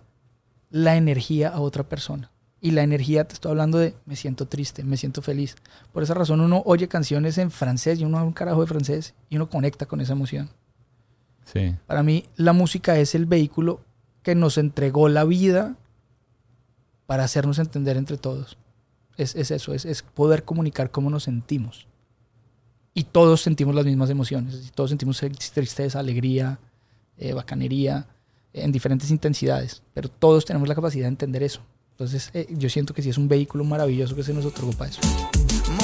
la 0.71 0.97
energía 0.97 1.49
a 1.49 1.61
otra 1.61 1.89
persona. 1.89 2.31
Y 2.61 2.73
la 2.73 2.83
energía, 2.83 3.27
te 3.27 3.33
estoy 3.33 3.51
hablando 3.51 3.79
de 3.79 3.95
me 4.05 4.17
siento 4.17 4.47
triste, 4.47 4.85
me 4.85 4.99
siento 4.99 5.23
feliz. 5.23 5.57
Por 5.93 6.03
esa 6.03 6.13
razón 6.13 6.41
uno 6.43 6.63
oye 6.67 6.89
canciones 6.89 7.39
en 7.39 7.51
francés 7.51 7.99
y 7.99 8.05
uno 8.05 8.19
habla 8.19 8.29
un 8.29 8.35
carajo 8.35 8.61
de 8.61 8.67
francés 8.67 9.15
y 9.31 9.37
uno 9.37 9.49
conecta 9.49 9.87
con 9.87 10.03
esa 10.03 10.13
emoción. 10.13 10.51
Sí. 11.45 11.75
Para 11.87 12.03
mí 12.03 12.27
la 12.37 12.53
música 12.53 12.99
es 12.99 13.15
el 13.15 13.25
vehículo 13.25 13.81
que 14.23 14.35
nos 14.35 14.59
entregó 14.59 15.09
la 15.09 15.25
vida 15.25 15.77
para 17.07 17.25
hacernos 17.25 17.59
entender 17.59 17.97
entre 17.97 18.19
todos. 18.19 18.59
Es, 19.17 19.35
es 19.35 19.51
eso, 19.51 19.73
es, 19.73 19.85
es, 19.85 20.03
poder 20.03 20.45
comunicar 20.45 20.91
cómo 20.91 21.11
nos 21.11 21.25
sentimos. 21.25 21.87
Y 22.95 23.05
todos 23.05 23.43
sentimos 23.43 23.75
las 23.75 23.85
mismas 23.85 24.11
emociones. 24.11 24.73
Todos 24.75 24.91
sentimos 24.91 25.23
tristeza, 25.53 25.99
alegría, 25.99 26.59
eh, 27.19 27.33
bacanería, 27.33 28.07
en 28.53 28.73
diferentes 28.73 29.11
intensidades. 29.11 29.83
Pero 29.95 30.09
todos 30.09 30.45
tenemos 30.45 30.69
la 30.69 30.75
capacidad 30.75 31.05
de 31.05 31.11
entender 31.11 31.43
eso. 31.43 31.61
Entonces 31.93 32.31
eh, 32.35 32.47
yo 32.51 32.69
siento 32.69 32.93
que 32.93 33.03
sí 33.03 33.11
es 33.11 33.19
un 33.19 33.29
vehículo 33.29 33.65
maravilloso 33.65 34.15
que 34.15 34.23
se 34.23 34.35
nos 34.35 34.45
otorgó 34.45 34.73
eso. 34.85 35.01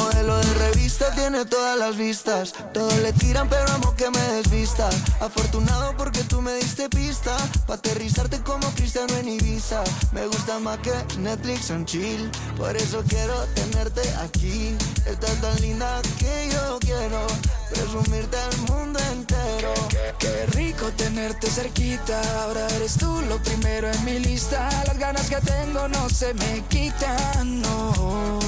Modelo 0.03 0.37
de 0.37 0.55
revista 0.55 1.15
tiene 1.15 1.45
todas 1.45 1.79
las 1.79 1.97
vistas. 1.97 2.55
Todos 2.75 2.99
le 2.99 3.13
tiran, 3.13 3.49
pero 3.49 3.71
amo 3.71 3.95
que 3.95 4.11
me 4.11 4.21
desvista. 4.33 4.91
Afortunado 5.21 5.97
porque 5.97 6.25
tú 6.25 6.43
me 6.43 6.55
diste 6.55 6.89
pista. 6.89 7.37
Pa' 7.69 7.75
aterrizarte 7.75 8.41
como 8.43 8.67
cristiano 8.75 9.15
en 9.15 9.29
Ibiza. 9.29 9.85
Me 10.11 10.27
gusta 10.27 10.59
más 10.59 10.79
que 10.79 10.93
Netflix 11.19 11.71
and 11.71 11.87
chill. 11.87 12.29
Por 12.57 12.77
eso 12.77 13.05
quiero 13.07 13.35
tenerte 13.55 14.03
aquí. 14.25 14.77
Estás 15.07 15.41
tan 15.41 15.55
linda 15.61 16.03
que 16.19 16.51
yo 16.53 16.81
quiero 16.81 17.25
presumirte 17.71 18.37
al 18.37 18.57
mundo 18.73 18.99
entero. 19.13 19.73
Qué 20.19 20.47
rico 20.47 20.91
tenerte 20.97 21.47
cerquita. 21.47 22.21
Ahora 22.43 22.67
eres 22.75 22.95
tú 22.95 23.23
lo 23.29 23.41
primero 23.45 23.89
en 23.89 24.05
mi 24.05 24.19
lista. 24.19 24.69
Las 24.89 24.99
ganas 24.99 25.31
que 25.31 25.37
tengo 25.37 25.87
no 25.87 26.11
se 26.11 26.35
me 26.35 26.65
quitan, 26.69 27.63
no. 27.63 28.41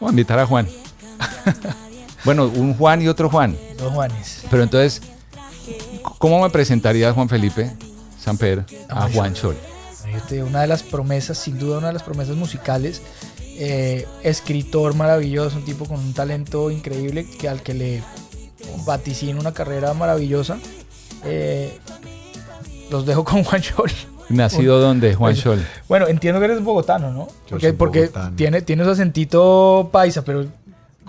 Vamos 0.00 0.10
a 0.10 0.12
invitar 0.12 0.38
a 0.38 0.46
Juan. 0.46 0.68
bueno, 2.24 2.46
un 2.46 2.74
Juan 2.74 3.02
y 3.02 3.08
otro 3.08 3.28
Juan. 3.28 3.56
Dos 3.76 3.92
Juanes. 3.92 4.42
Pero 4.50 4.62
entonces, 4.62 5.02
¿cómo 6.18 6.42
me 6.42 6.50
presentaría 6.50 7.12
Juan 7.12 7.28
Felipe 7.28 7.72
Samper 8.20 8.64
a 8.88 9.08
Juan 9.10 9.34
Chol? 9.34 9.56
Una 10.46 10.62
de 10.62 10.66
las 10.66 10.82
promesas, 10.82 11.36
sin 11.38 11.58
duda 11.58 11.78
una 11.78 11.88
de 11.88 11.92
las 11.92 12.02
promesas 12.02 12.36
musicales, 12.36 13.02
eh, 13.40 14.06
escritor 14.22 14.94
maravilloso, 14.94 15.56
un 15.56 15.64
tipo 15.64 15.84
con 15.84 15.98
un 15.98 16.14
talento 16.14 16.70
increíble 16.70 17.28
que 17.28 17.48
al 17.48 17.62
que 17.62 17.74
le 17.74 18.02
vaticina 18.86 19.38
una 19.38 19.52
carrera 19.52 19.94
maravillosa. 19.94 20.58
Eh, 21.24 21.78
los 22.90 23.04
dejo 23.04 23.24
con 23.24 23.44
Juan 23.44 23.62
Chol. 23.62 23.90
¿Nacido 24.28 24.76
un, 24.76 24.82
dónde, 24.82 25.14
Juan 25.14 25.36
pues? 25.42 25.60
Bueno, 25.88 26.06
entiendo 26.08 26.40
que 26.40 26.46
eres 26.46 26.62
bogotano, 26.62 27.10
¿no? 27.10 27.28
Porque, 27.48 27.72
porque 27.72 28.10
tiene, 28.36 28.62
tiene 28.62 28.84
su 28.84 28.90
acentito 28.90 29.88
paisa, 29.92 30.22
pero 30.22 30.44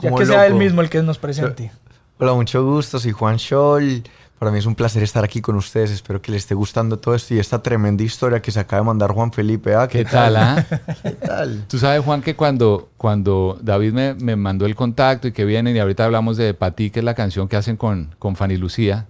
ya 0.01 0.15
que 0.15 0.25
sea 0.25 0.47
él 0.47 0.55
mismo 0.55 0.81
el 0.81 0.89
que 0.89 1.01
nos 1.01 1.17
presente. 1.17 1.71
Hola, 2.17 2.33
mucho 2.33 2.63
gusto, 2.65 2.99
soy 2.99 3.11
Juan 3.11 3.37
Chol. 3.37 4.03
Para 4.39 4.51
mí 4.51 4.59
es 4.59 4.65
un 4.65 4.75
placer 4.75 5.03
estar 5.03 5.23
aquí 5.25 5.41
con 5.41 5.57
ustedes. 5.57 5.91
Espero 5.91 6.21
que 6.21 6.31
les 6.31 6.43
esté 6.43 6.55
gustando 6.55 6.97
todo 6.97 7.13
esto 7.13 7.33
y 7.33 7.39
esta 7.39 7.61
tremenda 7.61 8.03
historia 8.03 8.41
que 8.41 8.51
se 8.51 8.59
acaba 8.61 8.81
de 8.81 8.85
mandar 8.85 9.11
Juan 9.11 9.33
Felipe. 9.33 9.75
¿ah? 9.75 9.87
¿Qué, 9.89 9.99
¿Qué 9.99 10.05
tal? 10.05 10.37
ah? 10.37 10.65
¿Qué 11.03 11.11
tal? 11.11 11.65
Tú 11.67 11.77
sabes, 11.77 12.01
Juan, 12.03 12.21
que 12.21 12.37
cuando, 12.37 12.87
cuando 12.95 13.59
David 13.61 13.91
me, 13.91 14.13
me, 14.13 14.37
mandó 14.37 14.65
el 14.65 14.75
contacto 14.75 15.27
y 15.27 15.33
que 15.33 15.43
vienen, 15.43 15.75
y 15.75 15.79
ahorita 15.79 16.05
hablamos 16.05 16.37
de 16.37 16.53
Patí, 16.53 16.89
que 16.89 16.99
es 16.99 17.05
la 17.05 17.15
canción 17.15 17.49
que 17.49 17.57
hacen 17.57 17.75
con, 17.75 18.15
con 18.17 18.37
Fanny 18.37 18.55
Lucía, 18.55 19.07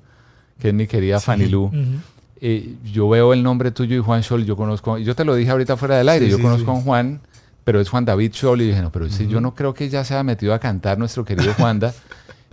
que 0.59 0.69
es 0.69 0.73
mi 0.73 0.87
querida 0.87 1.19
sí. 1.19 1.27
Fanny 1.27 1.47
Lu. 1.47 1.65
Uh 1.65 1.71
-huh. 1.71 1.99
Eh, 2.41 2.75
yo 2.83 3.09
veo 3.09 3.33
el 3.33 3.43
nombre 3.43 3.71
tuyo 3.71 3.97
y 3.97 3.99
Juan 3.99 4.23
Scholl, 4.23 4.45
yo 4.45 4.55
conozco, 4.55 4.97
yo 4.97 5.15
te 5.15 5.25
lo 5.25 5.35
dije 5.35 5.51
ahorita 5.51 5.77
fuera 5.77 5.97
del 5.97 6.09
aire, 6.09 6.25
sí, 6.25 6.31
yo 6.31 6.37
sí, 6.37 6.43
conozco 6.43 6.71
a 6.71 6.81
Juan, 6.81 7.21
pero 7.63 7.79
es 7.79 7.89
Juan 7.89 8.05
David 8.05 8.33
Scholl, 8.33 8.61
y 8.61 8.67
dije, 8.67 8.81
no, 8.81 8.91
pero 8.91 9.05
uh 9.05 9.09
-huh. 9.09 9.27
yo 9.27 9.41
no 9.41 9.53
creo 9.55 9.73
que 9.73 9.89
ya 9.89 10.03
se 10.03 10.13
haya 10.13 10.23
metido 10.23 10.53
a 10.53 10.59
cantar 10.59 10.97
nuestro 10.97 11.25
querido 11.25 11.53
Juanda. 11.53 11.93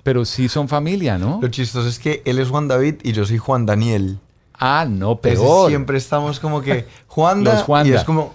pero 0.07 0.25
sí 0.25 0.49
son 0.49 0.69
familia, 0.69 1.19
¿no? 1.19 1.41
Lo 1.43 1.49
chistoso 1.49 1.89
es 1.89 1.99
que 1.99 2.23
él 2.25 2.39
es 2.39 2.49
Juan 2.49 2.69
David 2.69 2.97
y 3.03 3.11
yo 3.11 3.27
soy 3.27 3.39
Juan 3.39 3.67
Daniel. 3.67 4.21
Ah, 4.55 4.87
no, 4.89 5.15
Entonces, 5.15 5.41
peor. 5.41 5.69
siempre 5.69 5.99
estamos 5.99 6.39
como 6.39 6.63
que 6.63 6.87
Juanda, 7.09 7.57
Juanda. 7.63 7.91
y 7.91 7.95
es 7.95 8.05
como 8.05 8.33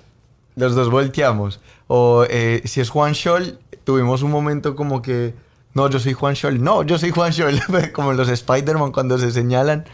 los 0.57 0.75
dos 0.75 0.91
volteamos. 0.91 1.61
O 1.87 2.25
eh, 2.29 2.61
si 2.65 2.81
es 2.81 2.89
Juan 2.89 3.15
Scholl, 3.15 3.57
tuvimos 3.85 4.21
un 4.21 4.31
momento 4.31 4.75
como 4.75 5.01
que 5.01 5.33
no, 5.73 5.89
yo 5.89 5.99
soy 5.99 6.11
Juan 6.11 6.35
Scholl, 6.35 6.61
no, 6.61 6.83
yo 6.83 6.97
soy 6.97 7.11
Juan 7.11 7.31
Scholl, 7.31 7.61
como 7.93 8.11
los 8.11 8.27
Spider-Man 8.27 8.91
cuando 8.91 9.17
se 9.17 9.31
señalan. 9.31 9.85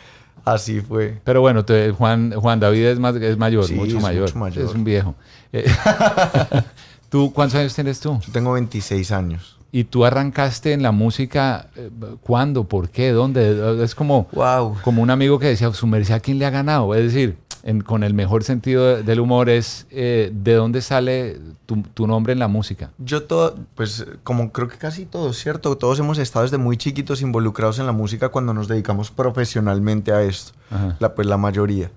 Así 0.53 0.79
fue. 0.81 1.19
Pero 1.23 1.41
bueno, 1.41 1.65
te, 1.65 1.91
Juan, 1.91 2.31
Juan 2.33 2.59
David 2.59 2.85
es, 2.85 2.99
más, 2.99 3.15
es 3.15 3.37
mayor, 3.37 3.65
Sí, 3.65 3.73
mucho, 3.73 3.97
es 3.97 4.03
mayor. 4.03 4.21
mucho 4.23 4.37
mayor. 4.39 4.65
Es 4.65 4.73
un 4.73 4.83
viejo. 4.83 5.15
Eh, 5.51 5.65
¿Tú 7.09 7.31
cuántos 7.33 7.59
años 7.59 7.73
tienes 7.73 7.99
tú? 7.99 8.19
Yo 8.25 8.31
tengo 8.31 8.53
26 8.53 9.11
años. 9.11 9.57
¿Y 9.71 9.83
tú 9.83 10.05
arrancaste 10.05 10.73
en 10.73 10.81
la 10.81 10.91
música 10.91 11.67
eh, 11.75 11.89
cuándo? 12.21 12.63
¿Por 12.65 12.89
qué? 12.89 13.11
¿Dónde? 13.11 13.83
Es 13.83 13.93
como, 13.95 14.27
Wow. 14.31 14.77
como 14.83 15.01
un 15.01 15.09
amigo 15.09 15.39
que 15.39 15.47
decía, 15.47 15.71
su 15.73 15.87
merced 15.87 16.13
a 16.13 16.19
quién 16.19 16.39
le 16.39 16.45
ha 16.45 16.49
ganado. 16.49 16.95
Es 16.95 17.03
decir, 17.13 17.37
en- 17.67 17.81
con 17.81 18.03
el 18.03 18.13
mejor 18.13 18.43
sentido 18.45 18.85
de- 18.87 19.03
del 19.03 19.19
humor 19.19 19.49
es 19.49 19.87
eh, 19.91 20.31
de 20.33 20.53
dónde 20.53 20.81
sale 20.81 21.37
tu, 21.65 21.81
tu 21.93 22.07
nombre 22.07 22.31
en 22.31 22.39
la 22.39 22.47
música. 22.47 22.91
Yo 22.97 23.23
todo, 23.23 23.55
pues 23.75 24.05
como 24.23 24.51
creo 24.53 24.69
que 24.69 24.77
casi 24.77 25.05
todos, 25.05 25.37
¿cierto? 25.37 25.75
Todos 25.77 25.99
hemos 25.99 26.17
estado 26.17 26.43
desde 26.43 26.57
muy 26.57 26.77
chiquitos 26.77 27.21
involucrados 27.21 27.77
en 27.79 27.85
la 27.85 27.91
música 27.91 28.29
cuando 28.29 28.53
nos 28.53 28.67
dedicamos 28.69 29.11
profesionalmente 29.11 30.13
a 30.13 30.21
esto. 30.23 30.53
Ajá. 30.71 30.95
La, 30.99 31.13
pues 31.13 31.27
la 31.27 31.35
mayoría. 31.37 31.91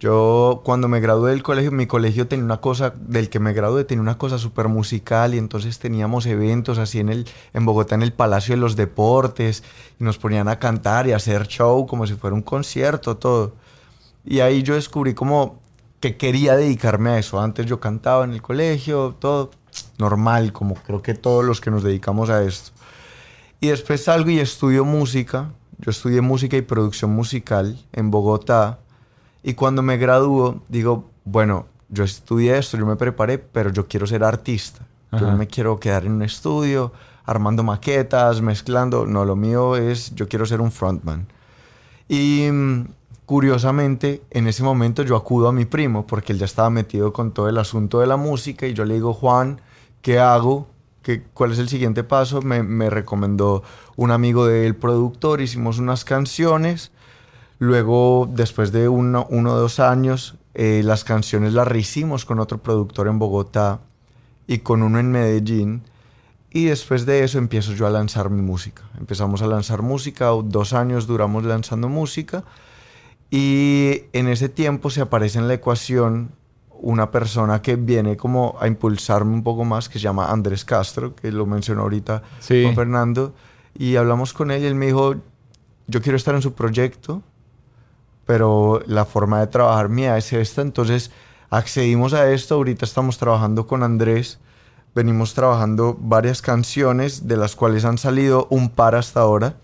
Yo 0.00 0.62
cuando 0.64 0.88
me 0.88 0.98
gradué 0.98 1.30
del 1.30 1.44
colegio, 1.44 1.70
mi 1.70 1.86
colegio 1.86 2.26
tenía 2.26 2.44
una 2.44 2.60
cosa, 2.60 2.92
del 2.98 3.28
que 3.30 3.38
me 3.38 3.52
gradué 3.52 3.84
tenía 3.84 4.02
una 4.02 4.18
cosa 4.18 4.36
súper 4.36 4.66
musical 4.66 5.32
y 5.34 5.38
entonces 5.38 5.78
teníamos 5.78 6.26
eventos 6.26 6.78
así 6.78 6.98
en, 6.98 7.08
el, 7.08 7.24
en 7.54 7.64
Bogotá, 7.64 7.94
en 7.94 8.02
el 8.02 8.12
Palacio 8.12 8.56
de 8.56 8.60
los 8.60 8.74
Deportes, 8.74 9.62
y 10.00 10.02
nos 10.02 10.18
ponían 10.18 10.48
a 10.48 10.58
cantar 10.58 11.06
y 11.06 11.12
a 11.12 11.16
hacer 11.16 11.46
show 11.46 11.86
como 11.86 12.08
si 12.08 12.14
fuera 12.14 12.34
un 12.34 12.42
concierto, 12.42 13.16
todo. 13.16 13.54
Y 14.24 14.40
ahí 14.40 14.62
yo 14.62 14.74
descubrí 14.74 15.14
como 15.14 15.60
que 16.00 16.16
quería 16.16 16.56
dedicarme 16.56 17.10
a 17.10 17.18
eso. 17.18 17.40
Antes 17.40 17.66
yo 17.66 17.80
cantaba 17.80 18.24
en 18.24 18.32
el 18.32 18.42
colegio, 18.42 19.16
todo 19.18 19.50
normal, 19.98 20.52
como 20.52 20.74
creo 20.74 21.02
que 21.02 21.14
todos 21.14 21.44
los 21.44 21.60
que 21.60 21.70
nos 21.70 21.82
dedicamos 21.82 22.30
a 22.30 22.42
esto. 22.42 22.72
Y 23.60 23.68
después 23.68 24.04
salgo 24.04 24.30
y 24.30 24.40
estudio 24.40 24.84
música. 24.84 25.52
Yo 25.78 25.90
estudié 25.90 26.20
música 26.20 26.56
y 26.56 26.62
producción 26.62 27.12
musical 27.12 27.78
en 27.92 28.10
Bogotá. 28.10 28.78
Y 29.42 29.54
cuando 29.54 29.82
me 29.82 29.96
gradúo, 29.96 30.62
digo, 30.68 31.10
bueno, 31.24 31.66
yo 31.88 32.04
estudié 32.04 32.58
esto, 32.58 32.76
yo 32.76 32.86
me 32.86 32.96
preparé, 32.96 33.38
pero 33.38 33.70
yo 33.70 33.86
quiero 33.86 34.06
ser 34.06 34.24
artista. 34.24 34.86
Yo 35.12 35.18
Ajá. 35.18 35.30
no 35.32 35.36
me 35.36 35.46
quiero 35.46 35.78
quedar 35.78 36.06
en 36.06 36.12
un 36.12 36.22
estudio 36.22 36.92
armando 37.24 37.62
maquetas, 37.62 38.40
mezclando. 38.40 39.06
No, 39.06 39.24
lo 39.24 39.36
mío 39.36 39.76
es, 39.76 40.14
yo 40.14 40.28
quiero 40.28 40.46
ser 40.46 40.60
un 40.60 40.72
frontman. 40.72 41.26
Y 42.08 42.48
mm, 42.50 42.86
curiosamente, 43.26 44.22
en 44.30 44.46
ese 44.46 44.62
momento 44.62 45.02
yo 45.02 45.16
acudo 45.16 45.48
a 45.48 45.52
mi 45.52 45.64
primo 45.64 46.06
porque 46.06 46.32
él 46.32 46.38
ya 46.38 46.44
estaba 46.44 46.70
metido 46.70 47.12
con 47.12 47.32
todo 47.32 47.48
el 47.48 47.58
asunto 47.58 48.00
de 48.00 48.06
la 48.06 48.16
música 48.16 48.66
y 48.66 48.74
yo 48.74 48.84
le 48.84 48.94
digo, 48.94 49.14
Juan, 49.14 49.60
¿qué 50.00 50.18
hago? 50.18 50.68
¿Qué, 51.02 51.22
¿Cuál 51.34 51.52
es 51.52 51.58
el 51.58 51.68
siguiente 51.68 52.04
paso? 52.04 52.42
Me, 52.42 52.62
me 52.62 52.90
recomendó 52.90 53.62
un 53.96 54.10
amigo 54.10 54.46
del 54.46 54.76
productor, 54.76 55.40
hicimos 55.40 55.78
unas 55.78 56.04
canciones. 56.04 56.92
Luego, 57.58 58.28
después 58.30 58.72
de 58.72 58.88
uno, 58.88 59.26
uno 59.30 59.52
o 59.52 59.56
dos 59.56 59.78
años, 59.80 60.36
eh, 60.54 60.82
las 60.84 61.04
canciones 61.04 61.54
las 61.54 61.66
rehicimos 61.66 62.24
con 62.24 62.38
otro 62.38 62.58
productor 62.58 63.08
en 63.08 63.18
Bogotá 63.18 63.80
y 64.46 64.58
con 64.58 64.82
uno 64.82 64.98
en 64.98 65.10
Medellín. 65.10 65.82
Y 66.50 66.66
después 66.66 67.06
de 67.06 67.24
eso 67.24 67.38
empiezo 67.38 67.72
yo 67.72 67.86
a 67.86 67.90
lanzar 67.90 68.28
mi 68.28 68.42
música. 68.42 68.82
Empezamos 68.98 69.40
a 69.40 69.46
lanzar 69.46 69.80
música, 69.80 70.26
dos 70.44 70.74
años 70.74 71.06
duramos 71.06 71.44
lanzando 71.44 71.88
música. 71.88 72.44
Y 73.34 74.04
en 74.12 74.28
ese 74.28 74.50
tiempo 74.50 74.90
se 74.90 75.00
aparece 75.00 75.38
en 75.38 75.48
la 75.48 75.54
ecuación 75.54 76.32
una 76.68 77.10
persona 77.10 77.62
que 77.62 77.76
viene 77.76 78.14
como 78.14 78.58
a 78.60 78.66
impulsarme 78.66 79.32
un 79.32 79.42
poco 79.42 79.64
más, 79.64 79.88
que 79.88 79.98
se 79.98 80.02
llama 80.02 80.30
Andrés 80.30 80.66
Castro, 80.66 81.14
que 81.14 81.32
lo 81.32 81.46
mencionó 81.46 81.80
ahorita 81.80 82.22
Sí. 82.40 82.70
Fernando. 82.74 83.32
Y 83.74 83.96
hablamos 83.96 84.34
con 84.34 84.50
él 84.50 84.62
y 84.62 84.66
él 84.66 84.74
me 84.74 84.84
dijo, 84.84 85.14
yo 85.86 86.02
quiero 86.02 86.16
estar 86.16 86.34
en 86.34 86.42
su 86.42 86.52
proyecto, 86.52 87.22
pero 88.26 88.82
la 88.84 89.06
forma 89.06 89.40
de 89.40 89.46
trabajar 89.46 89.88
mía 89.88 90.18
es 90.18 90.30
esta, 90.34 90.60
entonces 90.60 91.10
accedimos 91.48 92.12
a 92.12 92.30
esto, 92.30 92.56
ahorita 92.56 92.84
estamos 92.84 93.16
trabajando 93.16 93.66
con 93.66 93.82
Andrés, 93.82 94.40
venimos 94.94 95.32
trabajando 95.32 95.96
varias 95.98 96.42
canciones, 96.42 97.26
de 97.28 97.38
las 97.38 97.56
cuales 97.56 97.86
han 97.86 97.96
salido 97.96 98.46
un 98.50 98.68
par 98.68 98.94
hasta 98.94 99.20
ahora, 99.20 99.56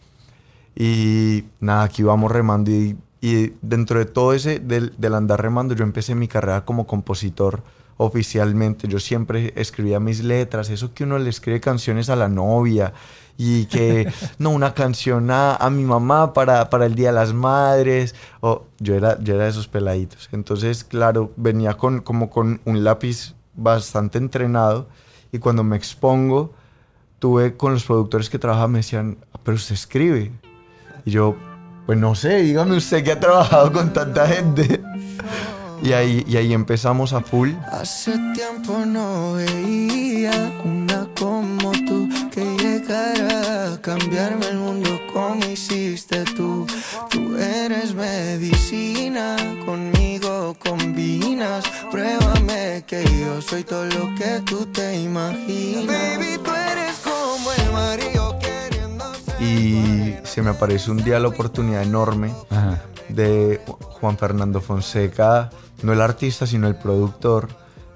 y 0.74 1.44
nada, 1.60 1.82
aquí 1.82 2.02
vamos 2.02 2.32
remando, 2.32 2.70
y, 2.70 2.96
y 3.20 3.52
dentro 3.62 3.98
de 3.98 4.04
todo 4.04 4.32
ese, 4.32 4.60
del, 4.60 4.94
del 4.96 5.14
andar 5.14 5.42
remando, 5.42 5.74
yo 5.74 5.84
empecé 5.84 6.14
mi 6.14 6.28
carrera 6.28 6.64
como 6.64 6.86
compositor, 6.86 7.62
oficialmente. 7.96 8.88
Yo 8.88 8.98
siempre 9.00 9.52
escribía 9.56 10.00
mis 10.00 10.22
letras, 10.22 10.70
eso 10.70 10.94
que 10.94 11.04
uno 11.04 11.18
le 11.18 11.28
escribe 11.28 11.60
canciones 11.60 12.08
a 12.08 12.16
la 12.16 12.28
novia 12.28 12.92
y 13.36 13.66
que, 13.66 14.10
no, 14.38 14.50
una 14.50 14.72
canción 14.72 15.30
a, 15.30 15.56
a 15.56 15.68
mi 15.68 15.84
mamá 15.84 16.32
para, 16.32 16.70
para, 16.70 16.86
el 16.86 16.94
Día 16.94 17.08
de 17.08 17.14
las 17.14 17.34
Madres. 17.34 18.14
O, 18.40 18.64
yo, 18.78 18.94
era, 18.94 19.18
yo 19.20 19.34
era 19.34 19.44
de 19.44 19.50
esos 19.50 19.68
peladitos. 19.68 20.28
Entonces, 20.32 20.84
claro, 20.84 21.32
venía 21.36 21.74
con, 21.74 22.00
como 22.00 22.30
con 22.30 22.60
un 22.64 22.84
lápiz 22.84 23.34
bastante 23.54 24.18
entrenado 24.18 24.88
y 25.32 25.38
cuando 25.40 25.64
me 25.64 25.76
expongo, 25.76 26.52
tuve 27.18 27.56
con 27.56 27.72
los 27.72 27.84
productores 27.84 28.30
que 28.30 28.38
trabajaban, 28.38 28.72
me 28.72 28.78
decían, 28.78 29.18
"Ah, 29.32 29.40
pero 29.42 29.56
usted 29.56 29.74
escribe. 29.74 30.30
Y 31.04 31.10
yo, 31.10 31.36
pues 31.88 31.98
no 31.98 32.14
sé, 32.14 32.42
dígame 32.42 32.76
usted 32.76 33.02
que 33.02 33.12
ha 33.12 33.18
trabajado 33.18 33.72
con 33.72 33.94
tanta 33.94 34.26
gente. 34.28 34.82
Y 35.82 35.94
ahí, 35.94 36.22
y 36.28 36.36
ahí 36.36 36.52
empezamos 36.52 37.14
a 37.14 37.22
full. 37.22 37.52
Hace 37.72 38.12
tiempo 38.34 38.84
no 38.84 39.32
veía 39.32 40.52
una 40.66 41.08
como 41.18 41.72
tú 41.86 42.06
que 42.30 42.44
llegara 42.58 43.72
a 43.72 43.80
cambiarme 43.80 44.48
el 44.48 44.58
mundo 44.58 45.00
como 45.14 45.42
hiciste 45.46 46.24
tú. 46.36 46.66
Tú 47.08 47.38
eres 47.38 47.94
medicina, 47.94 49.36
conmigo 49.64 50.54
combinas. 50.58 51.64
Pruébame 51.90 52.84
que 52.86 53.02
yo 53.02 53.40
soy 53.40 53.64
todo 53.64 53.86
lo 53.86 54.14
que 54.14 54.42
tú 54.44 54.66
te 54.66 54.94
imaginas. 54.94 55.86
Baby, 55.86 56.38
tú 56.44 56.50
eres 56.50 56.98
como 56.98 57.50
el 57.50 57.68
queriendo 57.68 58.38
ser 58.38 58.47
Y 59.40 60.14
se 60.24 60.42
me 60.42 60.50
apareció 60.50 60.92
un 60.92 61.02
día 61.04 61.20
la 61.20 61.28
oportunidad 61.28 61.82
enorme 61.82 62.32
Ajá. 62.50 62.82
de 63.08 63.60
Juan 63.80 64.18
Fernando 64.18 64.60
Fonseca, 64.60 65.50
no 65.82 65.92
el 65.92 66.00
artista, 66.00 66.46
sino 66.46 66.66
el 66.66 66.74
productor. 66.74 67.48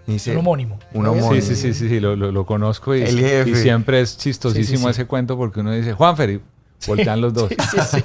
Dice, 0.07 0.33
Un 0.33 0.39
homónimo. 0.39 0.79
Un 0.93 1.07
homónimo. 1.07 1.33
Sí, 1.35 1.43
sí, 1.43 1.55
sí, 1.57 1.75
sí, 1.75 1.89
sí, 1.89 2.01
lo, 2.01 2.17
lo- 2.17 2.33
lo 2.33 2.47
conozco 2.47 2.95
y, 2.95 3.03
El 3.03 3.19
jefe. 3.19 3.51
y 3.51 3.55
siempre 3.57 4.01
es 4.01 4.17
chistosísimo 4.19 4.79
Sí, 4.79 4.83
sí, 4.85 4.85
sí. 4.85 4.91
ese 4.91 5.07
cuento 5.07 5.37
porque 5.37 5.61
uno 5.61 5.73
dice, 5.73 5.93
Juanfer, 5.95 6.31
y 6.31 6.41
voltean 6.87 7.21
los 7.21 7.33
dos. 7.35 7.51
Sí, 7.71 7.79
sí, 7.91 7.99
sí. 7.99 8.05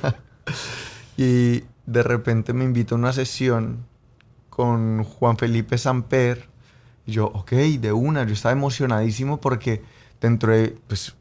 Y 1.18 1.64
de 1.86 2.04
repente 2.04 2.54
me 2.54 2.64
invita 2.64 2.96
a 2.96 2.98
una 2.98 3.14
sesión 3.14 3.86
con 4.50 5.04
Juan 5.04 5.38
Felipe 5.38 5.78
Samper. 5.78 6.48
Y 7.06 7.14
yo, 7.14 7.26
ok, 7.28 7.52
de 7.52 7.92
una, 7.94 8.24
yo 8.26 8.34
estaba 8.34 8.54
emocionadísimo 8.54 9.40
porque 9.40 9.82
dentro 10.22 10.52
de, 10.54 10.76
pues, 10.88 11.16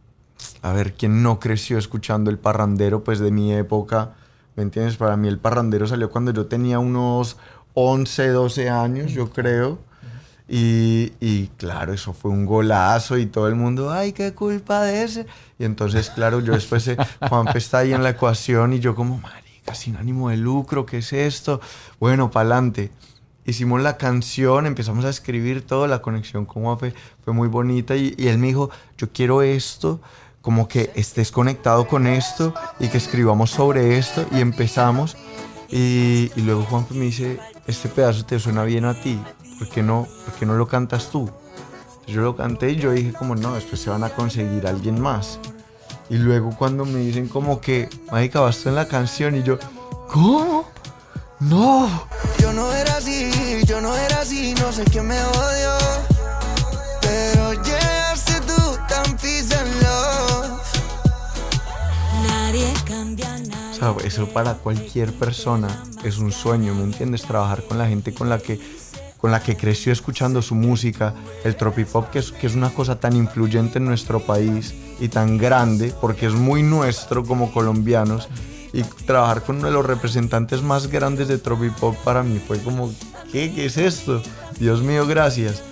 a 0.62 0.72
ver, 0.72 0.95
¿quién 0.95 1.22
no 1.22 1.39
creció 1.41 1.78
escuchando 1.78 2.30
el 2.30 2.39
parrandero, 2.39 3.05
pues, 3.05 3.18
de 3.18 3.30
mi 3.30 3.53
época? 3.53 4.14
¿Me 4.57 4.62
entiendes? 4.62 4.97
Para 4.97 5.16
mí 5.16 5.28
el 5.28 5.39
parrandero 5.39 5.87
salió 5.87 6.11
cuando 6.11 6.32
yo 6.32 6.47
tenía 6.47 6.78
unos 6.78 7.37
11, 7.74 8.28
12 8.28 8.70
años, 8.70 9.12
yo 9.12 9.30
creo. 9.30 9.78
Y, 10.49 11.12
y 11.20 11.49
claro, 11.57 11.93
eso 11.93 12.12
fue 12.12 12.30
un 12.30 12.47
golazo 12.47 13.18
y 13.18 13.26
todo 13.26 13.49
el 13.49 13.57
mundo, 13.57 13.91
ay, 13.91 14.12
qué 14.12 14.32
culpa 14.32 14.82
de 14.82 15.03
ese. 15.03 15.26
Y 15.59 15.64
entonces, 15.64 16.11
claro, 16.11 16.41
yo 16.41 16.53
después, 16.53 16.87
eh, 16.89 16.97
Juanfe 17.28 17.59
está 17.59 17.78
ahí 17.78 17.93
en 17.93 18.03
la 18.03 18.11
ecuación 18.11 18.72
y 18.72 18.78
yo 18.78 18.95
como, 18.95 19.18
marica, 19.18 19.74
sin 19.74 19.97
ánimo 19.97 20.30
de 20.30 20.37
lucro, 20.37 20.87
¿qué 20.87 20.99
es 20.99 21.12
esto? 21.12 21.61
Bueno, 21.99 22.30
pa'lante. 22.30 22.91
Hicimos 23.45 23.80
la 23.80 23.97
canción, 23.97 24.66
empezamos 24.66 25.05
a 25.05 25.11
escribir 25.11 25.66
todo, 25.66 25.87
la 25.87 26.01
conexión 26.01 26.47
con 26.47 26.64
Juanfe 26.64 26.95
fue 27.24 27.32
muy 27.32 27.47
bonita 27.47 27.95
y, 27.95 28.14
y 28.16 28.28
él 28.28 28.39
me 28.39 28.49
dijo, 28.49 28.70
yo 28.99 29.12
quiero 29.12 29.43
esto, 29.43 30.01
como 30.47 30.68
que 30.68 30.92
estés 30.94 31.32
conectado 31.32 31.88
con 31.88 32.07
esto 32.07 32.55
y 32.78 32.86
que 32.86 32.99
escribamos 32.99 33.51
sobre 33.51 33.99
esto 33.99 34.24
y 34.30 34.38
empezamos. 34.38 35.16
Y, 35.68 36.30
luego 36.36 36.62
Juanfe 36.62 36.94
me 36.94 37.07
dice, 37.07 37.40
este 37.66 37.88
pedazo 37.88 38.24
te 38.24 38.38
suena 38.38 38.62
bien 38.62 38.84
a 38.84 38.94
ti, 38.94 39.20
¿por 39.59 39.68
qué 39.68 39.82
no, 39.82 40.07
por 40.38 40.47
no 40.47 40.55
lo 40.55 40.68
cantas 40.68 41.11
tú? 41.11 41.28
Yo 42.07 42.20
lo 42.20 42.36
canté 42.36 42.70
y 42.70 42.76
yo 42.76 42.92
dije 42.92 43.12
como 43.12 43.34
no, 43.34 43.55
después 43.55 43.80
se 43.80 43.90
van 43.90 44.05
a 44.05 44.11
conseguir 44.11 44.68
alguien 44.68 45.01
más. 45.01 45.40
Y 46.11 46.14
luego 46.14 46.55
cuando 46.57 46.84
me 46.84 47.01
dicen 47.01 47.26
como 47.26 47.61
que, 47.61 47.88
marica, 48.12 48.38
vas 48.38 48.59
tú 48.59 48.68
en 48.68 48.76
la 48.76 48.86
canción 48.86 49.34
y 49.34 49.42
yo, 49.42 49.59
¿cómo? 50.12 50.64
No. 51.40 52.07
Yo 52.38 52.53
no 52.53 52.72
era 52.72 52.99
así, 52.99 53.64
yo 53.66 53.80
no 53.80 53.97
era 53.97 54.20
así, 54.20 54.55
no 54.61 54.70
sé 54.70 54.84
quién 54.84 55.09
me 55.09 55.20
odió. 55.20 55.86
Eso 64.05 64.27
para 64.29 64.55
cualquier 64.55 65.12
persona 65.12 65.85
es 66.03 66.16
un 66.16 66.33
sueño, 66.33 66.74
¿me 66.74 66.85
entiendes? 66.85 67.22
Trabajar 67.22 67.62
con 67.62 67.77
la 67.77 67.87
gente 67.87 68.14
con 68.14 68.31
la 68.31 68.39
que, 68.39 68.59
con 69.18 69.31
la 69.31 69.41
que 69.41 69.55
creció 69.55 69.93
escuchando 69.93 70.41
su 70.41 70.55
música, 70.55 71.14
el 71.45 71.57
tropipop, 71.57 72.09
que 72.09 72.20
es, 72.20 72.33
que 72.33 72.47
es 72.47 72.55
una 72.55 72.70
cosa 72.70 72.99
tan 72.99 73.14
influyente 73.14 73.77
en 73.77 73.85
nuestro 73.85 74.20
país 74.20 74.74
y 74.99 75.09
tan 75.09 75.37
grande, 75.37 75.93
porque 76.01 76.24
es 76.24 76.33
muy 76.33 76.62
nuestro 76.62 77.22
como 77.24 77.53
colombianos. 77.53 78.29
Y 78.72 78.83
trabajar 78.83 79.43
con 79.43 79.57
uno 79.57 79.66
de 79.66 79.74
los 79.74 79.85
representantes 79.85 80.62
más 80.62 80.87
grandes 80.87 81.29
de 81.29 81.37
tropipop 81.37 81.97
para 81.97 82.22
mí 82.22 82.41
fue 82.45 82.59
como. 82.59 82.93
¿Qué 83.31 83.66
es 83.66 83.77
esto? 83.77 84.22
Dios 84.59 84.81
mío, 84.81 85.07
gracias. 85.07 85.62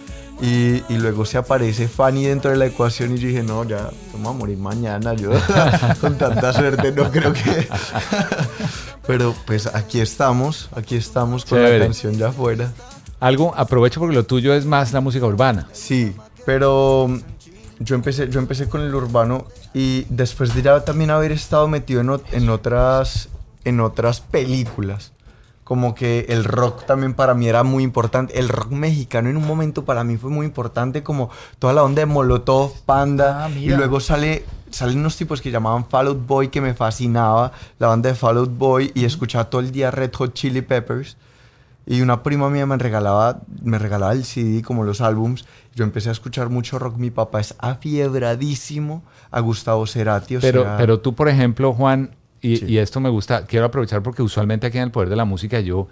Y, 0.43 0.82
y 0.93 0.99
luego 0.99 1.24
se 1.24 1.39
aparece 1.39 1.89
Fanny 1.89 2.24
dentro 2.24 2.51
de 2.51 2.57
la 2.57 2.66
ecuación 2.66 3.14
y 3.14 3.18
yo 3.18 3.28
dije, 3.28 3.43
no, 3.43 3.64
ya, 3.64 3.91
vamos 4.12 4.35
a 4.35 4.39
morir 4.39 4.59
mañana. 4.59 5.14
Yo 5.14 5.30
con 6.01 6.18
tanta 6.18 6.53
suerte 6.53 6.93
no 6.93 7.11
creo 7.11 7.32
que... 7.32 7.68
Pero 9.07 9.35
pues 9.47 9.66
aquí 9.66 10.01
estamos, 10.01 10.68
aquí 10.74 10.97
estamos 10.97 11.45
con 11.45 11.59
Chévere. 11.59 11.78
la 11.78 11.85
canción 11.87 12.14
ya 12.14 12.28
afuera. 12.28 12.72
Algo, 13.20 13.55
aprovecho 13.57 14.01
porque 14.01 14.14
lo 14.14 14.24
tuyo 14.24 14.55
es 14.55 14.64
más 14.66 14.93
la 14.93 15.01
música 15.01 15.26
urbana. 15.26 15.68
Sí, 15.72 16.14
pero 16.45 17.07
mm, 17.09 17.18
yo 17.80 17.95
empecé, 17.95 18.28
yo 18.28 18.39
empecé 18.39 18.68
con 18.68 18.80
el 18.82 18.95
urbano 18.95 19.47
y 19.72 20.07
después 20.09 20.55
de 20.55 20.62
ya 20.62 20.85
también 20.85 21.11
haber 21.11 21.32
estado 21.32 21.68
metido 21.68 22.01
en, 22.01 22.20
en 22.32 22.49
otras, 22.49 23.28
en 23.64 23.80
otras 23.80 24.20
películas, 24.20 25.13
como 25.64 25.94
que 25.94 26.26
el 26.28 26.44
rock 26.44 26.84
también 26.86 27.14
para 27.14 27.34
mí 27.34 27.48
era 27.48 27.62
muy 27.64 27.82
importante. 27.82 28.38
El 28.38 28.48
rock 28.48 28.70
mexicano 28.70 29.30
en 29.30 29.36
un 29.36 29.46
momento 29.46 29.84
para 29.84 30.04
mí 30.04 30.16
fue 30.18 30.30
muy 30.30 30.46
importante, 30.46 31.02
como 31.02 31.30
toda 31.58 31.72
la 31.72 31.82
onda 31.82 32.00
de 32.00 32.06
Molotov, 32.06 32.72
Panda, 32.84 33.46
Ah, 33.46 33.50
y 33.50 33.68
luego 33.70 33.98
sale 34.00 34.44
salen 34.70 34.98
unos 34.98 35.16
tipos 35.16 35.40
que 35.40 35.52
llamaban 35.52 35.86
Fall 35.86 36.08
Out 36.08 36.26
Boy 36.26 36.48
que 36.48 36.60
me 36.60 36.74
fascinaba, 36.74 37.52
la 37.78 37.86
banda 37.86 38.08
de 38.08 38.14
Fall 38.16 38.38
Out 38.38 38.58
Boy 38.58 38.90
y 38.94 39.04
escuchaba 39.04 39.48
todo 39.48 39.60
el 39.60 39.70
día 39.70 39.90
Red 39.92 40.12
Hot 40.14 40.34
Chili 40.34 40.62
Peppers. 40.62 41.16
Y 41.86 42.00
una 42.00 42.22
prima 42.22 42.48
mía 42.50 42.64
me 42.66 42.76
regalaba, 42.78 43.40
me 43.62 43.78
regalaba 43.78 44.12
el 44.12 44.24
CD 44.24 44.62
como 44.62 44.84
los 44.84 45.00
álbums. 45.02 45.44
Yo 45.74 45.84
empecé 45.84 46.08
a 46.08 46.12
escuchar 46.12 46.48
mucho 46.48 46.78
rock. 46.78 46.96
Mi 46.96 47.10
papá 47.10 47.40
es 47.40 47.54
afiebradísimo 47.58 49.02
a 49.30 49.40
Gustavo 49.40 49.86
Cerati. 49.86 50.36
o 50.36 50.40
Pero, 50.40 50.62
sea, 50.62 50.76
pero 50.76 51.00
tú, 51.00 51.14
por 51.14 51.28
ejemplo, 51.28 51.72
Juan, 51.72 52.10
y, 52.47 52.57
Sí. 52.59 52.66
y 52.68 52.78
esto 52.78 53.01
me 53.01 53.09
gusta, 53.09 53.45
quiero 53.47 53.66
aprovechar 53.66 54.03
porque 54.03 54.22
usualmente 54.22 54.66
aquí 54.66 54.78
en 54.78 54.84
el 54.84 54.90
Poder 54.90 55.09
de 55.09 55.16
la 55.16 55.24
Música 55.24 55.61
yo, 55.61 55.88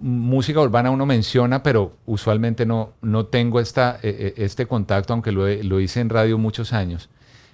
música 0.00 0.60
urbana 0.60 0.90
uno 0.90 1.06
menciona, 1.06 1.62
pero 1.62 1.92
usualmente 2.06 2.66
no, 2.66 2.92
no 3.02 3.26
tengo 3.26 3.60
esta, 3.60 3.98
eh, 4.02 4.34
eh, 4.36 4.44
este 4.44 4.66
contacto, 4.66 5.12
aunque 5.12 5.30
lo, 5.30 5.46
he- 5.46 5.62
lo 5.62 5.78
hice 5.80 6.00
en 6.00 6.08
radio 6.08 6.38
muchos 6.38 6.72
años. 6.72 7.08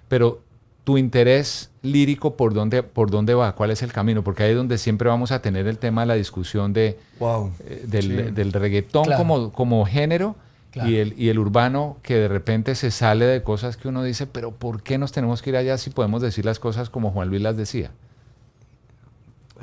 Pero 0.08 0.40
tu 0.84 0.96
interés 0.96 1.70
lírico, 1.82 2.36
¿por 2.36 2.54
dónde, 2.54 2.82
¿por 2.82 3.10
dónde 3.10 3.34
va? 3.34 3.54
¿Cuál 3.54 3.70
es 3.72 3.82
el 3.82 3.92
camino? 3.92 4.24
Porque 4.24 4.44
ahí 4.44 4.50
es 4.52 4.56
donde 4.56 4.78
siempre 4.78 5.08
vamos 5.10 5.30
a 5.32 5.42
tener 5.42 5.66
el 5.66 5.76
tema 5.76 6.00
de 6.02 6.06
la 6.06 6.14
discusión 6.14 6.72
de, 6.72 6.98
wow. 7.18 7.50
eh, 7.66 7.84
del, 7.86 8.02
Sí. 8.02 8.32
del 8.32 8.52
reggaetón 8.54 9.04
Claro. 9.04 9.18
como, 9.18 9.52
como 9.52 9.84
género 9.84 10.34
Claro. 10.78 10.90
y, 10.90 10.96
el, 10.96 11.14
y 11.18 11.28
el 11.28 11.38
urbano 11.38 11.98
que 12.02 12.14
de 12.14 12.28
repente 12.28 12.74
se 12.74 12.90
sale 12.90 13.24
de 13.24 13.42
cosas 13.42 13.76
que 13.76 13.88
uno 13.88 14.02
dice, 14.04 14.26
pero 14.26 14.52
¿por 14.52 14.82
qué 14.82 14.96
nos 14.98 15.12
tenemos 15.12 15.42
que 15.42 15.50
ir 15.50 15.56
allá 15.56 15.76
si 15.78 15.90
podemos 15.90 16.22
decir 16.22 16.44
las 16.44 16.58
cosas 16.60 16.88
como 16.90 17.10
Juan 17.10 17.28
Luis 17.28 17.42
las 17.42 17.56
decía? 17.56 17.90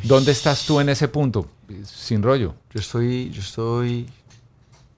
¿Dónde 0.03 0.31
estás 0.31 0.65
tú 0.65 0.79
en 0.79 0.89
ese 0.89 1.07
punto? 1.07 1.47
Sin 1.85 2.21
rollo. 2.21 2.55
Yo 2.73 2.79
estoy, 2.79 3.29
yo 3.29 3.41
estoy 3.41 4.07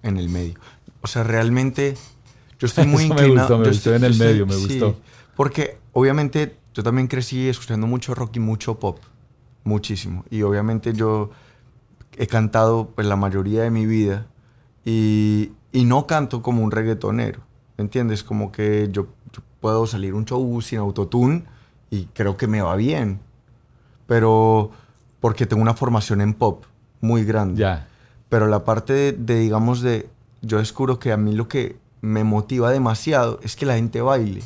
en 0.03 0.17
el 0.17 0.29
medio. 0.29 0.55
O 1.01 1.07
sea, 1.07 1.23
realmente 1.23 1.95
yo 2.59 2.65
estoy 2.65 2.87
muy 2.87 3.05
Eso 3.05 3.13
me 3.13 3.21
inclinado. 3.21 3.47
gustó, 3.47 3.57
me 3.59 3.65
yo 3.65 3.71
gustó 3.71 3.95
en 3.95 4.01
yo 4.01 4.07
el 4.07 4.15
medio, 4.17 4.45
me 4.47 4.55
gustó. 4.55 4.99
Porque 5.35 5.77
obviamente 5.93 6.57
yo 6.73 6.83
también 6.83 7.07
crecí 7.07 7.47
escuchando 7.47 7.85
mucho 7.85 8.15
rock 8.15 8.37
y 8.37 8.39
mucho 8.39 8.79
pop. 8.79 8.99
Muchísimo. 9.63 10.25
Y 10.31 10.41
obviamente 10.41 10.93
yo 10.93 11.29
he 12.17 12.25
cantado 12.25 12.89
pues 12.95 13.05
la 13.05 13.15
mayoría 13.15 13.61
de 13.61 13.69
mi 13.69 13.85
vida 13.85 14.25
y, 14.83 15.51
y 15.77 15.85
no 15.85 16.07
canto 16.07 16.41
como 16.41 16.63
un 16.63 16.71
reggaetonero. 16.71 17.41
¿Me 17.77 17.83
entiendes? 17.83 18.23
Como 18.23 18.51
que 18.51 18.89
yo, 18.91 19.09
yo 19.31 19.43
puedo 19.61 19.85
salir 19.85 20.15
un 20.15 20.25
show 20.25 20.59
sin 20.59 20.79
autotune 20.79 21.43
y 21.91 22.05
creo 22.15 22.35
que 22.35 22.47
me 22.47 22.63
va 22.63 22.75
bien. 22.75 23.19
Pero 24.07 24.71
porque 25.19 25.45
tengo 25.45 25.61
una 25.61 25.75
formación 25.75 26.21
en 26.21 26.33
pop 26.33 26.63
muy 26.99 27.23
grande. 27.25 27.59
Ya. 27.59 27.87
Pero 28.27 28.47
la 28.47 28.63
parte 28.63 28.93
de, 28.93 29.11
de, 29.11 29.39
digamos, 29.39 29.81
de, 29.81 30.09
yo 30.41 30.57
descubro 30.57 30.97
que 30.97 31.11
a 31.11 31.17
mí 31.17 31.33
lo 31.33 31.47
que 31.47 31.77
me 32.01 32.23
motiva 32.23 32.71
demasiado 32.71 33.39
es 33.43 33.55
que 33.55 33.67
la 33.67 33.75
gente 33.75 34.01
baile 34.01 34.41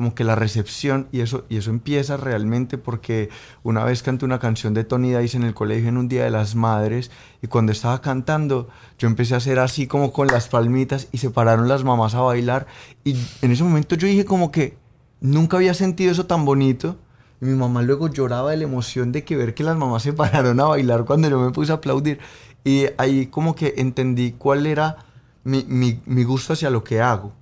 como 0.00 0.14
que 0.14 0.24
la 0.24 0.34
recepción 0.34 1.08
y 1.12 1.20
eso, 1.20 1.44
y 1.50 1.58
eso 1.58 1.68
empieza 1.68 2.16
realmente 2.16 2.78
porque 2.78 3.28
una 3.62 3.84
vez 3.84 4.02
canté 4.02 4.24
una 4.24 4.38
canción 4.38 4.72
de 4.72 4.82
Tony 4.82 5.12
Dice 5.12 5.36
en 5.36 5.42
el 5.42 5.52
colegio 5.52 5.90
en 5.90 5.98
un 5.98 6.08
Día 6.08 6.24
de 6.24 6.30
las 6.30 6.54
Madres 6.54 7.10
y 7.42 7.48
cuando 7.48 7.70
estaba 7.70 8.00
cantando 8.00 8.70
yo 8.98 9.08
empecé 9.08 9.34
a 9.34 9.36
hacer 9.36 9.58
así 9.58 9.86
como 9.86 10.10
con 10.10 10.28
las 10.28 10.48
palmitas 10.48 11.08
y 11.12 11.18
se 11.18 11.28
pararon 11.28 11.68
las 11.68 11.84
mamás 11.84 12.14
a 12.14 12.22
bailar 12.22 12.66
y 13.04 13.14
en 13.42 13.50
ese 13.50 13.62
momento 13.62 13.94
yo 13.94 14.08
dije 14.08 14.24
como 14.24 14.50
que 14.50 14.78
nunca 15.20 15.58
había 15.58 15.74
sentido 15.74 16.12
eso 16.12 16.24
tan 16.24 16.46
bonito 16.46 16.96
y 17.42 17.44
mi 17.44 17.54
mamá 17.54 17.82
luego 17.82 18.08
lloraba 18.08 18.52
de 18.52 18.56
la 18.56 18.64
emoción 18.64 19.12
de 19.12 19.22
que 19.22 19.36
ver 19.36 19.52
que 19.52 19.64
las 19.64 19.76
mamás 19.76 20.02
se 20.02 20.12
pararon 20.14 20.58
a 20.60 20.64
bailar 20.64 21.04
cuando 21.04 21.28
yo 21.28 21.38
me 21.38 21.50
puse 21.50 21.72
a 21.72 21.74
aplaudir 21.74 22.20
y 22.64 22.86
ahí 22.96 23.26
como 23.26 23.54
que 23.54 23.74
entendí 23.76 24.32
cuál 24.32 24.64
era 24.64 24.96
mi, 25.44 25.62
mi, 25.68 26.00
mi 26.06 26.24
gusto 26.24 26.54
hacia 26.54 26.70
lo 26.70 26.84
que 26.84 27.02
hago 27.02 27.34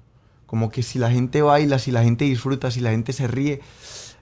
como 0.49 0.71
que 0.71 0.83
si 0.83 0.99
la 0.99 1.11
gente 1.11 1.43
baila, 1.43 1.79
si 1.79 1.91
la 1.91 2.03
gente 2.03 2.25
disfruta, 2.25 2.71
si 2.71 2.81
la 2.81 2.91
gente 2.91 3.13
se 3.13 3.29
ríe, 3.29 3.61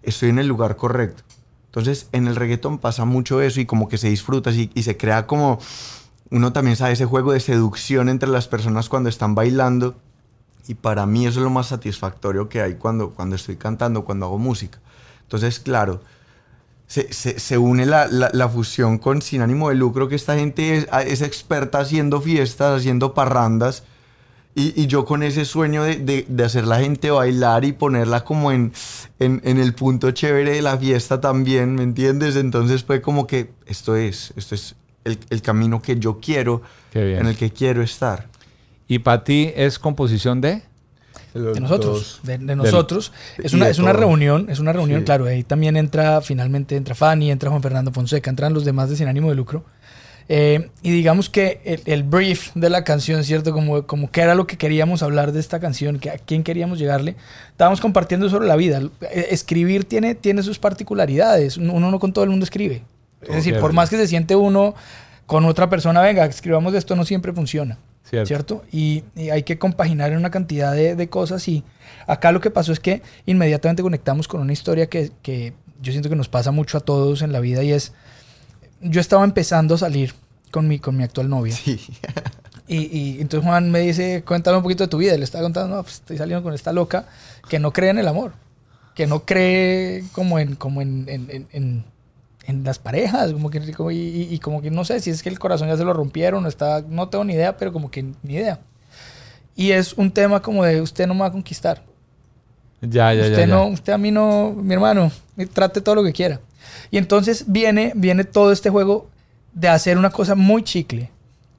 estoy 0.02 0.30
en 0.30 0.40
el 0.40 0.48
lugar 0.48 0.74
correcto. 0.74 1.22
Entonces, 1.66 2.08
en 2.10 2.26
el 2.26 2.34
reggaetón 2.34 2.78
pasa 2.78 3.04
mucho 3.04 3.40
eso 3.40 3.60
y 3.60 3.66
como 3.66 3.88
que 3.88 3.96
se 3.96 4.08
disfruta 4.08 4.50
y, 4.50 4.82
se 4.82 4.96
crea 4.96 5.28
como, 5.28 5.60
uno 6.30 6.52
también 6.52 6.74
sabe 6.74 6.94
ese 6.94 7.04
juego 7.04 7.30
de 7.30 7.38
seducción 7.38 8.08
entre 8.08 8.28
las 8.28 8.48
personas 8.48 8.88
cuando 8.88 9.08
están 9.08 9.36
bailando. 9.36 9.94
Y 10.66 10.74
para 10.74 11.06
mí 11.06 11.28
eso 11.28 11.38
es 11.38 11.44
lo 11.44 11.50
más 11.50 11.68
satisfactorio 11.68 12.48
que 12.48 12.60
hay 12.60 12.74
cuando, 12.74 13.10
cuando 13.10 13.36
estoy 13.36 13.54
cantando, 13.54 14.04
cuando 14.04 14.26
hago 14.26 14.38
música. 14.38 14.80
Entonces, 15.22 15.60
claro, 15.60 16.00
se, 16.88 17.56
une 17.56 17.86
la, 17.86 18.08
la, 18.08 18.48
fusión 18.48 18.98
con 18.98 19.22
sin 19.22 19.42
ánimo 19.42 19.68
de 19.68 19.76
lucro, 19.76 20.08
que 20.08 20.16
esta 20.16 20.34
gente 20.34 20.88
es 21.06 21.22
experta 21.22 21.78
haciendo 21.78 22.20
fiestas, 22.20 22.80
haciendo 22.80 23.14
parrandas 23.14 23.84
y, 24.58 24.72
y, 24.82 24.86
yo 24.86 25.04
con 25.04 25.22
ese 25.22 25.44
sueño 25.44 25.82
de, 25.84 25.96
de, 25.96 26.24
de, 26.26 26.44
hacer 26.44 26.66
la 26.66 26.80
gente 26.80 27.10
bailar 27.10 27.66
y 27.66 27.72
ponerla 27.72 28.24
como 28.24 28.50
en, 28.50 28.72
en, 29.18 29.42
en, 29.44 29.58
el 29.58 29.74
punto 29.74 30.10
chévere 30.12 30.54
de 30.54 30.62
la 30.62 30.78
fiesta 30.78 31.20
también, 31.20 31.74
¿me 31.74 31.82
entiendes? 31.82 32.36
Entonces 32.36 32.82
fue 32.82 33.02
como 33.02 33.26
que 33.26 33.50
esto 33.66 33.96
es, 33.96 34.32
esto 34.34 34.54
es 34.54 34.74
el, 35.04 35.18
el 35.28 35.42
camino 35.42 35.82
que 35.82 35.98
yo 35.98 36.20
quiero, 36.20 36.62
en 36.94 37.26
el 37.26 37.36
que 37.36 37.50
quiero 37.50 37.82
estar. 37.82 38.28
¿Y 38.88 39.00
para 39.00 39.24
ti 39.24 39.52
es 39.54 39.78
composición 39.78 40.40
de? 40.40 40.62
De 41.34 41.60
nosotros, 41.60 42.20
de, 42.22 42.38
de, 42.38 42.56
nosotros. 42.56 43.12
Del, 43.36 43.44
es, 43.44 43.52
una, 43.52 43.68
es 43.68 43.78
una 43.78 43.92
reunión, 43.92 44.48
es 44.48 44.58
una 44.58 44.72
reunión, 44.72 45.00
sí. 45.00 45.04
claro, 45.04 45.26
ahí 45.26 45.42
también 45.42 45.76
entra, 45.76 46.22
finalmente 46.22 46.76
entra 46.76 46.94
Fanny, 46.94 47.30
entra 47.30 47.50
Juan 47.50 47.60
Fernando 47.60 47.92
Fonseca, 47.92 48.30
entran 48.30 48.54
los 48.54 48.64
demás 48.64 48.88
de 48.88 48.96
Sin 48.96 49.06
Ánimo 49.06 49.28
de 49.28 49.34
Lucro. 49.34 49.66
Eh, 50.28 50.70
y 50.82 50.90
digamos 50.90 51.30
que 51.30 51.60
el, 51.64 51.82
el, 51.84 52.02
brief 52.02 52.52
de 52.54 52.68
la 52.68 52.82
canción, 52.82 53.22
¿cierto? 53.22 53.52
Como, 53.52 53.86
como 53.86 54.10
que 54.10 54.22
era 54.22 54.34
lo 54.34 54.46
que 54.46 54.58
queríamos 54.58 55.02
hablar 55.02 55.30
de 55.32 55.38
esta 55.38 55.60
canción, 55.60 56.00
que 56.00 56.10
a 56.10 56.18
quién 56.18 56.42
queríamos 56.42 56.78
llegarle. 56.78 57.14
Estábamos 57.50 57.80
compartiendo 57.80 58.28
sobre 58.28 58.48
la 58.48 58.56
vida. 58.56 58.80
Eh, 59.02 59.28
escribir 59.30 59.84
tiene, 59.84 60.14
tiene 60.14 60.42
sus 60.42 60.58
particularidades. 60.58 61.56
Uno 61.58 61.90
no 61.90 61.98
con 62.00 62.12
todo 62.12 62.24
el 62.24 62.30
mundo 62.30 62.44
escribe. 62.44 62.82
Es 63.22 63.36
decir, 63.36 63.54
okay. 63.54 63.62
por 63.62 63.72
más 63.72 63.88
que 63.88 63.96
se 63.96 64.08
siente 64.08 64.34
uno 64.34 64.74
con 65.26 65.44
otra 65.44 65.70
persona, 65.70 66.00
venga, 66.00 66.24
escribamos 66.26 66.72
de 66.72 66.78
esto, 66.78 66.96
no 66.96 67.04
siempre 67.04 67.32
funciona. 67.32 67.78
Cierto. 68.04 68.26
¿Cierto? 68.26 68.64
Y, 68.70 69.02
y, 69.16 69.30
hay 69.30 69.42
que 69.42 69.58
compaginar 69.58 70.12
en 70.12 70.18
una 70.18 70.30
cantidad 70.30 70.72
de, 70.72 70.94
de, 70.94 71.08
cosas. 71.08 71.46
Y 71.48 71.64
acá 72.06 72.30
lo 72.30 72.40
que 72.40 72.52
pasó 72.52 72.72
es 72.72 72.78
que 72.78 73.02
inmediatamente 73.26 73.82
conectamos 73.82 74.28
con 74.28 74.40
una 74.40 74.52
historia 74.52 74.86
que, 74.86 75.10
que 75.22 75.54
yo 75.82 75.90
siento 75.90 76.08
que 76.08 76.14
nos 76.14 76.28
pasa 76.28 76.52
mucho 76.52 76.78
a 76.78 76.80
todos 76.80 77.22
en 77.22 77.32
la 77.32 77.40
vida 77.40 77.64
y 77.64 77.72
es 77.72 77.92
yo 78.80 79.00
estaba 79.00 79.24
empezando 79.24 79.74
a 79.74 79.78
salir 79.78 80.14
con 80.50 80.68
mi, 80.68 80.78
con 80.78 80.96
mi 80.96 81.04
actual 81.04 81.28
novia. 81.28 81.54
Sí. 81.54 81.80
y, 82.68 82.98
y, 82.98 83.20
entonces 83.20 83.46
Juan 83.46 83.70
me 83.70 83.80
dice, 83.80 84.22
cuéntame 84.26 84.58
un 84.58 84.62
poquito 84.62 84.84
de 84.84 84.88
tu 84.88 84.98
vida. 84.98 85.14
Y 85.14 85.18
le 85.18 85.24
estaba 85.24 85.42
contando, 85.44 85.76
no, 85.76 85.82
pues 85.82 85.96
estoy 85.96 86.18
saliendo 86.18 86.42
con 86.42 86.54
esta 86.54 86.72
loca 86.72 87.06
que 87.48 87.58
no 87.58 87.72
cree 87.72 87.90
en 87.90 87.98
el 87.98 88.08
amor, 88.08 88.32
que 88.94 89.06
no 89.06 89.24
cree 89.24 90.04
como 90.12 90.38
en, 90.38 90.56
como 90.56 90.82
en, 90.82 91.06
en, 91.08 91.48
en, 91.52 91.84
en 92.46 92.64
las 92.64 92.78
parejas, 92.78 93.32
como 93.32 93.50
que, 93.50 93.72
como, 93.72 93.90
y, 93.90 94.28
y, 94.30 94.38
como 94.38 94.62
que 94.62 94.70
no 94.70 94.84
sé 94.84 95.00
si 95.00 95.10
es 95.10 95.22
que 95.22 95.28
el 95.28 95.38
corazón 95.38 95.68
ya 95.68 95.76
se 95.76 95.84
lo 95.84 95.92
rompieron, 95.92 96.46
está, 96.46 96.82
no 96.88 97.08
tengo 97.08 97.24
ni 97.24 97.34
idea, 97.34 97.56
pero 97.56 97.72
como 97.72 97.90
que 97.90 98.02
ni 98.22 98.34
idea. 98.34 98.60
Y 99.56 99.72
es 99.72 99.94
un 99.94 100.10
tema 100.10 100.40
como 100.42 100.64
de 100.64 100.80
usted 100.80 101.06
no 101.06 101.14
me 101.14 101.20
va 101.20 101.26
a 101.26 101.32
conquistar. 101.32 101.82
Ya, 102.82 103.12
ya, 103.14 103.22
usted 103.22 103.32
ya, 103.32 103.40
ya. 103.40 103.46
No, 103.46 103.66
usted 103.66 103.92
a 103.92 103.98
mí 103.98 104.10
no, 104.10 104.52
mi 104.52 104.74
hermano, 104.74 105.10
trate 105.52 105.80
todo 105.80 105.96
lo 105.96 106.04
que 106.04 106.12
quiera. 106.12 106.40
Y 106.90 106.98
entonces 106.98 107.44
viene, 107.46 107.92
viene 107.94 108.24
todo 108.24 108.52
este 108.52 108.70
juego 108.70 109.08
de 109.52 109.68
hacer 109.68 109.98
una 109.98 110.10
cosa 110.10 110.34
muy 110.34 110.62
chicle, 110.62 111.10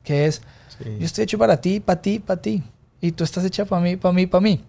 que 0.03 0.26
es, 0.26 0.41
sí. 0.78 0.97
yo 0.99 1.05
estoy 1.05 1.24
hecho 1.24 1.38
para 1.38 1.60
ti, 1.60 1.80
para 1.80 2.01
ti, 2.01 2.20
para 2.20 2.41
ti, 2.41 2.64
y 3.01 3.12
tú 3.12 3.24
estás 3.24 3.43
hecha 3.45 3.66
para 3.66 3.82
mí, 3.82 3.95
para 3.95 4.14
mí, 4.14 4.28
para 4.28 4.41
mí. 4.41 4.64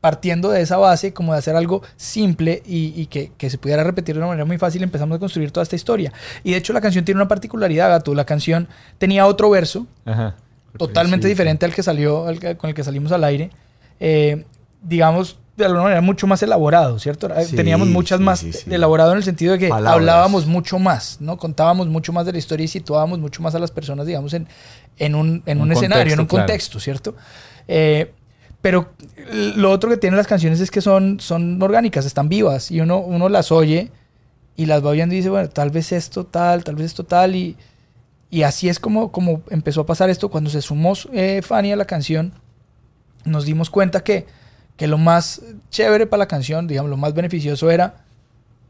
Partiendo 0.00 0.50
de 0.50 0.60
esa 0.60 0.76
base, 0.76 1.12
como 1.12 1.32
de 1.32 1.40
hacer 1.40 1.56
algo 1.56 1.82
simple 1.96 2.62
y, 2.64 2.92
y 3.00 3.06
que, 3.06 3.32
que, 3.36 3.50
se 3.50 3.58
pudiera 3.58 3.82
repetir 3.82 4.14
de 4.14 4.20
una 4.20 4.28
manera 4.28 4.44
muy 4.44 4.56
fácil, 4.56 4.82
empezamos 4.84 5.16
a 5.16 5.18
construir 5.18 5.50
toda 5.50 5.64
esta 5.64 5.74
historia. 5.74 6.12
Y 6.44 6.52
de 6.52 6.58
hecho 6.58 6.72
la 6.72 6.80
canción 6.80 7.04
tiene 7.04 7.20
una 7.20 7.26
particularidad, 7.26 7.88
Gato. 7.88 8.14
La 8.14 8.24
canción 8.24 8.68
tenía 8.98 9.26
otro 9.26 9.50
verso, 9.50 9.88
Ajá. 10.04 10.36
totalmente 10.76 11.26
sí, 11.26 11.30
diferente 11.30 11.66
al 11.66 11.74
que 11.74 11.82
salió, 11.82 12.28
al, 12.28 12.38
con 12.56 12.70
el 12.70 12.74
que 12.74 12.84
salimos 12.84 13.10
al 13.10 13.24
aire. 13.24 13.50
Eh, 13.98 14.44
digamos, 14.82 15.38
de 15.58 15.64
alguna 15.64 15.82
manera 15.82 16.00
mucho 16.00 16.26
más 16.26 16.42
elaborado, 16.42 16.98
¿cierto? 16.98 17.28
Sí, 17.44 17.56
Teníamos 17.56 17.88
muchas 17.88 18.18
sí, 18.18 18.24
más 18.24 18.38
sí, 18.40 18.50
elaborado 18.70 19.12
en 19.12 19.18
el 19.18 19.24
sentido 19.24 19.52
de 19.52 19.58
que 19.58 19.68
Palabras. 19.68 19.94
hablábamos 19.94 20.46
mucho 20.46 20.78
más, 20.78 21.18
¿no? 21.20 21.36
Contábamos 21.36 21.88
mucho 21.88 22.12
más 22.12 22.24
de 22.24 22.32
la 22.32 22.38
historia 22.38 22.64
y 22.64 22.68
situábamos 22.68 23.18
mucho 23.18 23.42
más 23.42 23.54
a 23.54 23.58
las 23.58 23.70
personas, 23.70 24.06
digamos, 24.06 24.32
en, 24.34 24.46
en 24.98 25.14
un, 25.14 25.42
en 25.46 25.60
un, 25.60 25.64
un 25.64 25.72
escenario, 25.72 26.14
en 26.14 26.20
un 26.20 26.26
claro. 26.26 26.46
contexto, 26.46 26.78
¿cierto? 26.80 27.14
Eh, 27.66 28.12
pero 28.62 28.92
lo 29.56 29.70
otro 29.70 29.90
que 29.90 29.96
tienen 29.96 30.16
las 30.16 30.26
canciones 30.26 30.60
es 30.60 30.70
que 30.70 30.80
son, 30.80 31.20
son 31.20 31.60
orgánicas, 31.60 32.06
están 32.06 32.28
vivas 32.28 32.70
y 32.70 32.80
uno, 32.80 32.98
uno 32.98 33.28
las 33.28 33.52
oye 33.52 33.90
y 34.56 34.66
las 34.66 34.84
va 34.84 34.90
oyendo 34.90 35.14
y 35.14 35.18
dice, 35.18 35.28
bueno, 35.28 35.48
tal 35.48 35.70
vez 35.70 35.92
esto 35.92 36.24
tal, 36.24 36.64
tal 36.64 36.76
vez 36.76 36.86
esto 36.86 37.04
tal 37.04 37.36
y, 37.36 37.56
y 38.30 38.42
así 38.42 38.68
es 38.68 38.78
como, 38.80 39.12
como 39.12 39.42
empezó 39.50 39.82
a 39.82 39.86
pasar 39.86 40.10
esto. 40.10 40.28
Cuando 40.28 40.50
se 40.50 40.62
sumó 40.62 40.94
eh, 41.12 41.40
Fanny 41.42 41.72
a 41.72 41.76
la 41.76 41.84
canción, 41.84 42.32
nos 43.24 43.44
dimos 43.44 43.70
cuenta 43.70 44.02
que 44.02 44.26
que 44.78 44.86
lo 44.86 44.96
más 44.96 45.42
chévere 45.70 46.06
para 46.06 46.20
la 46.20 46.28
canción, 46.28 46.68
digamos, 46.68 46.88
lo 46.88 46.96
más 46.96 47.12
beneficioso 47.12 47.68
era 47.68 47.96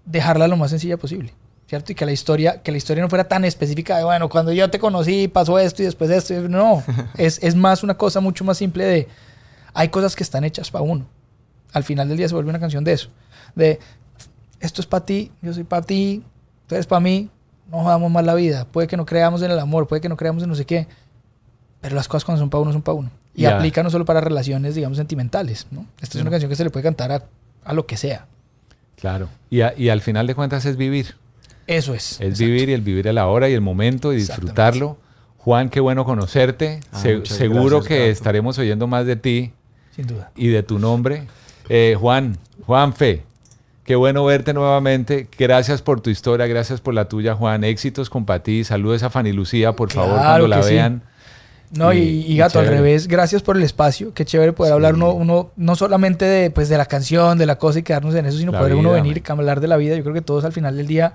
dejarla 0.07 0.49
lo 0.49 0.57
más 0.57 0.71
sencilla 0.71 0.97
posible, 0.97 1.35
¿cierto? 1.69 1.93
Y 1.93 1.95
que 1.95 2.07
la 2.07 2.13
historia, 2.13 2.63
que 2.63 2.73
la 2.73 2.79
historia 2.79 3.03
no 3.03 3.11
fuera 3.11 3.29
tan 3.29 3.45
específica 3.45 3.99
de, 3.99 4.05
bueno, 4.05 4.31
cuando 4.31 4.51
yo 4.53 4.71
te 4.71 4.79
conocí 4.79 5.29
pasó 5.29 5.59
esto 5.59 5.83
y 5.83 5.85
después 5.85 6.11
esto. 6.11 6.49
No, 6.49 6.83
es, 7.19 7.39
es 7.43 7.55
más 7.55 7.83
una 7.83 7.95
cosa 7.99 8.21
mucho 8.21 8.43
más 8.43 8.57
simple 8.57 8.85
de, 8.85 9.09
hay 9.75 9.91
cosas 9.91 10.17
que 10.17 10.23
están 10.23 10.45
hechas 10.45 10.71
para 10.71 10.83
uno. 10.83 11.07
Al 11.75 11.85
final 11.85 12.09
del 12.09 12.17
día 12.17 12.27
se 12.27 12.35
vuelve 12.35 12.49
una 12.49 12.59
canción 12.59 12.85
de 12.85 12.95
eso, 12.95 13.11
de, 13.55 13.79
esto 14.61 14.81
es 14.81 14.87
para 14.87 15.05
ti, 15.05 15.31
yo 15.43 15.53
soy 15.53 15.65
para 15.65 15.83
ti, 15.83 16.25
tú 16.67 16.75
eres 16.75 16.87
para 16.87 17.01
mí, 17.01 17.29
no 17.71 17.83
jodamos 17.83 18.11
más 18.11 18.25
la 18.25 18.35
vida. 18.35 18.65
Puede 18.65 18.89
que 18.89 18.97
no 18.97 19.05
creamos 19.05 19.43
en 19.43 19.51
el 19.51 19.59
amor, 19.59 19.87
puede 19.87 20.01
que 20.01 20.09
no 20.09 20.17
creamos 20.17 20.43
en 20.43 20.49
no 20.49 20.55
sé 20.55 20.65
qué, 20.65 20.89
pero 21.81 21.95
las 21.95 22.09
cosas 22.09 22.25
cuando 22.25 22.41
son 22.41 22.51
para 22.51 22.63
uno 22.63 22.73
son 22.73 22.83
para 22.83 22.95
uno. 22.97 23.11
Y 23.35 23.43
yeah. 23.43 23.57
aplica 23.57 23.83
no 23.83 23.91
solo 23.91 24.05
para 24.05 24.21
relaciones, 24.21 24.75
digamos, 24.75 24.99
sentimentales. 24.99 25.67
¿no? 25.71 25.87
Esta 26.01 26.19
es 26.19 26.23
una 26.23 26.31
canción 26.31 26.49
que 26.49 26.57
se 26.57 26.65
le 26.65 26.71
puede 26.71 26.83
cantar 26.83 27.13
a, 27.13 27.25
a 27.65 27.73
lo 27.73 27.87
que 27.87 27.97
sea. 27.97 28.27
Claro. 28.97 29.29
Y, 29.49 29.61
a, 29.61 29.75
y, 29.77 29.91
al 29.91 30.01
final 30.01 30.27
de 30.27 30.35
cuentas 30.35 30.65
es 30.65 30.77
vivir. 30.77 31.15
Eso 31.67 31.95
es. 31.95 32.13
Es 32.15 32.21
exacto. 32.21 32.45
vivir 32.45 32.69
y 32.71 32.73
el 32.73 32.81
vivir 32.81 33.09
a 33.09 33.13
la 33.13 33.29
hora 33.29 33.49
y 33.49 33.53
el 33.55 33.61
momento 33.61 34.13
y 34.13 34.17
disfrutarlo. 34.17 34.99
Juan, 35.37 35.71
qué 35.71 35.81
bueno 35.81 36.05
conocerte. 36.05 36.81
Ah, 36.93 36.99
Se, 36.99 37.25
seguro 37.27 37.77
gracias, 37.79 37.87
que 37.87 37.99
Gato. 37.99 38.11
estaremos 38.11 38.59
oyendo 38.59 38.87
más 38.87 39.07
de 39.07 39.17
ti. 39.17 39.53
Sin 39.95 40.07
duda. 40.07 40.33
Y 40.35 40.49
de 40.49 40.63
tu 40.63 40.79
nombre. 40.79 41.27
Eh, 41.69 41.97
Juan, 41.99 42.39
Juan 42.67 42.93
Fe, 42.95 43.25
qué 43.85 43.95
bueno 43.95 44.25
verte 44.25 44.53
nuevamente. 44.53 45.29
Gracias 45.39 45.81
por 45.81 46.01
tu 46.01 46.11
historia, 46.11 46.47
gracias 46.47 46.81
por 46.81 46.95
la 46.95 47.09
tuya, 47.09 47.35
Juan. 47.35 47.63
Éxitos 47.65 48.11
con 48.11 48.25
Pati. 48.25 48.65
Saludos 48.65 49.03
a 49.03 49.11
Fanny 49.11 49.33
Lucía, 49.33 49.73
por 49.73 49.91
claro 49.91 50.09
favor, 50.09 50.25
cuando 50.25 50.49
la 50.49 50.61
vean. 50.61 51.03
No, 51.71 51.93
y, 51.93 51.99
y, 51.99 52.33
y 52.33 52.37
gato, 52.37 52.59
al 52.59 52.67
revés, 52.67 53.09
gracias 53.09 53.43
por 53.43 53.57
el 53.57 53.63
espacio. 53.63 54.15
Qué 54.15 54.25
chévere 54.25 54.53
poder 54.53 54.71
sí. 54.71 54.75
hablar 54.75 54.95
uno, 54.95 55.13
uno, 55.13 55.51
no 55.57 55.77
solamente 55.77 56.25
de, 56.25 56.51
pues, 56.51 56.69
de 56.69 56.79
la 56.79 56.87
canción, 56.87 57.37
de 57.37 57.47
la 57.47 57.59
cosa 57.59 57.79
y 57.79 57.83
quedarnos 57.83 58.15
en 58.15 58.27
eso, 58.27 58.39
sino 58.39 58.53
la 58.53 58.59
poder 58.59 58.73
vida, 58.73 58.81
uno 58.81 58.93
venir 58.93 59.19
y 59.19 59.31
hablar 59.31 59.61
de 59.61 59.69
la 59.69 59.77
vida. 59.77 59.95
Yo 59.95 60.03
creo 60.03 60.15
que 60.15 60.23
todos 60.23 60.45
al 60.45 60.53
final 60.53 60.77
del 60.77 60.87
día 60.87 61.15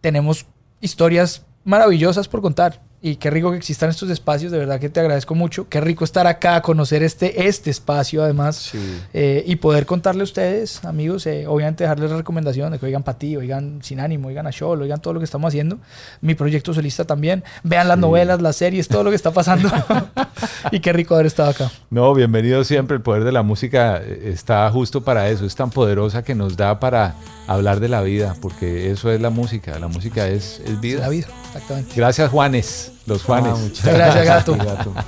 tenemos 0.00 0.46
historias 0.80 1.42
maravillosas 1.64 2.28
por 2.28 2.40
contar. 2.40 2.80
Y 3.00 3.16
qué 3.16 3.30
rico 3.30 3.52
que 3.52 3.56
existan 3.56 3.90
estos 3.90 4.10
espacios, 4.10 4.50
de 4.50 4.58
verdad 4.58 4.80
que 4.80 4.88
te 4.88 4.98
agradezco 4.98 5.34
mucho. 5.36 5.68
Qué 5.68 5.80
rico 5.80 6.04
estar 6.04 6.26
acá, 6.26 6.60
conocer 6.62 7.04
este, 7.04 7.46
este 7.46 7.70
espacio 7.70 8.24
además 8.24 8.72
eh, 9.14 9.44
y 9.46 9.56
poder 9.56 9.86
contarle 9.86 10.22
a 10.22 10.24
ustedes, 10.24 10.84
amigos, 10.84 11.26
eh, 11.26 11.46
obviamente 11.46 11.84
dejarles 11.84 12.10
de 12.10 12.78
que 12.78 12.86
oigan 12.86 13.02
para 13.04 13.18
ti, 13.18 13.36
oigan 13.36 13.80
Sin 13.82 14.00
Ánimo, 14.00 14.28
oigan 14.28 14.46
a 14.48 14.50
Show, 14.50 14.72
oigan 14.72 15.00
todo 15.00 15.14
lo 15.14 15.20
que 15.20 15.24
estamos 15.24 15.48
haciendo. 15.48 15.78
Mi 16.20 16.34
proyecto 16.34 16.74
solista 16.74 17.04
también. 17.04 17.44
Vean 17.62 17.86
las 17.86 17.98
novelas, 17.98 18.42
las 18.42 18.56
series, 18.56 18.88
todo 18.88 19.04
lo 19.04 19.10
que 19.10 19.16
está 19.16 19.30
pasando. 19.30 19.68
y 20.72 20.80
qué 20.80 20.92
rico 20.92 21.14
haber 21.14 21.26
estado 21.26 21.50
acá. 21.50 21.70
No, 21.90 22.12
bienvenido 22.14 22.64
siempre. 22.64 22.96
El 22.96 23.02
poder 23.02 23.24
de 23.24 23.32
la 23.32 23.42
música 23.42 23.98
eh, 24.02 24.30
está 24.32 24.68
justo 24.70 25.04
para 25.04 25.28
eso. 25.28 25.46
Es 25.46 25.54
tan 25.54 25.70
poderosa 25.70 26.22
que 26.22 26.34
nos 26.34 26.56
da 26.56 26.80
para 26.80 27.14
hablar 27.46 27.80
de 27.80 27.88
la 27.88 28.02
vida, 28.02 28.34
porque 28.40 28.90
eso 28.90 29.10
es 29.12 29.20
la 29.20 29.30
música. 29.30 29.78
La 29.78 29.88
música 29.88 30.28
es, 30.28 30.60
es 30.64 30.80
vida. 30.80 31.00
La 31.00 31.08
vida, 31.08 31.28
exactamente. 31.46 31.92
Gracias, 31.94 32.30
Juanes. 32.30 32.97
Los 33.08 33.22
Juanes. 33.22 33.52
Ah, 33.54 33.56
muchas 33.56 33.84
gracias, 33.86 34.24
gato. 34.26 34.56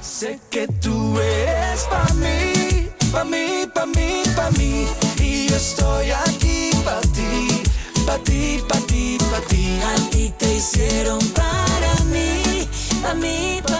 Sé 0.01 0.41
que 0.49 0.67
tú 0.67 1.21
eres 1.21 1.83
para 1.83 2.15
mí, 2.15 2.89
para 3.13 3.25
mí, 3.25 3.69
para 3.75 3.87
mí, 3.87 4.23
para 4.35 4.51
mí. 4.53 4.87
Y 5.21 5.49
yo 5.49 5.57
estoy 5.57 6.11
aquí 6.11 6.71
para 6.83 7.03
ti, 7.03 7.63
para 8.07 8.19
ti, 8.23 8.65
para 8.67 8.81
ti, 8.87 9.19
para 9.31 9.47
ti. 9.49 9.81
A 9.85 10.11
ti 10.11 10.33
te 10.39 10.55
hicieron 10.55 11.19
para 11.29 11.95
mí, 12.05 12.67
para 13.03 13.15
mí, 13.15 13.61
para 13.67 13.80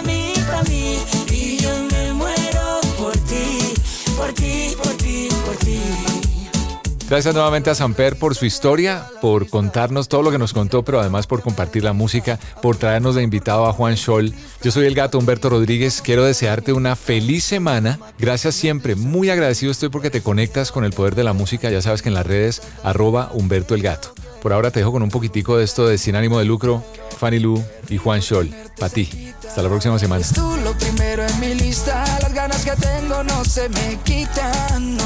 Gracias 7.11 7.33
nuevamente 7.33 7.69
a 7.69 7.75
Samper 7.75 8.15
por 8.15 8.35
su 8.35 8.45
historia, 8.45 9.05
por 9.21 9.49
contarnos 9.49 10.07
todo 10.07 10.23
lo 10.23 10.31
que 10.31 10.37
nos 10.37 10.53
contó, 10.53 10.85
pero 10.85 11.01
además 11.01 11.27
por 11.27 11.41
compartir 11.41 11.83
la 11.83 11.91
música, 11.91 12.39
por 12.61 12.77
traernos 12.77 13.15
de 13.15 13.21
invitado 13.21 13.65
a 13.65 13.73
Juan 13.73 13.97
Scholl. 13.97 14.33
Yo 14.63 14.71
soy 14.71 14.85
el 14.85 14.95
gato 14.95 15.19
Humberto 15.19 15.49
Rodríguez, 15.49 16.01
quiero 16.01 16.23
desearte 16.23 16.71
una 16.71 16.95
feliz 16.95 17.43
semana. 17.43 17.99
Gracias 18.17 18.55
siempre, 18.55 18.95
muy 18.95 19.29
agradecido 19.29 19.73
estoy 19.73 19.89
porque 19.89 20.09
te 20.09 20.21
conectas 20.21 20.71
con 20.71 20.85
el 20.85 20.93
poder 20.93 21.15
de 21.15 21.25
la 21.25 21.33
música, 21.33 21.69
ya 21.69 21.81
sabes 21.81 22.01
que 22.01 22.07
en 22.07 22.15
las 22.15 22.25
redes 22.25 22.61
arroba 22.81 23.29
Humberto 23.33 23.75
el 23.75 23.81
Gato. 23.81 24.13
Por 24.41 24.53
ahora 24.53 24.71
te 24.71 24.79
dejo 24.79 24.93
con 24.93 25.03
un 25.03 25.09
poquitico 25.09 25.57
de 25.57 25.65
esto 25.65 25.87
de 25.87 25.97
Sin 25.97 26.15
Ánimo 26.15 26.39
de 26.39 26.45
Lucro, 26.45 26.81
Fanny 27.19 27.39
Lu 27.39 27.61
y 27.89 27.97
Juan 27.97 28.21
Scholl. 28.21 28.55
Para 28.79 28.93
ti. 28.93 29.33
Hasta 29.45 29.61
la 29.61 29.67
próxima 29.67 29.99
semana. 29.99 30.25
Tú 30.33 30.55
lo 30.63 30.71
primero 30.77 31.27
en 31.27 31.39
mi 31.41 31.55
lista, 31.55 32.05
las 32.21 32.33
ganas 32.33 32.63
que 32.63 32.71
tengo 32.71 33.21
no 33.21 33.43
se 33.43 33.67
me 33.67 33.99
quitan. 34.05 34.97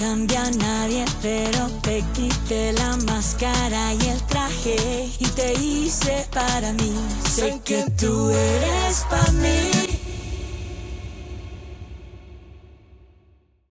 Cambia 0.00 0.44
a 0.44 0.50
nadie, 0.52 1.04
pero 1.20 1.68
te 1.82 2.02
quité 2.14 2.72
la 2.72 2.96
máscara 2.96 3.92
y 3.92 4.08
el 4.08 4.22
traje 4.22 5.10
y 5.18 5.26
te 5.26 5.52
hice 5.60 6.26
para 6.32 6.72
mí. 6.72 6.94
Sé 7.30 7.60
que 7.62 7.84
tú 7.98 8.30
eres 8.30 9.04
para 9.10 9.30
mí. 9.32 9.99